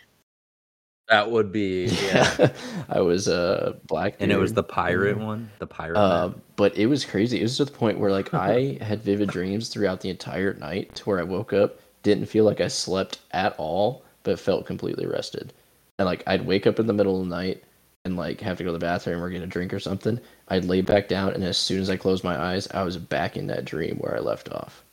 That 1.07 1.31
would 1.31 1.51
be 1.51 1.87
yeah. 2.01 2.31
Yeah, 2.37 2.51
I 2.89 3.01
was 3.01 3.27
uh 3.27 3.77
black, 3.87 4.17
and 4.19 4.31
it 4.31 4.37
was 4.37 4.53
the 4.53 4.63
dude. 4.63 4.67
pirate 4.67 5.17
one, 5.17 5.51
the 5.59 5.67
pirate. 5.67 6.05
Uh, 6.05 6.33
but 6.57 6.77
it 6.77 6.87
was 6.87 7.05
crazy. 7.05 7.39
It 7.39 7.43
was 7.43 7.57
to 7.57 7.65
the 7.65 7.71
point 7.71 7.99
where 7.99 8.11
like 8.11 8.33
I 8.33 8.77
had 8.81 9.03
vivid 9.03 9.29
dreams 9.29 9.69
throughout 9.69 10.01
the 10.01 10.09
entire 10.09 10.53
night, 10.53 10.95
to 10.95 11.03
where 11.05 11.19
I 11.19 11.23
woke 11.23 11.53
up, 11.53 11.79
didn't 12.03 12.27
feel 12.27 12.45
like 12.45 12.61
I 12.61 12.67
slept 12.69 13.19
at 13.31 13.55
all, 13.57 14.05
but 14.23 14.39
felt 14.39 14.65
completely 14.67 15.07
rested. 15.07 15.53
And 15.99 16.05
like 16.07 16.23
I'd 16.27 16.45
wake 16.45 16.67
up 16.67 16.79
in 16.79 16.87
the 16.87 16.93
middle 16.93 17.21
of 17.21 17.27
the 17.29 17.35
night 17.35 17.63
and 18.05 18.15
like 18.17 18.41
have 18.41 18.57
to 18.59 18.63
go 18.63 18.69
to 18.69 18.73
the 18.73 18.79
bathroom 18.79 19.23
or 19.23 19.29
get 19.31 19.43
a 19.43 19.47
drink 19.47 19.73
or 19.73 19.79
something. 19.81 20.19
I'd 20.49 20.65
lay 20.65 20.81
back 20.81 21.07
down, 21.09 21.33
and 21.33 21.43
as 21.43 21.57
soon 21.57 21.81
as 21.81 21.89
I 21.89 21.97
closed 21.97 22.23
my 22.23 22.37
eyes, 22.39 22.67
I 22.71 22.83
was 22.83 22.97
back 22.97 23.37
in 23.37 23.47
that 23.47 23.65
dream 23.65 23.97
where 23.97 24.15
I 24.15 24.21
left 24.21 24.51
off. 24.51 24.84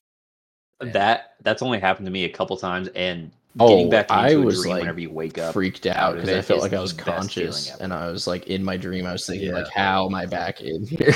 That 0.84 1.34
that's 1.42 1.62
only 1.62 1.78
happened 1.80 2.06
to 2.06 2.12
me 2.12 2.24
a 2.24 2.28
couple 2.28 2.56
times, 2.56 2.88
and 2.88 3.30
Oh, 3.60 3.68
getting 3.68 3.90
back 3.90 4.06
into 4.06 4.14
I 4.14 4.28
a 4.30 4.38
was, 4.40 4.62
dream 4.62 4.70
like, 4.72 4.80
whenever 4.80 5.00
you 5.00 5.10
wake 5.10 5.36
up. 5.36 5.52
Freaked 5.52 5.86
out 5.86 5.96
out 5.96 6.14
because 6.14 6.30
I 6.30 6.40
felt 6.40 6.60
like 6.60 6.72
I 6.72 6.80
was 6.80 6.94
conscious, 6.94 7.70
and 7.80 7.92
I 7.92 8.10
was 8.10 8.26
like 8.26 8.46
in 8.46 8.64
my 8.64 8.78
dream. 8.78 9.04
I 9.06 9.12
was 9.12 9.26
thinking 9.26 9.48
Yeah. 9.48 9.56
like, 9.56 9.68
how 9.68 10.06
am 10.06 10.14
I 10.14 10.24
back 10.24 10.62
in 10.62 10.86
here? 10.86 11.12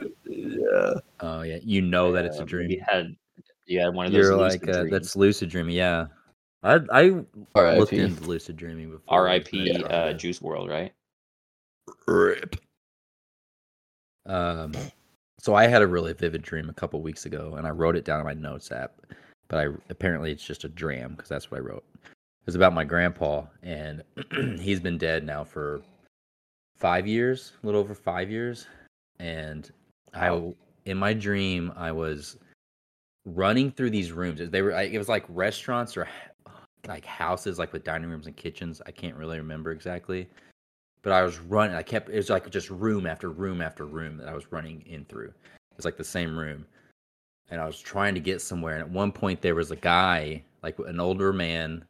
yeah. 0.24 0.94
Oh 1.20 1.42
yeah, 1.42 1.58
you 1.62 1.82
know 1.82 2.12
that 2.12 2.24
it's 2.24 2.38
a 2.38 2.42
Um, 2.42 2.46
dream. 2.46 2.70
You 2.70 2.82
had 2.86 3.16
you 3.66 3.80
had 3.80 3.92
one 3.94 4.06
of 4.06 4.12
those. 4.12 4.26
You're 4.26 4.36
lucid 4.36 4.66
like 4.66 4.76
uh, 4.76 4.84
that's 4.90 5.16
lucid 5.16 5.50
dreaming. 5.50 5.74
Yeah, 5.74 6.06
I 6.62 6.78
I 6.92 7.24
looked 7.54 7.92
into 7.92 8.22
lucid 8.22 8.56
dreaming 8.56 8.92
before. 8.92 9.18
R.I.P. 9.18 9.82
but, 9.82 9.90
Uh, 9.92 10.12
Juice 10.12 10.38
WRLD, 10.38 10.68
right? 10.70 10.92
Rip. 12.06 12.56
Um, 14.26 14.72
so 15.48 15.54
I 15.54 15.66
had 15.66 15.80
a 15.80 15.86
really 15.86 16.12
vivid 16.12 16.42
dream 16.42 16.68
a 16.68 16.74
couple 16.74 17.00
weeks 17.00 17.24
ago, 17.24 17.54
and 17.56 17.66
I 17.66 17.70
wrote 17.70 17.96
it 17.96 18.04
down 18.04 18.20
in 18.20 18.26
my 18.26 18.34
notes 18.34 18.70
app. 18.70 18.92
But 19.48 19.58
I 19.58 19.72
apparently 19.88 20.30
it's 20.30 20.44
just 20.44 20.64
a 20.64 20.68
dram 20.68 21.12
because 21.12 21.30
that's 21.30 21.50
what 21.50 21.56
I 21.56 21.62
wrote. 21.62 21.84
It 22.04 22.44
was 22.44 22.54
about 22.54 22.74
my 22.74 22.84
grandpa, 22.84 23.44
and 23.62 24.02
he's 24.60 24.78
been 24.78 24.98
dead 24.98 25.24
now 25.24 25.44
for 25.44 25.80
five 26.76 27.06
years, 27.06 27.52
a 27.62 27.66
little 27.66 27.80
over 27.80 27.94
five 27.94 28.30
years. 28.30 28.66
And 29.20 29.70
I, 30.12 30.52
in 30.84 30.98
my 30.98 31.14
dream, 31.14 31.72
I 31.76 31.92
was 31.92 32.36
running 33.24 33.70
through 33.70 33.88
these 33.88 34.12
rooms. 34.12 34.50
They 34.50 34.60
were, 34.60 34.72
it 34.72 34.98
was 34.98 35.08
like 35.08 35.24
restaurants 35.30 35.96
or 35.96 36.06
like 36.86 37.06
houses, 37.06 37.58
like 37.58 37.72
with 37.72 37.84
dining 37.84 38.10
rooms 38.10 38.26
and 38.26 38.36
kitchens. 38.36 38.82
I 38.84 38.90
can't 38.90 39.16
really 39.16 39.38
remember 39.38 39.72
exactly 39.72 40.28
but 41.08 41.14
I 41.14 41.22
was 41.22 41.38
running. 41.38 41.74
I 41.74 41.82
kept 41.82 42.10
it 42.10 42.16
was 42.16 42.28
like 42.28 42.50
just 42.50 42.68
room 42.68 43.06
after 43.06 43.30
room 43.30 43.62
after 43.62 43.86
room 43.86 44.18
that 44.18 44.28
I 44.28 44.34
was 44.34 44.52
running 44.52 44.82
in 44.86 45.06
through. 45.06 45.28
It 45.28 45.76
was 45.76 45.86
like 45.86 45.96
the 45.96 46.04
same 46.04 46.38
room, 46.38 46.66
and 47.48 47.62
I 47.62 47.64
was 47.64 47.80
trying 47.80 48.12
to 48.14 48.20
get 48.20 48.42
somewhere. 48.42 48.74
And 48.74 48.82
at 48.82 48.90
one 48.90 49.10
point, 49.10 49.40
there 49.40 49.54
was 49.54 49.70
a 49.70 49.76
guy, 49.76 50.44
like 50.62 50.78
an 50.80 51.00
older 51.00 51.32
man, 51.32 51.82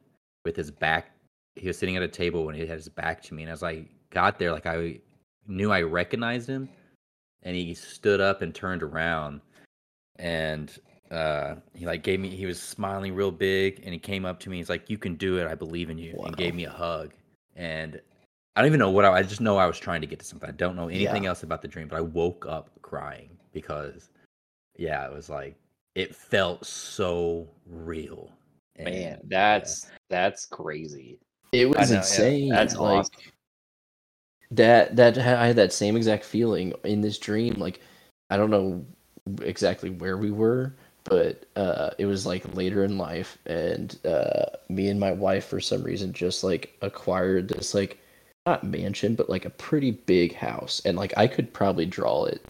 with 0.44 0.54
his 0.54 0.70
back. 0.70 1.10
He 1.56 1.66
was 1.66 1.76
sitting 1.76 1.96
at 1.96 2.02
a 2.04 2.08
table 2.08 2.44
when 2.44 2.54
he 2.54 2.60
had 2.60 2.76
his 2.76 2.88
back 2.88 3.20
to 3.24 3.34
me, 3.34 3.42
and 3.42 3.50
as 3.50 3.64
I 3.64 3.72
was 3.72 3.76
like, 3.78 3.88
got 4.10 4.38
there, 4.38 4.52
like 4.52 4.66
I 4.66 5.00
knew 5.48 5.72
I 5.72 5.82
recognized 5.82 6.48
him, 6.48 6.68
and 7.42 7.56
he 7.56 7.74
stood 7.74 8.20
up 8.20 8.40
and 8.40 8.54
turned 8.54 8.84
around, 8.84 9.40
and 10.20 10.78
uh, 11.10 11.56
he 11.74 11.86
like 11.86 12.04
gave 12.04 12.20
me. 12.20 12.28
He 12.28 12.46
was 12.46 12.62
smiling 12.62 13.16
real 13.16 13.32
big, 13.32 13.80
and 13.82 13.92
he 13.92 13.98
came 13.98 14.24
up 14.24 14.38
to 14.40 14.48
me. 14.48 14.58
He's 14.58 14.70
like, 14.70 14.88
"You 14.88 14.96
can 14.96 15.16
do 15.16 15.38
it. 15.38 15.48
I 15.48 15.56
believe 15.56 15.90
in 15.90 15.98
you," 15.98 16.14
and 16.24 16.36
gave 16.36 16.54
me 16.54 16.66
a 16.66 16.70
hug. 16.70 17.14
And 17.56 18.00
I 18.58 18.60
don't 18.60 18.70
even 18.70 18.80
know 18.80 18.90
what 18.90 19.04
I, 19.04 19.12
I 19.12 19.22
just 19.22 19.40
know 19.40 19.56
I 19.56 19.66
was 19.66 19.78
trying 19.78 20.00
to 20.00 20.06
get 20.08 20.18
to 20.18 20.24
something. 20.24 20.48
I 20.48 20.52
don't 20.52 20.74
know 20.74 20.88
anything 20.88 21.22
Yeah. 21.22 21.28
else 21.28 21.44
about 21.44 21.62
the 21.62 21.68
dream, 21.68 21.86
but 21.86 21.94
I 21.96 22.00
woke 22.00 22.44
up 22.44 22.70
crying 22.82 23.30
because, 23.52 24.08
yeah, 24.76 25.06
it 25.06 25.12
was 25.12 25.30
like 25.30 25.54
it 25.94 26.12
felt 26.12 26.66
so 26.66 27.46
real. 27.66 28.32
And, 28.74 28.86
Man, 28.86 29.20
that's 29.28 29.86
that's 30.10 30.44
crazy. 30.44 31.20
It 31.52 31.68
was 31.68 31.88
know, 31.88 31.94
yeah. 31.94 32.00
insane. 32.00 32.48
That's 32.48 32.74
like, 32.74 32.98
awesome. 32.98 33.12
That 34.50 34.96
that 34.96 35.18
I 35.18 35.46
had 35.46 35.54
that 35.54 35.72
same 35.72 35.96
exact 35.96 36.24
feeling 36.24 36.72
in 36.82 37.00
this 37.00 37.16
dream. 37.16 37.54
Like 37.54 37.80
I 38.28 38.36
don't 38.36 38.50
know 38.50 38.84
exactly 39.40 39.90
where 39.90 40.16
we 40.16 40.32
were, 40.32 40.74
but 41.04 41.44
uh, 41.54 41.90
it 41.98 42.06
was 42.06 42.26
like 42.26 42.56
later 42.56 42.82
in 42.82 42.98
life, 42.98 43.38
and 43.46 43.96
uh, 44.04 44.46
me 44.68 44.88
and 44.88 44.98
my 44.98 45.12
wife 45.12 45.44
for 45.44 45.60
some 45.60 45.84
reason 45.84 46.12
just 46.12 46.42
like 46.42 46.76
acquired 46.82 47.46
this 47.46 47.72
like 47.72 48.00
not 48.48 48.64
mansion, 48.64 49.14
but 49.14 49.30
like 49.30 49.44
a 49.44 49.50
pretty 49.50 49.92
big 49.92 50.34
house, 50.34 50.80
and 50.84 50.96
like 50.96 51.12
I 51.16 51.26
could 51.26 51.52
probably 51.52 51.86
draw 51.86 52.24
it 52.24 52.42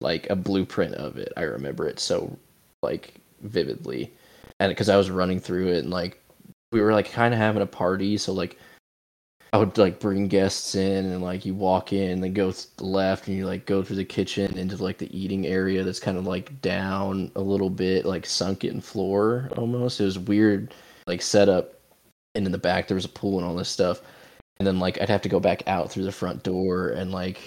like 0.00 0.28
a 0.30 0.36
blueprint 0.36 0.94
of 0.94 1.16
it. 1.16 1.32
I 1.36 1.42
remember 1.42 1.86
it 1.86 2.00
so 2.00 2.36
like 2.82 3.14
vividly, 3.42 4.12
and 4.58 4.70
because 4.70 4.88
I 4.88 4.96
was 4.96 5.10
running 5.10 5.40
through 5.40 5.68
it, 5.68 5.78
and 5.78 5.90
like 5.90 6.20
we 6.72 6.80
were 6.80 6.92
like 6.92 7.10
kind 7.10 7.34
of 7.34 7.40
having 7.40 7.62
a 7.62 7.66
party, 7.66 8.16
so 8.16 8.32
like 8.32 8.58
I 9.52 9.58
would 9.58 9.76
like 9.78 9.98
bring 9.98 10.28
guests 10.28 10.76
in 10.76 11.06
and 11.06 11.22
like 11.22 11.44
you 11.44 11.54
walk 11.54 11.92
in 11.92 12.22
and 12.22 12.34
go 12.34 12.52
to 12.52 12.76
the 12.76 12.84
left 12.84 13.26
and 13.26 13.36
you 13.36 13.46
like 13.46 13.66
go 13.66 13.82
through 13.82 13.96
the 13.96 14.04
kitchen 14.04 14.56
into 14.56 14.76
like 14.76 14.98
the 14.98 15.16
eating 15.16 15.46
area 15.46 15.82
that's 15.82 15.98
kind 15.98 16.16
of 16.16 16.24
like 16.24 16.60
down 16.62 17.32
a 17.34 17.40
little 17.40 17.70
bit 17.70 18.04
like 18.06 18.26
sunken 18.26 18.80
floor 18.80 19.50
almost. 19.56 20.00
It 20.00 20.04
was 20.04 20.18
weird 20.20 20.72
like 21.08 21.20
setup 21.20 21.74
and 22.36 22.46
in 22.46 22.52
the 22.52 22.58
back 22.58 22.86
there 22.86 22.94
was 22.94 23.04
a 23.04 23.08
pool 23.08 23.38
and 23.38 23.46
all 23.46 23.56
this 23.56 23.68
stuff. 23.68 24.02
And 24.60 24.66
then 24.66 24.78
like 24.78 25.00
I'd 25.00 25.08
have 25.08 25.22
to 25.22 25.28
go 25.30 25.40
back 25.40 25.62
out 25.66 25.90
through 25.90 26.04
the 26.04 26.12
front 26.12 26.42
door 26.42 26.90
and 26.90 27.10
like 27.12 27.40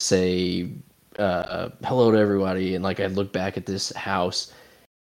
say 0.00 0.70
uh 1.18 1.68
hello 1.84 2.10
to 2.10 2.18
everybody 2.18 2.74
and 2.74 2.82
like 2.82 2.98
I'd 3.00 3.12
look 3.12 3.32
back 3.32 3.56
at 3.56 3.66
this 3.66 3.92
house 3.92 4.50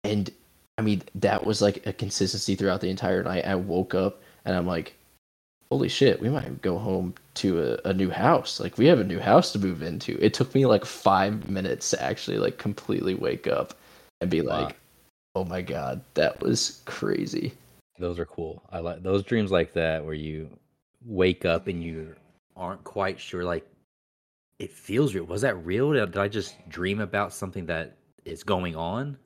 and 0.04 0.30
I 0.78 0.82
mean 0.82 1.04
that 1.16 1.46
was 1.46 1.62
like 1.62 1.86
a 1.86 1.94
consistency 1.94 2.56
throughout 2.56 2.82
the 2.82 2.90
entire 2.90 3.24
night. 3.24 3.46
I 3.46 3.54
woke 3.56 3.94
up 3.94 4.22
and 4.44 4.56
I'm 4.56 4.66
like 4.66 4.96
holy 5.72 5.88
shit, 5.88 6.20
we 6.20 6.30
might 6.30 6.62
go 6.64 6.78
home 6.80 7.14
to 7.36 7.62
a, 7.86 7.90
a 7.90 7.94
new 7.94 8.10
house. 8.10 8.60
Like 8.60 8.78
we 8.80 8.88
have 8.88 9.00
a 9.00 9.06
new 9.06 9.20
house 9.20 9.54
to 9.54 9.60
move 9.60 9.84
into. 9.84 10.18
It 10.20 10.34
took 10.34 10.54
me 10.56 10.66
like 10.66 10.84
five 10.84 11.48
minutes 11.48 11.92
to 11.92 12.04
actually 12.04 12.40
like 12.40 12.58
completely 12.58 13.14
wake 13.14 13.46
up 13.48 13.76
and 14.20 14.30
be 14.32 14.42
Wow. 14.42 14.64
like, 14.64 14.76
oh 15.36 15.46
my 15.46 15.62
god, 15.62 16.02
that 16.16 16.42
was 16.42 16.82
crazy. 16.86 17.54
those 18.00 18.18
are 18.20 18.26
cool. 18.26 18.64
I 18.72 18.80
like 18.80 19.04
those 19.04 19.24
dreams 19.24 19.52
like 19.52 19.74
that 19.74 20.04
where 20.04 20.16
you 20.16 20.50
wake 21.06 21.46
up 21.46 21.68
and 21.68 21.84
you 21.84 22.16
aren't 22.56 22.84
quite 22.84 23.20
sure. 23.20 23.44
Like 23.44 23.68
it 24.60 24.72
feels 24.72 25.14
real. 25.16 25.24
Was 25.26 25.42
that 25.42 25.56
real? 25.66 25.92
Did 25.94 26.18
I 26.18 26.28
just 26.28 26.56
dream 26.70 27.00
about 27.02 27.34
something 27.34 27.66
that 27.68 27.98
is 28.26 28.44
going 28.44 28.76
on? 28.76 29.18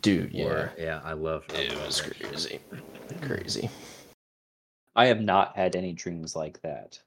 Dude, 0.00 0.32
yeah. 0.32 0.44
Or- 0.44 0.72
yeah. 0.78 1.00
I 1.04 1.12
love. 1.12 1.44
I 1.50 1.58
It 1.58 1.74
love 1.74 1.86
was 1.86 2.02
that 2.02 2.16
shit. 2.16 2.28
crazy. 2.28 2.60
Mm-hmm. 2.72 3.26
Crazy. 3.26 3.70
I 4.94 5.06
have 5.06 5.20
not 5.22 5.56
had 5.56 5.74
any 5.76 5.92
dreams 5.92 6.36
like 6.36 6.60
that. 6.62 7.00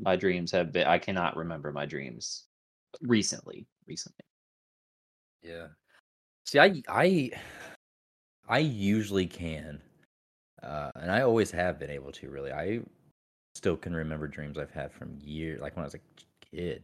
My 0.00 0.16
dreams 0.16 0.50
have 0.52 0.72
been 0.72 0.86
I 0.86 0.98
cannot 0.98 1.36
remember 1.36 1.72
my 1.72 1.86
dreams 1.86 2.44
recently. 3.02 3.66
Recently. 3.86 4.24
Yeah. 5.42 5.66
See, 6.46 6.58
I 6.58 6.82
I 6.88 7.30
I 8.48 8.58
usually 8.58 9.26
can, 9.26 9.80
uh, 10.64 10.90
and 10.96 11.10
I 11.10 11.22
always 11.22 11.50
have 11.50 11.78
been 11.78 11.90
able 11.90 12.12
to. 12.12 12.30
Really, 12.30 12.52
I 12.52 12.80
still 13.54 13.76
can 13.76 13.94
remember 13.94 14.26
dreams 14.26 14.58
I've 14.58 14.70
had 14.70 14.92
from 14.92 15.18
years, 15.22 15.60
like 15.60 15.76
when 15.76 15.84
I 15.84 15.86
was 15.86 15.94
a 15.94 16.00
kid. 16.50 16.82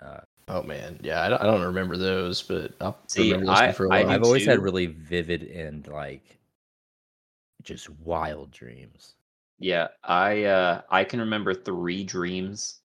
Uh, 0.00 0.20
Oh 0.48 0.62
man, 0.62 0.98
yeah, 1.02 1.22
I 1.22 1.28
don't, 1.28 1.40
I 1.40 1.44
don't 1.46 1.62
remember 1.62 1.96
those, 1.96 2.42
but 2.42 2.72
I'll 2.80 2.98
See, 3.08 3.30
remember 3.32 3.46
those 3.46 3.60
I- 3.60 3.72
for 3.72 3.86
a 3.86 3.90
I 3.90 3.98
while. 4.02 4.08
do 4.08 4.10
I've 4.14 4.22
always 4.24 4.44
had 4.44 4.58
really 4.58 4.86
vivid 4.86 5.44
and 5.44 5.86
like 5.86 6.38
just 7.62 7.88
wild 8.00 8.50
dreams. 8.50 9.14
Yeah, 9.58 9.88
I 10.04 10.44
uh 10.44 10.82
I 10.90 11.04
can 11.04 11.20
remember 11.20 11.54
three 11.54 12.02
dreams 12.04 12.80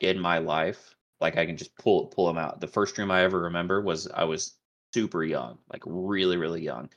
in 0.00 0.18
my 0.18 0.38
life. 0.38 0.94
Like 1.20 1.36
I 1.36 1.46
can 1.46 1.56
just 1.56 1.76
pull 1.76 2.06
pull 2.06 2.26
them 2.26 2.38
out. 2.38 2.60
The 2.60 2.66
first 2.66 2.94
dream 2.94 3.10
I 3.10 3.22
ever 3.22 3.40
remember 3.40 3.80
was 3.82 4.08
I 4.08 4.24
was 4.24 4.54
super 4.94 5.24
young, 5.24 5.58
like 5.72 5.82
really 5.86 6.36
really 6.36 6.62
young. 6.62 6.88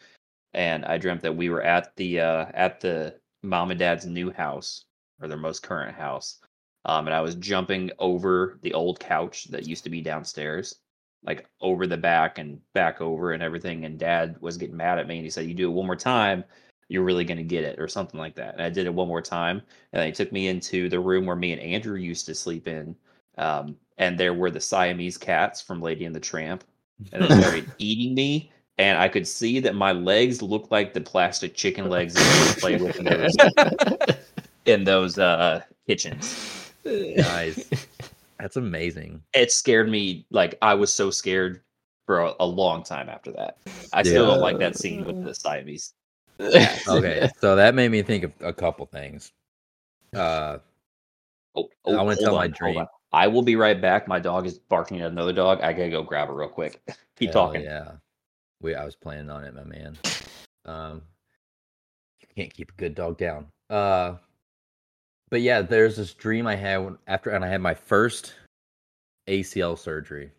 And 0.53 0.85
I 0.85 0.97
dreamt 0.97 1.21
that 1.21 1.35
we 1.35 1.49
were 1.49 1.61
at 1.61 1.95
the 1.95 2.21
uh 2.21 2.45
at 2.53 2.81
the 2.81 3.15
mom 3.43 3.71
and 3.71 3.79
dad's 3.79 4.05
new 4.05 4.31
house 4.31 4.85
or 5.21 5.27
their 5.27 5.37
most 5.37 5.63
current 5.63 5.95
house. 5.95 6.39
Um 6.85 7.07
and 7.07 7.13
I 7.13 7.21
was 7.21 7.35
jumping 7.35 7.91
over 7.99 8.59
the 8.61 8.73
old 8.73 8.99
couch 8.99 9.45
that 9.45 9.67
used 9.67 9.83
to 9.83 9.89
be 9.89 10.01
downstairs, 10.01 10.79
like 11.23 11.47
over 11.61 11.87
the 11.87 11.97
back 11.97 12.37
and 12.37 12.59
back 12.73 13.01
over 13.01 13.31
and 13.31 13.43
everything 13.43 13.85
and 13.85 13.99
dad 13.99 14.37
was 14.41 14.57
getting 14.57 14.77
mad 14.77 14.99
at 14.99 15.07
me 15.07 15.17
and 15.17 15.25
he 15.25 15.29
said 15.29 15.47
you 15.47 15.53
do 15.53 15.69
it 15.69 15.73
one 15.73 15.85
more 15.85 15.95
time 15.95 16.43
you're 16.89 17.03
really 17.03 17.25
going 17.25 17.37
to 17.37 17.43
get 17.43 17.63
it 17.63 17.79
or 17.79 17.87
something 17.87 18.19
like 18.19 18.35
that. 18.35 18.53
And 18.53 18.61
I 18.61 18.69
did 18.69 18.85
it 18.85 18.93
one 18.93 19.07
more 19.07 19.21
time. 19.21 19.61
And 19.91 20.01
they 20.01 20.11
took 20.11 20.31
me 20.31 20.47
into 20.47 20.89
the 20.89 20.99
room 20.99 21.25
where 21.25 21.35
me 21.35 21.51
and 21.51 21.61
Andrew 21.61 21.97
used 21.97 22.25
to 22.27 22.35
sleep 22.35 22.67
in. 22.67 22.95
Um, 23.37 23.75
and 23.97 24.17
there 24.17 24.33
were 24.33 24.51
the 24.51 24.61
Siamese 24.61 25.17
cats 25.17 25.61
from 25.61 25.81
Lady 25.81 26.05
and 26.05 26.15
the 26.15 26.19
Tramp. 26.19 26.63
And 27.11 27.23
they 27.23 27.27
started 27.41 27.69
eating 27.77 28.15
me. 28.15 28.51
And 28.77 28.97
I 28.99 29.07
could 29.07 29.27
see 29.27 29.59
that 29.61 29.75
my 29.75 29.91
legs 29.91 30.41
looked 30.41 30.71
like 30.71 30.93
the 30.93 31.01
plastic 31.01 31.55
chicken 31.55 31.89
legs 31.89 32.13
that 32.13 32.21
they 32.21 32.47
would 32.47 32.57
play 32.57 32.75
with 32.77 32.99
in 32.99 33.05
those, 33.05 34.17
in 34.65 34.83
those 34.83 35.17
uh, 35.17 35.61
kitchens. 35.87 36.71
Nice. 36.85 37.69
That's 38.39 38.55
amazing. 38.55 39.23
It 39.33 39.51
scared 39.51 39.89
me. 39.89 40.27
Like, 40.29 40.59
I 40.61 40.75
was 40.75 40.93
so 40.93 41.09
scared 41.09 41.61
for 42.05 42.21
a, 42.21 42.33
a 42.39 42.45
long 42.45 42.83
time 42.83 43.09
after 43.09 43.31
that. 43.31 43.57
I 43.93 44.03
still 44.03 44.27
don't 44.27 44.41
like 44.41 44.59
that 44.59 44.77
scene 44.77 45.05
with 45.05 45.23
the 45.23 45.33
Siamese. 45.33 45.93
Okay, 46.39 47.27
so 47.41 47.55
that 47.55 47.73
made 47.73 47.89
me 47.89 48.03
think 48.03 48.23
of 48.23 48.31
a 48.41 48.53
couple 48.53 48.85
things. 48.85 49.31
Uh, 50.15 50.59
Oh, 51.57 51.69
I 51.87 52.01
wanna 52.03 52.17
tell 52.17 52.35
my 52.35 52.43
on, 52.45 52.51
hold 52.51 52.53
dream. 52.53 52.85
I 53.13 53.27
will 53.27 53.41
be 53.41 53.55
right 53.55 53.79
back. 53.79 54.07
My 54.07 54.19
dog 54.19 54.45
is 54.45 54.59
barking 54.59 55.01
at 55.01 55.11
another 55.11 55.33
dog. 55.33 55.61
I 55.61 55.73
gotta 55.73 55.89
go 55.89 56.03
grab 56.03 56.27
her 56.27 56.35
real 56.35 56.49
quick. 56.49 56.81
Keep 57.15 57.33
hell 57.33 57.47
talking. 57.47 57.63
Yeah, 57.63 57.93
we. 58.61 58.75
I 58.75 58.85
was 58.85 58.95
planning 58.95 59.29
on 59.29 59.43
it, 59.43 59.53
my 59.53 59.63
man. 59.63 59.97
Um, 60.65 61.01
you 62.21 62.27
can't 62.35 62.53
keep 62.53 62.71
a 62.71 62.75
good 62.75 62.95
dog 62.95 63.17
down. 63.17 63.47
Uh, 63.69 64.15
but 65.29 65.41
yeah, 65.41 65.61
there's 65.61 65.97
this 65.97 66.13
dream 66.13 66.47
I 66.47 66.55
had 66.55 66.77
when, 66.77 66.97
after, 67.07 67.29
and 67.31 67.43
I 67.43 67.47
had 67.47 67.61
my 67.61 67.73
first 67.73 68.33
ACL 69.27 69.77
surgery. 69.77 70.31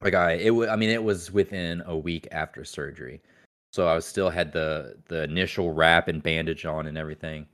Like 0.00 0.14
I, 0.14 0.32
it 0.32 0.50
was. 0.50 0.68
I 0.68 0.76
mean, 0.76 0.90
it 0.90 1.02
was 1.02 1.32
within 1.32 1.82
a 1.86 1.96
week 1.96 2.28
after 2.30 2.64
surgery, 2.64 3.20
so 3.72 3.86
I 3.88 3.94
was 3.94 4.06
still 4.06 4.30
had 4.30 4.52
the 4.52 4.96
the 5.08 5.24
initial 5.24 5.72
wrap 5.72 6.08
and 6.08 6.22
bandage 6.22 6.64
on 6.64 6.86
and 6.86 6.96
everything. 6.96 7.46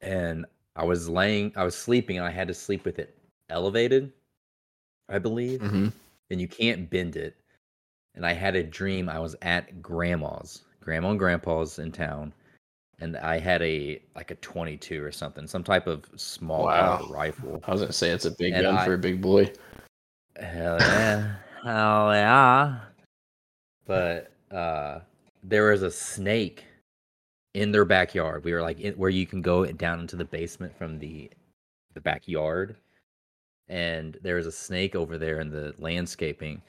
And 0.00 0.46
I 0.76 0.84
was 0.84 1.08
laying, 1.08 1.52
I 1.56 1.64
was 1.64 1.74
sleeping, 1.74 2.18
and 2.18 2.26
I 2.26 2.30
had 2.30 2.48
to 2.48 2.54
sleep 2.54 2.84
with 2.84 2.98
it 2.98 3.16
elevated, 3.50 4.12
I 5.08 5.18
believe 5.18 5.60
Mhm. 5.60 5.90
and 6.30 6.40
you 6.40 6.46
can't 6.46 6.88
bend 6.90 7.16
it. 7.16 7.34
And 8.14 8.26
I 8.26 8.32
had 8.32 8.56
a 8.56 8.62
dream 8.62 9.08
I 9.08 9.18
was 9.18 9.36
at 9.42 9.80
grandma's, 9.80 10.62
grandma 10.80 11.10
and 11.10 11.18
grandpa's 11.18 11.78
in 11.78 11.92
town, 11.92 12.32
and 13.00 13.16
I 13.16 13.38
had 13.38 13.62
a 13.62 14.02
like 14.16 14.30
a 14.30 14.36
22 14.36 15.02
or 15.04 15.12
something, 15.12 15.46
some 15.46 15.62
type 15.62 15.86
of 15.86 16.04
small 16.16 16.64
Wow. 16.64 17.06
rifle. 17.10 17.62
I 17.66 17.70
was 17.72 17.80
gonna 17.82 17.92
say 17.92 18.10
it's 18.10 18.24
a 18.24 18.32
big 18.32 18.54
And 18.54 18.62
gun 18.62 18.76
I- 18.76 18.84
for 18.84 18.94
a 18.94 18.98
big 18.98 19.20
boy. 19.22 19.52
Hell 20.36 20.78
yeah, 20.78 21.34
hell 21.64 22.12
yeah! 22.14 22.80
But 23.86 24.32
uh, 24.52 25.00
there 25.42 25.70
was 25.70 25.82
a 25.82 25.90
snake 25.90 26.64
in 27.54 27.72
their 27.72 27.84
backyard. 27.84 28.44
We 28.44 28.52
were 28.52 28.62
like 28.62 28.78
in, 28.80 28.94
where 28.94 29.10
you 29.10 29.26
can 29.26 29.42
go 29.42 29.64
down 29.66 29.98
into 30.00 30.14
the 30.16 30.24
basement 30.24 30.76
from 30.76 30.98
the 30.98 31.30
the 31.94 32.00
backyard, 32.00 32.76
and 33.68 34.16
there 34.22 34.36
was 34.36 34.46
a 34.46 34.52
snake 34.52 34.94
over 34.94 35.18
there 35.18 35.40
in 35.40 35.50
the 35.50 35.74
landscaping, 35.78 36.62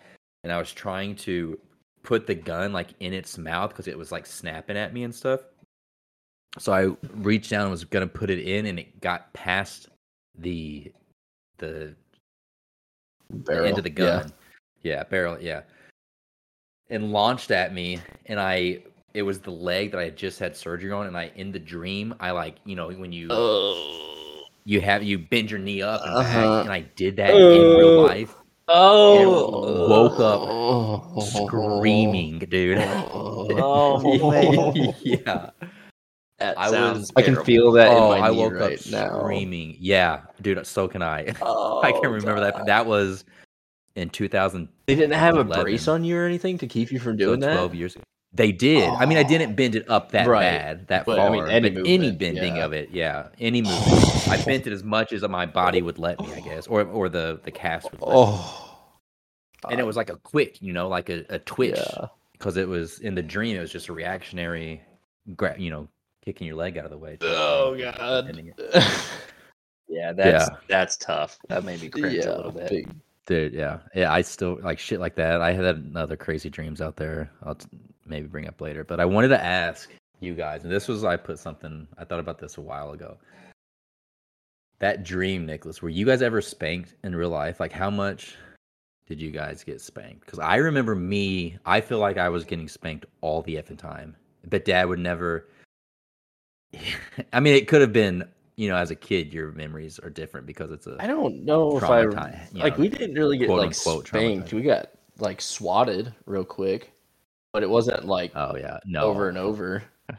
and 0.44 0.52
I 0.54 0.58
was 0.58 0.72
trying 0.74 1.16
to 1.18 1.60
put 2.04 2.26
the 2.28 2.36
gun 2.36 2.72
like 2.74 2.90
in 3.00 3.14
its 3.14 3.38
mouth 3.38 3.70
because 3.72 3.88
it 3.88 3.98
was 3.98 4.12
like 4.12 4.26
snapping 4.26 4.78
at 4.78 4.94
me 4.94 5.04
and 5.04 5.14
stuff. 5.14 5.42
So 6.58 6.72
I 6.74 6.96
reached 7.18 7.50
down 7.52 7.64
and 7.64 7.72
was 7.72 7.84
gonna 7.86 8.08
put 8.08 8.30
it 8.30 8.40
in, 8.40 8.66
and 8.68 8.80
it 8.80 9.02
got 9.02 9.32
past 9.34 9.90
the 10.38 10.92
the 11.58 11.94
Barrel. 13.30 13.62
the 13.64 13.68
end 13.68 13.78
of 13.78 13.84
the 13.84 13.90
Yeah. 13.92 14.22
gun. 14.22 14.34
Yeah. 14.82 15.04
barrel. 15.04 15.38
Yeah. 15.40 15.62
And 16.90 17.12
launched 17.12 17.52
at 17.52 17.74
me, 17.74 18.00
and 18.26 18.40
I 18.40 18.84
it 19.14 19.24
was 19.24 19.40
the 19.40 19.52
leg 19.52 19.92
that 19.92 20.00
I 20.00 20.04
had 20.06 20.16
just 20.18 20.40
had 20.40 20.56
surgery 20.56 20.92
on, 20.92 21.06
and 21.08 21.18
I 21.18 21.32
in 21.36 21.52
the 21.52 21.60
dream 21.60 22.16
I 22.20 22.32
like 22.32 22.56
you 22.66 22.76
know 22.76 22.90
when 22.90 23.12
you 23.12 23.28
Oh. 23.30 24.46
you 24.64 24.82
have 24.82 25.04
you 25.04 25.20
bend 25.20 25.52
your 25.52 25.60
knee 25.60 25.82
up 25.84 26.02
and 26.04 26.16
Uh-huh. 26.16 26.24
back, 26.58 26.64
and 26.66 26.74
I 26.74 26.82
did 26.96 27.18
that 27.18 27.36
in 27.36 27.78
real 27.78 28.02
life. 28.02 28.34
Oh, 28.72 29.88
woke 29.90 30.20
up 30.20 30.42
Oh. 30.42 31.46
Screaming, 31.48 32.40
dude. 32.40 32.78
Oh, 33.62 34.94
yeah. 35.02 35.50
that 36.38 36.58
I 36.58 36.70
sounds 36.70 37.00
was- 37.00 37.12
I 37.16 37.22
can 37.24 37.44
feel 37.44 37.72
that 37.74 37.90
Oh, 37.90 38.14
in 38.14 38.20
my 38.22 38.28
I 38.28 38.32
knee 38.32 38.38
woke 38.38 38.54
right 38.54 38.80
up 38.80 38.86
now. 38.92 39.20
screaming. 39.20 39.76
Yeah, 39.80 40.22
dude. 40.42 40.66
So 40.66 40.88
can 40.88 41.02
I. 41.02 41.34
Oh, 41.42 41.82
I 41.82 41.92
can 41.92 42.10
remember 42.12 42.40
that. 42.42 42.58
God. 42.58 42.68
That 42.68 42.86
was 42.86 43.26
in 43.96 44.10
2000. 44.10 44.70
They 44.86 44.96
didn't 44.96 45.14
have 45.14 45.38
a 45.38 45.44
brace 45.44 45.88
on 45.88 46.04
you 46.04 46.18
or 46.18 46.26
anything 46.26 46.58
to 46.60 46.68
keep 46.68 46.92
you 46.92 47.00
from 47.00 47.14
so 47.14 47.18
doing 47.26 47.40
that. 47.42 47.54
12 47.54 47.76
years 47.76 47.96
ago. 47.96 48.04
They 48.32 48.52
did. 48.52 48.88
I 48.90 49.06
mean, 49.08 49.18
I 49.18 49.24
didn't 49.24 49.56
bend 49.56 49.74
it 49.76 49.90
up 49.90 50.12
that 50.12 50.28
Right. 50.28 50.42
bad, 50.44 50.88
that 50.90 51.06
But, 51.06 51.20
I 51.20 51.30
mean, 51.30 51.48
any 51.50 51.70
but 51.72 51.88
any 51.88 52.12
bending 52.12 52.58
yeah. 52.58 52.66
of 52.66 52.74
it, 52.74 52.92
yeah, 52.92 53.30
any 53.40 53.62
movement. 53.64 54.28
I 54.28 54.38
bent 54.46 54.68
it 54.68 54.74
as 54.74 54.84
much 54.84 55.12
as 55.14 55.24
my 55.28 55.48
body 55.48 55.82
would 55.82 55.98
let 55.98 56.20
me, 56.20 56.32
I 56.34 56.40
guess, 56.42 56.68
or 56.68 56.84
or 56.84 57.10
the 57.10 57.40
the 57.44 57.50
cast 57.52 57.92
would. 57.92 58.00
Let 58.02 58.08
me. 58.10 58.14
Oh, 58.16 58.78
and 59.70 59.80
it 59.80 59.84
was 59.86 59.98
like 59.98 60.10
a 60.12 60.16
quick, 60.18 60.62
you 60.62 60.74
know, 60.74 60.88
like 60.88 61.10
a, 61.10 61.26
a 61.30 61.40
twitch, 61.40 61.76
yeah. 61.78 62.06
because 62.34 62.56
it 62.56 62.68
was 62.68 63.00
in 63.00 63.16
the 63.16 63.24
dream. 63.24 63.58
It 63.58 63.62
was 63.62 63.72
just 63.72 63.88
a 63.90 63.94
reactionary, 63.94 64.82
gra- 65.36 65.60
you 65.60 65.72
know, 65.72 65.88
kicking 66.24 66.46
your 66.46 66.56
leg 66.56 66.78
out 66.78 66.86
of 66.86 66.92
the 66.92 66.98
way. 67.00 67.18
Oh 67.22 67.76
god. 67.78 68.32
Yeah, 69.92 70.14
that's 70.14 70.50
Yeah. 70.50 70.58
that's 70.68 70.98
tough. 70.98 71.40
That 71.48 71.64
made 71.64 71.82
me 71.82 71.90
cringe 71.90 72.14
yeah, 72.24 72.30
a 72.30 72.36
little 72.38 72.52
bit. 72.52 72.70
big- 72.70 72.96
Dude, 73.26 73.54
yeah, 73.54 73.80
yeah. 73.96 74.12
I 74.12 74.22
still 74.22 74.60
like 74.62 74.80
shit 74.80 75.00
like 75.00 75.16
that. 75.16 75.42
I 75.42 75.52
had 75.52 75.92
other 75.96 76.16
crazy 76.16 76.50
dreams 76.50 76.80
out 76.82 76.96
there. 76.96 77.30
I'll 77.44 77.56
t- 77.56 77.68
maybe 78.10 78.28
bring 78.28 78.48
up 78.48 78.62
later. 78.62 78.84
But 78.84 79.00
I 79.00 79.06
wanted 79.06 79.30
to 79.30 79.44
ask 79.44 79.90
you 80.20 80.34
guys, 80.34 80.64
and 80.64 80.72
this 80.72 80.88
was 80.88 81.04
I 81.04 81.18
put 81.18 81.40
something. 81.40 81.88
I 81.98 82.04
thought 82.04 82.20
about 82.20 82.40
this 82.40 82.58
a 82.58 82.62
while 82.62 82.92
ago. 82.92 83.18
That 84.80 85.04
dream, 85.04 85.46
Nicholas. 85.46 85.82
Were 85.82 85.90
you 85.90 86.06
guys 86.06 86.22
ever 86.22 86.42
spanked 86.42 86.96
in 87.04 87.16
real 87.16 87.30
life? 87.30 87.60
Like, 87.60 87.74
how 87.74 87.90
much 87.90 88.36
did 89.08 89.22
you 89.22 89.32
guys 89.32 89.64
get 89.64 89.82
spanked? 89.82 90.26
Because 90.26 90.40
I 90.40 90.56
remember 90.58 90.96
me. 90.96 91.58
I 91.66 91.82
feel 91.82 92.00
like 92.00 92.18
I 92.18 92.30
was 92.30 92.46
getting 92.46 92.68
spanked 92.68 93.06
all 93.22 93.42
the 93.42 93.56
effing 93.56 93.78
time. 93.78 94.16
But 94.50 94.66
Dad 94.66 94.88
would 94.88 95.00
never. 95.00 95.50
I 97.34 97.40
mean, 97.40 97.56
it 97.56 97.68
could 97.68 97.82
have 97.82 97.94
been. 97.94 98.28
You 98.56 98.68
know, 98.68 98.76
as 98.76 98.92
a 98.92 98.96
kid, 98.96 99.34
your 99.34 99.54
memories 99.54 100.00
are 100.00 100.10
different 100.10 100.46
because 100.46 100.70
it's 100.72 100.86
a 100.86 100.98
I 101.00 101.08
don't 101.08 101.46
know 101.46 101.78
if 101.78 101.84
I 101.84 102.02
like. 102.02 102.54
know, 102.54 102.76
we 102.78 102.90
didn't 102.90 103.16
really 103.16 103.38
get 103.38 103.50
like 103.50 103.74
spanked. 103.74 104.52
We 104.52 104.64
got 104.64 104.90
like 105.18 105.40
swatted 105.40 106.14
real 106.26 106.44
quick, 106.44 106.92
but 107.54 107.64
it 107.64 107.70
wasn't 107.70 108.06
like 108.06 108.32
Oh 108.36 108.56
yeah, 108.56 108.80
no. 108.86 109.02
over 109.04 109.30
and 109.30 109.38
over. 109.38 109.84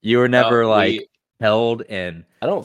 You 0.00 0.18
were 0.18 0.28
never 0.28 0.62
No, 0.62 0.70
like 0.70 0.90
we- 1.00 1.08
held 1.40 1.82
and 1.88 2.24
I 2.40 2.46
don't. 2.46 2.64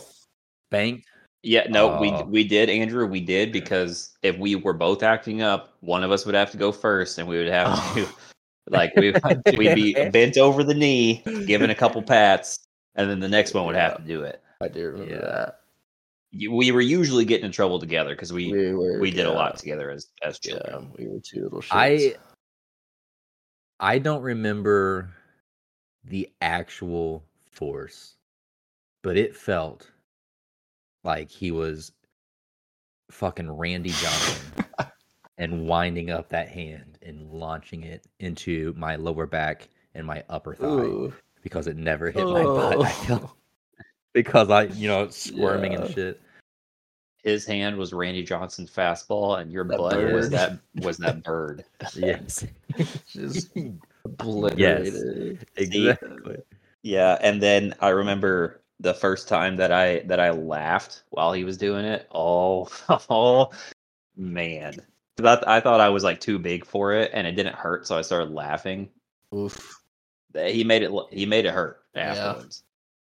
spanked. 0.70 1.08
yeah, 1.42 1.66
no, 1.68 2.00
we 2.00 2.12
Oh. 2.12 2.24
we 2.26 2.44
did, 2.44 2.70
Andrew. 2.70 3.08
We 3.08 3.22
did 3.22 3.52
because 3.52 4.16
if 4.22 4.38
we 4.38 4.56
were 4.56 4.74
both 4.74 5.02
acting 5.02 5.42
up, 5.42 5.74
one 5.82 6.04
of 6.04 6.12
us 6.12 6.28
would 6.28 6.36
have 6.36 6.52
to 6.52 6.58
go 6.58 6.72
first, 6.72 7.18
and 7.18 7.28
we 7.28 7.38
would 7.40 7.48
have 7.48 7.70
Oh. 7.72 7.94
to 7.96 8.08
like 8.70 8.96
we 8.96 9.14
we'd 9.58 9.74
be 9.76 9.94
bent 10.12 10.38
over 10.38 10.64
the 10.64 10.76
knee, 10.76 11.24
given 11.48 11.72
a 11.72 11.76
couple 11.76 12.04
pats, 12.04 12.60
and 12.96 13.10
then 13.10 13.20
the 13.20 13.28
next 13.28 13.56
one 13.56 13.66
would 13.66 13.76
have 13.76 13.98
to 13.98 14.04
do 14.04 14.22
it. 14.22 14.40
I 14.62 14.68
do 14.68 14.90
remember 14.90 15.16
Yeah. 15.16 15.22
that. 15.22 15.60
We 16.50 16.72
were 16.72 16.82
usually 16.82 17.26
getting 17.26 17.48
in 17.48 17.52
trouble 17.52 17.80
together 17.80 18.14
because 18.16 18.32
we 18.32 18.52
we, 18.52 18.74
were. 18.76 19.00
did 19.10 19.26
a 19.26 19.32
lot 19.34 19.58
together 19.58 19.90
as 19.90 20.08
as 20.22 20.40
Yeah, 20.44 20.54
children. 20.60 20.92
we 21.00 21.08
were 21.08 21.20
two 21.20 21.44
little 21.46 21.62
shits. 21.62 21.68
I 21.72 22.16
I 23.80 24.00
don't 24.00 24.22
remember 24.22 25.10
the 26.06 26.30
actual 26.42 27.24
force, 27.52 28.16
but 29.02 29.18
it 29.18 29.36
felt 29.36 29.90
like 31.04 31.30
he 31.30 31.52
was 31.52 31.92
fucking 33.12 33.52
Randy 33.52 33.90
Johnson 33.92 34.66
and 35.38 35.68
winding 35.68 36.10
up 36.12 36.30
that 36.30 36.48
hand 36.50 36.98
and 37.02 37.30
launching 37.32 37.84
it 37.84 38.06
into 38.20 38.74
my 38.78 38.96
lower 38.96 39.26
back 39.26 39.68
and 39.96 40.06
my 40.08 40.24
upper 40.30 40.56
thigh 40.60 40.66
Ooh. 40.66 41.14
because 41.42 41.68
it 41.68 41.76
never 41.78 42.10
hit 42.12 42.26
my 42.26 42.44
butt. 42.44 42.76
Oh. 43.10 43.34
because 44.14 44.50
I, 44.50 44.64
you 44.64 44.88
know, 44.88 45.08
squirming 45.10 45.74
Yeah. 45.74 45.82
and 45.84 45.94
shit. 45.94 46.22
His 47.24 47.46
hand 47.46 47.78
was 47.78 47.94
Randy 47.94 48.22
Johnson's 48.24 48.70
fastball, 48.70 49.40
and 49.40 49.52
your 49.52 49.64
That 49.64 49.78
butt 49.78 50.12
was 50.12 50.30
that 50.32 50.60
was 50.76 50.98
that 50.98 51.24
bird. 51.24 51.64
Yes. 51.96 52.46
Just 53.08 53.52
obliterated. 54.06 55.46
exactly. 55.56 56.38
Yeah, 56.82 57.18
and 57.22 57.42
then 57.42 57.74
I 57.80 57.90
remember 57.90 58.62
the 58.80 58.94
first 58.94 59.28
time 59.30 59.56
that 59.58 59.72
I 59.72 60.00
that 60.00 60.20
I 60.20 60.32
laughed 60.32 61.04
while 61.12 61.32
he 61.32 61.44
was 61.46 61.58
doing 61.58 61.86
it. 61.86 62.08
Oh, 62.12 62.68
oh 63.10 63.52
man, 64.18 64.76
'Cause 65.18 65.40
I, 65.48 65.58
I 65.58 65.60
thought 65.62 65.80
I 65.80 65.90
was 65.90 66.04
like 66.04 66.20
too 66.20 66.40
big 66.40 66.66
for 66.66 66.92
it, 66.94 67.12
and 67.14 67.26
it 67.26 67.34
didn't 67.34 67.56
hurt, 67.56 67.88
so 67.88 67.98
I 67.98 68.02
started 68.02 68.32
laughing. 68.34 68.90
Oof. 69.34 69.80
He 70.36 70.64
made 70.64 70.82
it. 70.84 70.92
He 71.12 71.26
made 71.26 71.46
it 71.46 71.54
hurt 71.54 71.84
Yeah. 71.96 72.14
afterwards. 72.32 72.64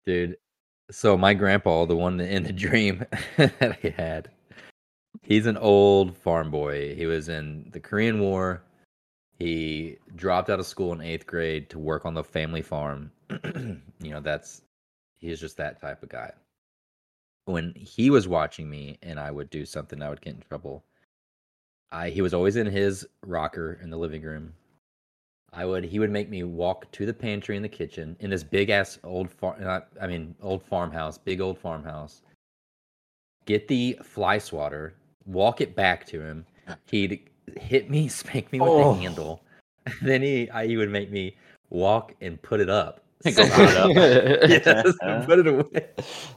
Dude, 0.05 0.37
so 0.91 1.17
my 1.17 1.33
grandpa, 1.33 1.85
the 1.85 1.95
one 1.95 2.19
in 2.19 2.43
the 2.43 2.53
dream 2.67 3.05
that 3.37 3.79
I 3.83 3.89
had, 3.89 4.29
he's 5.21 5.45
an 5.45 5.57
old 5.57 6.17
farm 6.17 6.51
boy. 6.51 6.95
He 6.95 7.05
was 7.05 7.29
in 7.29 7.69
the 7.71 7.79
Korean 7.79 8.19
War. 8.19 8.63
He 9.37 9.97
dropped 10.15 10.49
out 10.49 10.59
of 10.59 10.65
school 10.65 10.93
in 10.93 11.01
eighth 11.01 11.27
grade 11.27 11.69
to 11.71 11.79
work 11.79 12.05
on 12.05 12.13
the 12.13 12.23
family 12.23 12.61
farm. 12.61 13.11
you 13.43 13.81
know, 14.11 14.21
that's 14.21 14.61
he's 15.17 15.39
just 15.39 15.57
that 15.57 15.81
type 15.81 16.03
of 16.03 16.09
guy. 16.09 16.31
When 17.45 17.73
he 17.75 18.09
was 18.09 18.27
watching 18.27 18.69
me 18.69 18.97
and 19.03 19.19
I 19.19 19.31
would 19.31 19.49
do 19.49 19.65
something, 19.65 20.01
I 20.01 20.09
would 20.09 20.21
get 20.21 20.35
in 20.35 20.41
trouble. 20.41 20.83
I 21.91 22.09
he 22.09 22.21
was 22.21 22.33
always 22.33 22.55
in 22.55 22.67
his 22.67 23.05
rocker 23.25 23.79
in 23.83 23.89
the 23.89 23.97
living 23.97 24.21
room. 24.21 24.53
I 25.55 25.65
would 25.65 25.85
he 25.85 25.99
would 25.99 26.11
make 26.11 26.29
me 26.29 26.43
walk 26.43 26.91
to 26.91 27.05
the 27.05 27.13
pantry 27.13 27.55
in 27.55 27.63
the 27.63 27.69
kitchen 27.69 28.15
in 28.19 28.29
this 28.29 28.43
big 28.43 28.69
ass 28.69 28.99
old 29.03 29.31
farm 29.31 29.81
I 30.01 30.07
mean 30.07 30.35
old 30.41 30.63
farmhouse, 30.63 31.17
big 31.17 31.39
old 31.39 31.57
farmhouse. 31.57 32.21
Get 33.45 33.67
the 33.67 33.97
fly 34.03 34.37
swatter, 34.37 34.95
walk 35.25 35.61
it 35.61 35.75
back 35.75 36.05
to 36.07 36.19
him. 36.21 36.45
He'd 36.89 37.29
hit 37.57 37.89
me, 37.89 38.07
spank 38.19 38.51
me 38.51 38.59
with 38.59 38.69
Oh. 38.69 38.93
the 38.93 39.01
handle. 39.01 39.41
then 40.01 40.21
he 40.21 40.49
I, 40.49 40.67
he 40.67 40.77
would 40.77 40.89
make 40.89 41.09
me 41.11 41.37
walk 41.69 42.13
and 42.21 42.41
put 42.41 42.59
it 42.59 42.69
up. 42.69 43.01
Go 43.23 43.31
it 43.37 43.77
up. 43.77 43.91
yes, 44.49 45.25
put 45.25 45.39
it 45.39 45.47
away. 45.47 45.87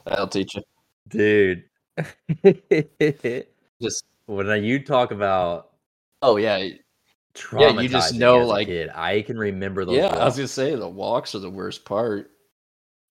I'll 0.07 0.27
teach 0.27 0.55
you. 0.55 0.63
Dude. 1.09 1.63
Just 3.81 4.05
when 4.27 4.63
you 4.63 4.83
talk 4.83 5.11
about 5.11 5.71
oh 6.21 6.37
yeah, 6.37 6.69
traumatizing 7.35 7.83
you 7.83 7.89
just 7.89 8.15
know, 8.15 8.39
like- 8.45 8.67
kid, 8.67 8.89
I 8.93 9.21
can 9.21 9.37
remember 9.37 9.85
those 9.85 9.97
yeah. 9.97 10.07
I 10.07 10.25
was 10.25 10.35
gonna 10.35 10.47
say 10.47 10.75
the 10.75 10.87
walks 10.87 11.35
are 11.35 11.39
the 11.39 11.49
worst 11.49 11.85
part. 11.85 12.31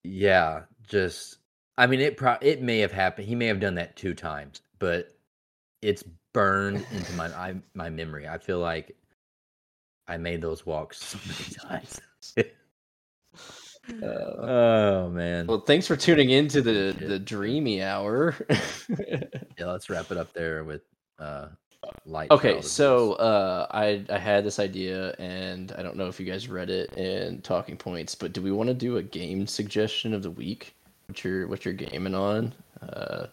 Yeah, 0.05 0.63
just 0.87 1.39
I 1.77 1.87
mean 1.87 2.01
it 2.01 2.17
pro- 2.17 2.39
it 2.41 2.63
may 2.63 2.79
have 2.79 2.93
happened. 2.93 3.29
He 3.29 3.35
may 3.35 3.47
have 3.47 3.61
done 3.61 3.75
that 3.77 3.97
two 3.97 4.15
times, 4.15 4.63
but 4.79 5.11
it's 5.83 6.03
burned 6.35 6.85
into 6.93 7.13
my 7.15 7.27
I, 7.29 7.55
my 7.75 7.91
memory. 7.91 8.29
I 8.29 8.39
feel 8.39 8.59
like 8.59 8.97
I 10.07 10.17
made 10.17 10.41
those 10.41 10.65
walks 10.67 11.03
so 11.03 11.19
many 11.27 11.55
times. 11.55 12.01
Uh, 14.03 14.05
oh 14.05 15.09
man. 15.11 15.47
well, 15.47 15.61
thanks 15.61 15.87
for 15.87 15.97
tuning 15.97 16.29
into 16.31 16.61
the 16.61 16.95
the 16.99 17.19
dreamy 17.19 17.83
hour. 17.83 18.35
Yeah, 19.59 19.67
let's 19.67 19.91
wrap 19.91 20.13
it 20.13 20.17
up 20.17 20.33
there 20.35 20.63
with 20.63 20.83
uh 21.19 21.49
light. 22.07 22.31
Okay, 22.31 22.61
so 22.61 23.13
uh, 23.15 23.67
I 23.71 24.05
I 24.11 24.19
had 24.19 24.45
this 24.45 24.59
idea, 24.59 25.15
and 25.19 25.73
I 25.79 25.83
don't 25.83 25.97
know 25.97 26.07
if 26.07 26.19
you 26.19 26.27
guys 26.27 26.49
read 26.49 26.71
it 26.71 26.93
in 26.95 27.41
Talking 27.43 27.77
Points, 27.77 28.15
but 28.15 28.33
do 28.33 28.43
we 28.43 28.51
want 28.53 28.69
to 28.69 28.75
do 28.75 28.97
a 28.97 29.03
game 29.03 29.47
suggestion 29.47 30.15
of 30.15 30.23
the 30.23 30.31
week? 30.31 30.75
What 31.07 31.23
you're 31.25 31.47
what 31.47 31.65
you're 31.65 31.75
gaming 31.75 32.15
on? 32.15 32.55
Uh, 32.83 33.27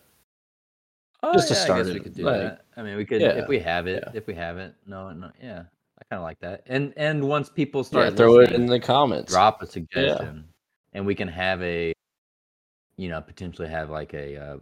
Oh, 1.23 1.33
just 1.33 1.47
to 1.47 1.55
yeah, 1.55 1.59
I 1.59 1.63
start 1.63 1.85
guess 1.85 1.93
we 1.95 1.99
could 2.01 2.13
do 2.13 2.23
like- 2.23 2.39
that. 2.39 2.65
I 2.77 2.83
mean, 2.83 2.97
we 2.97 3.05
could 3.05 3.19
Yeah, 3.19 3.29
if 3.29 3.47
we 3.47 3.57
have 3.59 3.87
it. 3.87 4.03
yeah. 4.05 4.11
If 4.13 4.27
we 4.27 4.35
haven't, 4.35 4.75
no, 4.85 5.09
no, 5.11 5.31
yeah, 5.41 5.63
I 5.99 6.03
kind 6.11 6.19
of 6.19 6.21
like 6.21 6.37
that. 6.41 6.61
And 6.67 6.93
and 6.97 7.27
once 7.27 7.49
people 7.49 7.81
yeah, 7.81 7.87
start 7.87 8.17
throw 8.17 8.41
it 8.41 8.51
in 8.51 8.67
the 8.67 8.79
comments. 8.79 9.31
drop 9.33 9.59
a 9.63 9.65
suggestion, 9.65 10.43
and 10.93 11.03
we 11.03 11.15
can 11.15 11.27
have 11.27 11.63
a, 11.63 11.93
you 12.97 13.09
know, 13.09 13.21
potentially 13.21 13.67
have 13.69 13.89
like 13.89 14.13
a 14.13 14.37
uh, 14.37 14.57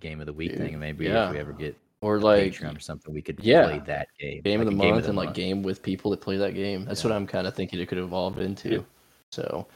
game 0.00 0.20
of 0.20 0.26
the 0.26 0.34
week 0.34 0.50
Dude, 0.50 0.58
thing, 0.60 0.70
and 0.72 0.80
maybe 0.80 1.06
yeah. 1.06 1.28
if 1.28 1.32
we 1.32 1.38
ever 1.38 1.54
get 1.54 1.76
or 2.02 2.20
like 2.20 2.52
Patreon 2.52 2.76
or 2.76 2.80
something, 2.80 3.14
we 3.14 3.22
could 3.22 3.40
yeah, 3.42 3.64
play 3.64 3.78
that 3.86 4.08
game, 4.18 4.42
game 4.42 4.60
of 4.60 4.66
like 4.66 4.76
the 4.76 4.82
a 4.82 4.92
month 4.92 5.06
and 5.06 5.16
like 5.16 5.34
game 5.34 5.62
with 5.62 5.82
people 5.82 6.10
that 6.10 6.20
play 6.20 6.36
that 6.36 6.54
game. 6.54 6.84
That's 6.84 7.02
Yeah. 7.02 7.10
what 7.10 7.16
I'm 7.16 7.26
kind 7.26 7.46
of 7.46 7.54
thinking 7.54 7.78
it 7.80 7.86
could 7.86 7.98
evolve 7.98 8.38
into. 8.40 8.84
So, 9.30 9.66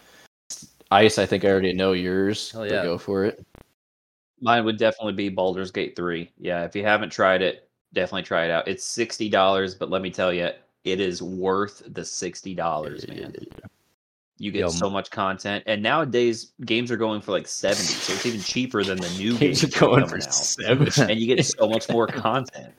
Ice, 0.91 1.19
I 1.19 1.25
think 1.25 1.45
I 1.45 1.49
already 1.49 1.73
know 1.73 1.93
yours. 1.93 2.51
Hell 2.51 2.67
yeah. 2.67 2.83
go 2.83 2.99
for 2.99 3.25
it. 3.25 3.45
Mine 4.41 4.65
would 4.65 4.77
definitely 4.77 5.15
be 5.15 5.29
Baldur's 5.31 5.71
Gate 5.71 5.97
3. 5.97 6.31
Yeah, 6.37 6.65
if 6.65 6.77
you 6.77 6.83
haven't 6.83 7.11
tried 7.11 7.41
it, 7.43 7.69
definitely 7.95 8.25
try 8.25 8.45
it 8.45 8.51
out. 8.51 8.69
It's 8.69 8.87
$60, 8.87 9.79
but 9.79 9.89
let 9.89 10.03
me 10.03 10.11
tell 10.11 10.33
you, 10.33 10.51
it 10.85 11.01
is 11.01 11.23
worth 11.23 11.83
the 11.87 12.03
$60, 12.03 13.09
man. 13.09 13.35
You 14.39 14.51
get 14.53 14.61
Yo, 14.61 14.69
so 14.69 14.91
much 14.91 15.11
content, 15.11 15.65
and 15.67 15.83
nowadays 15.83 16.53
games 16.67 16.91
are 16.91 16.97
going 16.99 17.23
for 17.23 17.33
like 17.33 17.47
seventy, 17.49 17.85
so 17.85 18.13
it's 18.13 18.27
even 18.27 18.41
cheaper 18.41 18.85
than 18.85 18.99
the 18.99 19.09
new 19.11 19.31
games 19.39 19.63
Games 19.63 19.77
are 19.77 19.81
going 19.81 20.07
for 20.07 20.17
out. 20.17 20.23
seven. 20.35 21.11
and 21.11 21.19
you 21.19 21.35
get 21.35 21.45
so 21.47 21.67
much 21.69 21.89
more 21.91 22.07
content. 22.07 22.75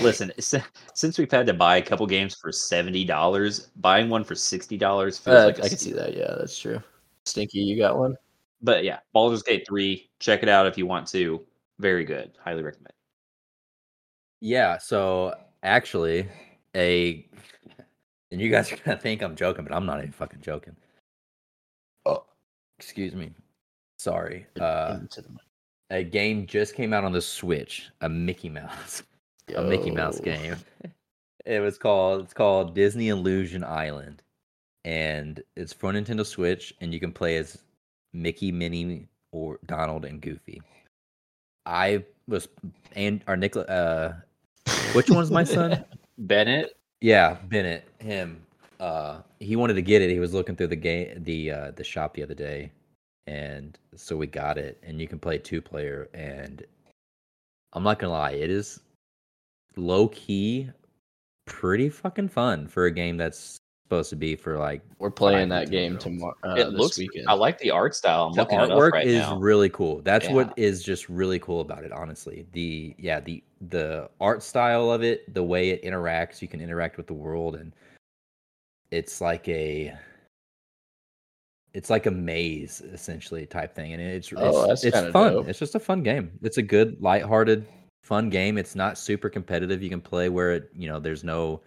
Listen, 0.00 0.32
since 0.38 1.18
we've 1.18 1.30
had 1.30 1.46
to 1.46 1.54
buy 1.54 1.76
a 1.76 1.82
couple 1.82 2.04
games 2.06 2.34
for 2.34 2.50
seventy 2.50 3.04
dollars, 3.04 3.68
buying 3.76 4.08
one 4.08 4.24
for 4.24 4.34
sixty 4.34 4.76
dollars 4.76 5.18
feels 5.18 5.36
Uh, 5.36 5.46
like 5.46 5.58
a 5.58 5.64
I 5.64 5.68
can 5.68 5.78
see 5.78 5.92
that. 5.92 6.16
Yeah, 6.16 6.34
that's 6.38 6.58
true. 6.58 6.82
Stinky, 7.26 7.58
you 7.60 7.76
got 7.76 7.96
one? 7.98 8.16
But 8.62 8.82
yeah, 8.84 8.98
Baldur's 9.12 9.42
Gate 9.42 9.64
three, 9.68 10.10
check 10.18 10.42
it 10.42 10.48
out 10.48 10.66
if 10.66 10.76
you 10.78 10.86
want 10.86 11.06
to. 11.08 11.44
Very 11.78 12.04
good, 12.04 12.32
highly 12.42 12.62
recommend. 12.62 12.92
Yeah, 14.40 14.78
so 14.78 15.34
actually, 15.62 16.26
a 16.74 17.28
and 18.30 18.40
you 18.40 18.50
guys 18.50 18.72
are 18.72 18.76
gonna 18.76 18.98
think 18.98 19.22
I'm 19.22 19.36
joking, 19.36 19.64
but 19.64 19.74
I'm 19.74 19.86
not 19.86 19.98
even 19.98 20.12
fucking 20.12 20.40
joking. 20.40 20.76
Oh, 22.06 22.24
excuse 22.78 23.14
me. 23.14 23.30
Sorry. 23.98 24.46
Uh, 24.60 24.98
Into 25.00 25.22
the 25.22 25.30
mic. 25.30 25.40
a 25.90 26.04
game 26.04 26.46
just 26.46 26.74
came 26.74 26.92
out 26.92 27.04
on 27.04 27.12
the 27.12 27.20
Switch, 27.22 27.88
a 28.00 28.08
Mickey 28.08 28.48
Mouse, 28.48 29.02
a 29.56 29.62
Mickey 29.62 29.90
Mouse 29.90 30.20
game. 30.20 30.56
It 31.44 31.60
was 31.60 31.78
called 31.78 32.22
it's 32.22 32.34
called 32.34 32.74
Disney 32.74 33.08
Illusion 33.08 33.64
Island, 33.64 34.22
and 34.84 35.42
it's 35.56 35.72
for 35.72 35.92
Nintendo 35.92 36.24
Switch, 36.24 36.74
and 36.80 36.92
you 36.92 37.00
can 37.00 37.12
play 37.12 37.36
as 37.36 37.58
Mickey, 38.12 38.52
Minnie, 38.52 39.06
or 39.32 39.58
Donald 39.66 40.04
and 40.04 40.20
Goofy. 40.20 40.62
I 41.66 42.04
was 42.26 42.48
and 42.94 43.22
our 43.26 43.36
Nicola. 43.36 43.64
Uh, 43.66 44.14
which 44.92 45.10
one's 45.10 45.30
my 45.30 45.44
son? 45.44 45.84
Bennett, 46.18 46.77
Yeah, 47.00 47.36
Bennett, 47.48 47.88
him. 47.98 48.44
Uh, 48.80 49.20
he 49.40 49.56
wanted 49.56 49.74
to 49.74 49.82
get 49.82 50.02
it. 50.02 50.10
He 50.10 50.20
was 50.20 50.34
looking 50.34 50.56
through 50.56 50.68
the 50.68 50.76
game, 50.76 51.22
the 51.24 51.50
uh, 51.50 51.70
the 51.72 51.84
shop 51.84 52.14
the 52.14 52.22
other 52.22 52.34
day, 52.34 52.72
and 53.26 53.78
so 53.94 54.16
we 54.16 54.26
got 54.26 54.58
it. 54.58 54.78
And 54.82 55.00
you 55.00 55.08
can 55.08 55.18
play 55.18 55.38
two 55.38 55.60
player. 55.60 56.08
And 56.14 56.64
I'm 57.72 57.82
not 57.82 57.98
gonna 57.98 58.12
lie, 58.12 58.32
it 58.32 58.50
is 58.50 58.80
low 59.76 60.08
key, 60.08 60.70
pretty 61.46 61.88
fucking 61.88 62.28
fun 62.28 62.66
for 62.66 62.86
a 62.86 62.90
game 62.90 63.16
that's 63.16 63.58
supposed 63.88 64.10
to 64.10 64.16
be 64.16 64.36
for 64.36 64.58
like. 64.58 64.82
We're 64.98 65.10
playing 65.10 65.48
that 65.48 65.70
game 65.70 65.96
tomorrow. 65.96 66.34
Uh, 66.44 66.54
it 66.56 66.64
this 66.72 66.72
looks. 66.74 66.98
weekend. 66.98 67.26
I 67.26 67.32
like 67.32 67.58
the 67.58 67.70
art 67.70 67.94
style. 67.94 68.24
I'm 68.26 68.32
The 68.34 68.42
looking 68.42 68.58
it 68.60 68.70
up 68.70 68.70
artwork 68.70 68.92
right 68.92 69.06
is 69.06 69.20
now. 69.22 69.38
really 69.38 69.70
cool. 69.70 70.02
That's 70.02 70.28
what 70.28 70.48
Yeah. 70.58 70.64
is 70.66 70.82
just 70.82 71.08
really 71.08 71.38
cool 71.38 71.62
about 71.62 71.84
it. 71.84 71.92
Honestly, 71.92 72.46
the 72.52 72.94
yeah 72.98 73.20
the 73.20 73.42
the 73.70 74.10
art 74.20 74.42
style 74.42 74.90
of 74.90 75.02
it, 75.02 75.32
the 75.32 75.42
way 75.42 75.70
it 75.70 75.82
interacts, 75.84 76.42
you 76.42 76.48
can 76.48 76.60
interact 76.60 76.98
with 76.98 77.06
the 77.06 77.14
world, 77.14 77.56
and 77.56 77.72
it's 78.90 79.22
like 79.22 79.48
a 79.48 79.94
it's 81.72 81.88
like 81.88 82.04
a 82.06 82.10
maze 82.10 82.82
essentially 82.92 83.46
type 83.46 83.74
thing, 83.74 83.94
and 83.94 84.02
it's 84.02 84.30
Oh, 84.36 84.70
it's, 84.70 84.84
it's 84.84 84.98
fun. 85.12 85.32
dope. 85.32 85.48
It's 85.48 85.58
just 85.58 85.74
a 85.74 85.80
fun 85.80 86.02
game. 86.02 86.30
It's 86.42 86.58
a 86.58 86.62
good, 86.62 87.00
lighthearted, 87.00 87.66
fun 88.02 88.28
game. 88.28 88.58
It's 88.58 88.74
not 88.74 88.98
super 88.98 89.30
competitive. 89.30 89.82
You 89.82 89.88
can 89.88 90.00
play 90.02 90.28
where 90.28 90.52
it 90.52 90.70
you 90.76 90.88
know 90.88 91.00
there's 91.00 91.24
no 91.24 91.62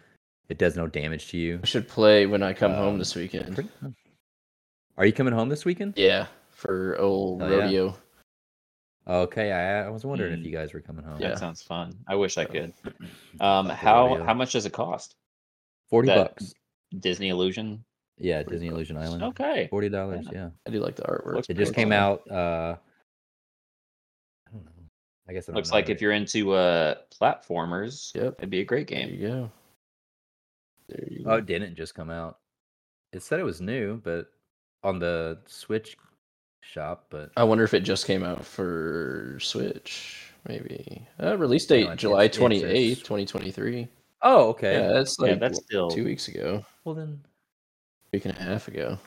it 0.52 0.58
does 0.58 0.76
no 0.76 0.86
damage 0.88 1.30
to 1.32 1.38
you. 1.38 1.60
I 1.64 1.66
should 1.66 1.88
play 1.88 2.26
when 2.28 2.43
I 2.43 2.54
come 2.54 2.74
home 2.74 2.93
Um, 2.93 2.99
this 2.99 3.16
weekend. 3.16 3.56
Pretty. 3.56 3.70
Are 4.97 5.06
you 5.06 5.14
coming 5.14 5.34
home 5.34 5.49
this 5.49 5.64
weekend? 5.66 5.93
Yeah, 5.97 6.28
for 6.52 6.97
old 6.99 7.41
Oh, 7.41 7.47
yeah. 7.49 7.56
rodeo. 7.64 7.97
Okay, 9.08 9.52
I, 9.52 9.86
I 9.86 9.89
was 9.89 10.06
wondering 10.06 10.34
if 10.34 10.39
Mm. 10.39 10.45
you 10.45 10.52
guys 10.52 10.74
were 10.74 10.82
coming 10.82 11.04
home. 11.04 11.20
That 11.20 11.30
Yeah. 11.30 11.36
sounds 11.36 11.64
fun. 11.64 11.93
I 12.08 12.16
wish 12.16 12.38
I 12.38 12.45
could. 12.45 12.74
Um, 13.39 13.68
how 13.70 14.08
rodeo. 14.10 14.26
how 14.26 14.34
much 14.36 14.52
does 14.52 14.66
it 14.66 14.74
cost? 14.74 15.16
Forty 15.89 16.08
that- 16.10 16.18
bucks. 16.36 16.54
Disney 16.99 17.30
Illusion. 17.30 17.84
Yeah, 18.18 18.43
Disney 18.43 18.68
Illusion 18.68 18.97
Island. 18.97 19.24
Okay. 19.24 19.68
Forty 19.72 19.88
dollars. 19.89 20.26
Yeah. 20.26 20.38
Yeah. 20.38 20.49
I 20.68 20.70
do 20.70 20.80
like 20.82 20.97
the 20.97 21.04
artwork. 21.04 21.36
Looks 21.36 21.49
It 21.49 21.56
just 21.58 21.74
came 21.74 21.89
cool. 21.89 21.97
out. 21.97 22.30
uh 22.30 22.76
I 24.47 24.52
don't 24.52 24.66
know. 24.66 24.72
I 25.30 25.34
guess 25.34 25.47
I 25.47 25.52
don't 25.52 25.56
Looks 25.56 25.72
like 25.72 25.86
right. 25.86 25.95
if 25.95 26.02
you're 26.02 26.12
into 26.12 26.52
uh 26.52 26.95
platformers, 27.20 28.14
Yep. 28.14 28.36
it'd 28.39 28.49
be 28.49 28.60
a 28.60 28.66
great 28.66 28.88
game. 28.88 29.10
you 29.10 29.28
go. 29.28 29.52
There 30.92 31.08
you 31.10 31.22
Oh, 31.26 31.30
go. 31.32 31.36
it 31.38 31.46
didn't 31.46 31.76
just 31.76 31.96
come 31.96 32.10
out. 32.10 32.38
It 33.14 33.22
said 33.24 33.39
it 33.39 33.44
was 33.44 33.60
new, 33.62 33.98
but 34.04 34.28
on 34.84 35.00
the 35.00 35.39
Switch 35.48 35.98
shop. 36.62 37.08
But 37.10 37.32
I 37.38 37.44
wonder 37.44 37.64
if 37.64 37.74
it 37.74 37.82
just 37.82 38.06
came 38.06 38.24
out 38.24 38.46
for 38.46 39.38
Switch. 39.42 40.28
Maybe. 40.48 41.08
Uh, 41.22 41.38
release 41.38 41.66
date 41.66 41.82
it's- 41.84 41.98
July 42.00 42.24
it's- 42.26 42.30
it's 42.30 42.38
a 42.38 42.39
twenty 42.39 42.64
eighth, 42.64 43.04
twenty 43.04 43.26
twenty 43.26 43.52
three. 43.52 43.88
oh, 44.22 44.50
okay. 44.50 44.74
Yeah, 44.74 44.88
that's 44.94 45.20
like 45.20 45.30
yeah, 45.32 45.36
that's 45.36 45.60
still 45.64 45.89
two 45.92 46.04
weeks 46.06 46.28
ago, 46.28 46.66
Well 46.84 46.96
then, 46.96 47.22
week 48.12 48.26
and 48.26 48.36
a 48.38 48.42
half 48.42 48.68
ago. 48.68 48.98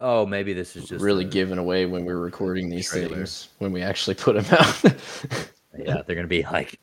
oh 0.00 0.26
maybe 0.26 0.52
this 0.52 0.74
is 0.76 0.88
just 0.88 1.02
really 1.04 1.24
a- 1.24 1.28
giving 1.28 1.58
away 1.58 1.86
when 1.86 2.04
we're 2.04 2.18
recording 2.18 2.68
these 2.68 2.88
trailer. 2.88 3.16
things 3.16 3.48
when 3.58 3.72
we 3.72 3.82
actually 3.82 4.14
put 4.14 4.34
them 4.36 4.44
out. 4.58 4.84
Yeah, 5.78 6.02
they're 6.06 6.16
gonna 6.16 6.28
be 6.28 6.42
like 6.44 6.78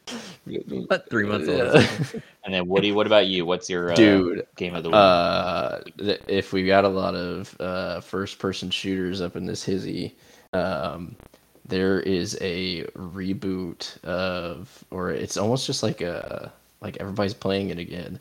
what 0.88 1.10
three 1.10 1.26
months 1.26 1.48
old. 1.48 1.60
Yeah. 1.60 2.22
And 2.46 2.54
then 2.54 2.68
Woody, 2.68 2.92
what 2.94 3.06
about 3.06 3.28
you? 3.28 3.46
What's 3.46 3.70
your 3.70 3.92
uh, 3.92 3.96
Dude, 3.96 4.48
game 4.56 4.74
of 4.74 4.82
the 4.82 4.90
week? 4.90 4.96
uh, 4.96 5.80
th- 6.00 6.22
if 6.28 6.52
we 6.54 6.66
got 6.66 6.84
a 6.86 6.88
lot 6.90 7.14
of 7.14 7.56
uh, 7.60 8.00
first-person 8.00 8.72
shooters 8.72 9.22
up 9.22 9.36
in 9.36 9.46
this 9.46 9.62
hizzy, 9.62 10.16
um, 10.54 11.16
there 11.68 12.00
is 12.00 12.36
a 12.42 12.86
reboot 12.96 14.02
of, 14.04 14.84
or 14.90 15.12
it's 15.12 15.38
almost 15.38 15.68
just 15.68 15.84
like 15.84 16.02
a 16.02 16.52
like 16.82 16.98
everybody's 17.00 17.34
playing 17.36 17.70
it 17.70 17.78
again. 17.78 18.20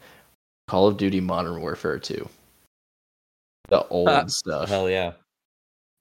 Call 0.67 0.89
of 0.89 0.99
Duty 0.99 1.21
Modern 1.21 1.61
Warfare 1.63 1.99
Two. 1.99 2.29
The 3.69 3.87
old 3.89 4.31
stuff. 4.31 4.69
Hell 4.69 4.91
yeah. 4.91 5.13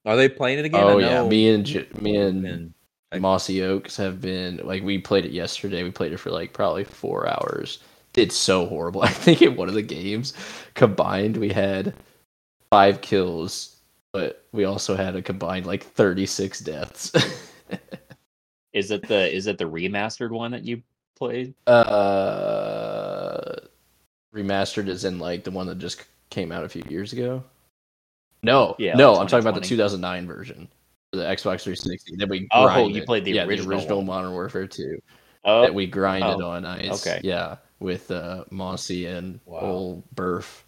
Are 0.04 0.16
they 0.16 0.28
playing 0.28 0.58
it 0.58 0.64
again? 0.66 0.82
oh 0.82 0.98
I 0.98 1.02
yeah, 1.02 1.26
me 1.26 1.48
and 1.48 1.64
J- 1.64 1.86
me 2.00 2.16
and 2.16 2.44
and 2.44 2.74
I- 2.74 2.77
Mossy 3.14 3.62
Oaks 3.62 3.96
have 3.96 4.20
been 4.20 4.60
like 4.64 4.82
we 4.82 4.98
played 4.98 5.24
it 5.24 5.32
yesterday. 5.32 5.82
We 5.82 5.90
played 5.90 6.12
it 6.12 6.18
for 6.18 6.30
like 6.30 6.52
probably 6.52 6.84
four 6.84 7.28
hours. 7.28 7.78
Did 8.12 8.32
so 8.32 8.66
horrible. 8.66 9.02
I 9.04 9.08
think 9.08 9.42
in 9.42 9.56
one 9.56 9.68
of 9.68 9.74
the 9.74 9.82
games 9.82 10.34
combined 10.74 11.36
we 11.36 11.50
had 11.50 11.94
five 12.70 13.00
kills, 13.00 13.76
but 14.12 14.44
we 14.52 14.64
also 14.64 14.96
had 14.96 15.16
a 15.16 15.22
combined 15.22 15.66
like 15.66 15.82
thirty 15.82 16.26
six 16.26 16.60
deaths. 16.60 17.12
is 18.72 18.90
it 18.90 19.06
the 19.08 19.34
is 19.34 19.46
it 19.46 19.58
the 19.58 19.64
remastered 19.64 20.30
one 20.30 20.50
that 20.50 20.64
you 20.64 20.82
played? 21.16 21.54
uh, 21.66 23.56
remastered 24.34 24.88
is 24.88 25.04
in 25.04 25.18
like 25.18 25.44
the 25.44 25.50
one 25.50 25.66
that 25.66 25.78
just 25.78 26.04
came 26.30 26.52
out 26.52 26.64
a 26.64 26.68
few 26.68 26.82
years 26.88 27.12
ago. 27.12 27.42
No, 28.42 28.76
Yeah, 28.78 28.94
no, 28.94 29.16
I'm 29.16 29.26
talking 29.26 29.46
about 29.46 29.60
the 29.60 29.66
2009 29.66 30.26
version, 30.26 30.68
the 31.12 31.22
Xbox 31.24 31.62
360. 31.62 32.16
That 32.16 32.28
we 32.28 32.46
Oh, 32.52 32.64
grinded. 32.66 32.96
you 32.96 33.02
played 33.04 33.24
the 33.24 33.32
yeah, 33.32 33.44
original 33.44 33.68
the 33.70 33.76
original. 33.76 34.02
Modern 34.02 34.32
Warfare 34.32 34.66
2 34.66 34.98
Oh, 35.44 35.62
that 35.62 35.72
we 35.74 35.86
grinded 35.86 36.40
oh, 36.42 36.50
on 36.50 36.64
ice. 36.64 37.06
okay. 37.06 37.20
Yeah, 37.22 37.56
with 37.80 38.10
uh, 38.10 38.44
Mossy 38.50 39.06
and 39.06 39.40
Wow. 39.46 39.60
old 39.60 40.04
Burf. 40.14 40.62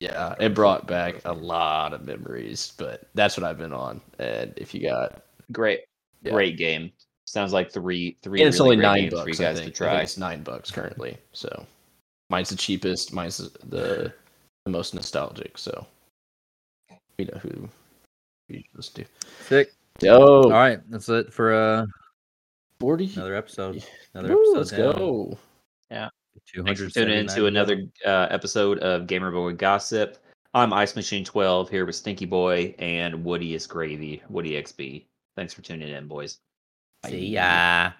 Yeah, 0.00 0.34
it 0.38 0.54
brought 0.54 0.86
back 0.86 1.22
a 1.24 1.32
lot 1.32 1.92
of 1.94 2.04
memories, 2.04 2.72
but 2.76 3.08
that's 3.14 3.36
what 3.36 3.44
I've 3.44 3.58
been 3.58 3.72
on. 3.72 4.00
And 4.18 4.52
if 4.56 4.74
you 4.74 4.82
got, 4.82 5.24
great, 5.52 5.80
Yeah. 6.22 6.32
great 6.32 6.56
game. 6.58 6.92
Sounds 7.24 7.52
like 7.52 7.72
three 7.72 8.16
three. 8.22 8.40
and 8.40 8.48
it's 8.48 8.58
really 8.60 8.76
only 8.76 8.82
nine 8.82 9.08
bucks 9.10 9.22
for 9.22 9.28
you 9.30 9.34
guys 9.36 9.58
I 9.58 9.64
think. 9.64 9.74
to 9.74 9.84
I 9.84 9.88
think 9.88 9.92
try. 9.96 10.02
it's 10.02 10.16
nine 10.18 10.42
bucks 10.42 10.70
currently. 10.70 11.16
So 11.32 11.66
mine's 12.30 12.50
the 12.50 12.56
cheapest. 12.56 13.12
Mine's 13.12 13.38
the 13.38 14.12
the 14.64 14.70
most 14.70 14.94
nostalgic. 14.94 15.58
So 15.58 15.86
we 17.18 17.24
know 17.24 17.38
who 17.38 17.68
we 18.48 18.66
just 18.76 18.94
do. 18.94 19.04
sick. 19.46 19.72
Yo, 20.00 20.42
All 20.42 20.50
right, 20.50 20.80
that's 20.90 21.08
it 21.08 21.32
for 21.32 21.54
uh 21.54 21.86
40. 22.80 23.12
another 23.16 23.34
episode. 23.34 23.82
Another 24.14 24.34
Woo, 24.34 24.56
episode. 24.56 24.56
let's 24.58 24.70
down. 24.70 24.94
go. 24.96 25.38
Thanks 26.64 26.80
for 26.82 26.90
tuning 26.90 27.18
in 27.18 27.26
to 27.28 27.46
another 27.46 27.82
uh, 28.04 28.28
episode 28.30 28.78
of 28.80 29.06
Gamer 29.06 29.30
Boy 29.30 29.52
Gossip. 29.52 30.18
I'm 30.54 30.72
Ice 30.72 30.94
Machine 30.96 31.24
12 31.24 31.68
here 31.70 31.84
with 31.86 31.96
Stinky 31.96 32.24
Boy 32.24 32.74
and 32.78 33.24
Woody 33.24 33.54
is 33.54 33.66
Gravy, 33.66 34.22
Woody 34.28 34.52
XB. 34.52 35.04
Thanks 35.34 35.52
for 35.52 35.62
tuning 35.62 35.88
in, 35.88 36.06
boys. 36.06 36.38
See 37.06 37.26
ya. 37.28 37.92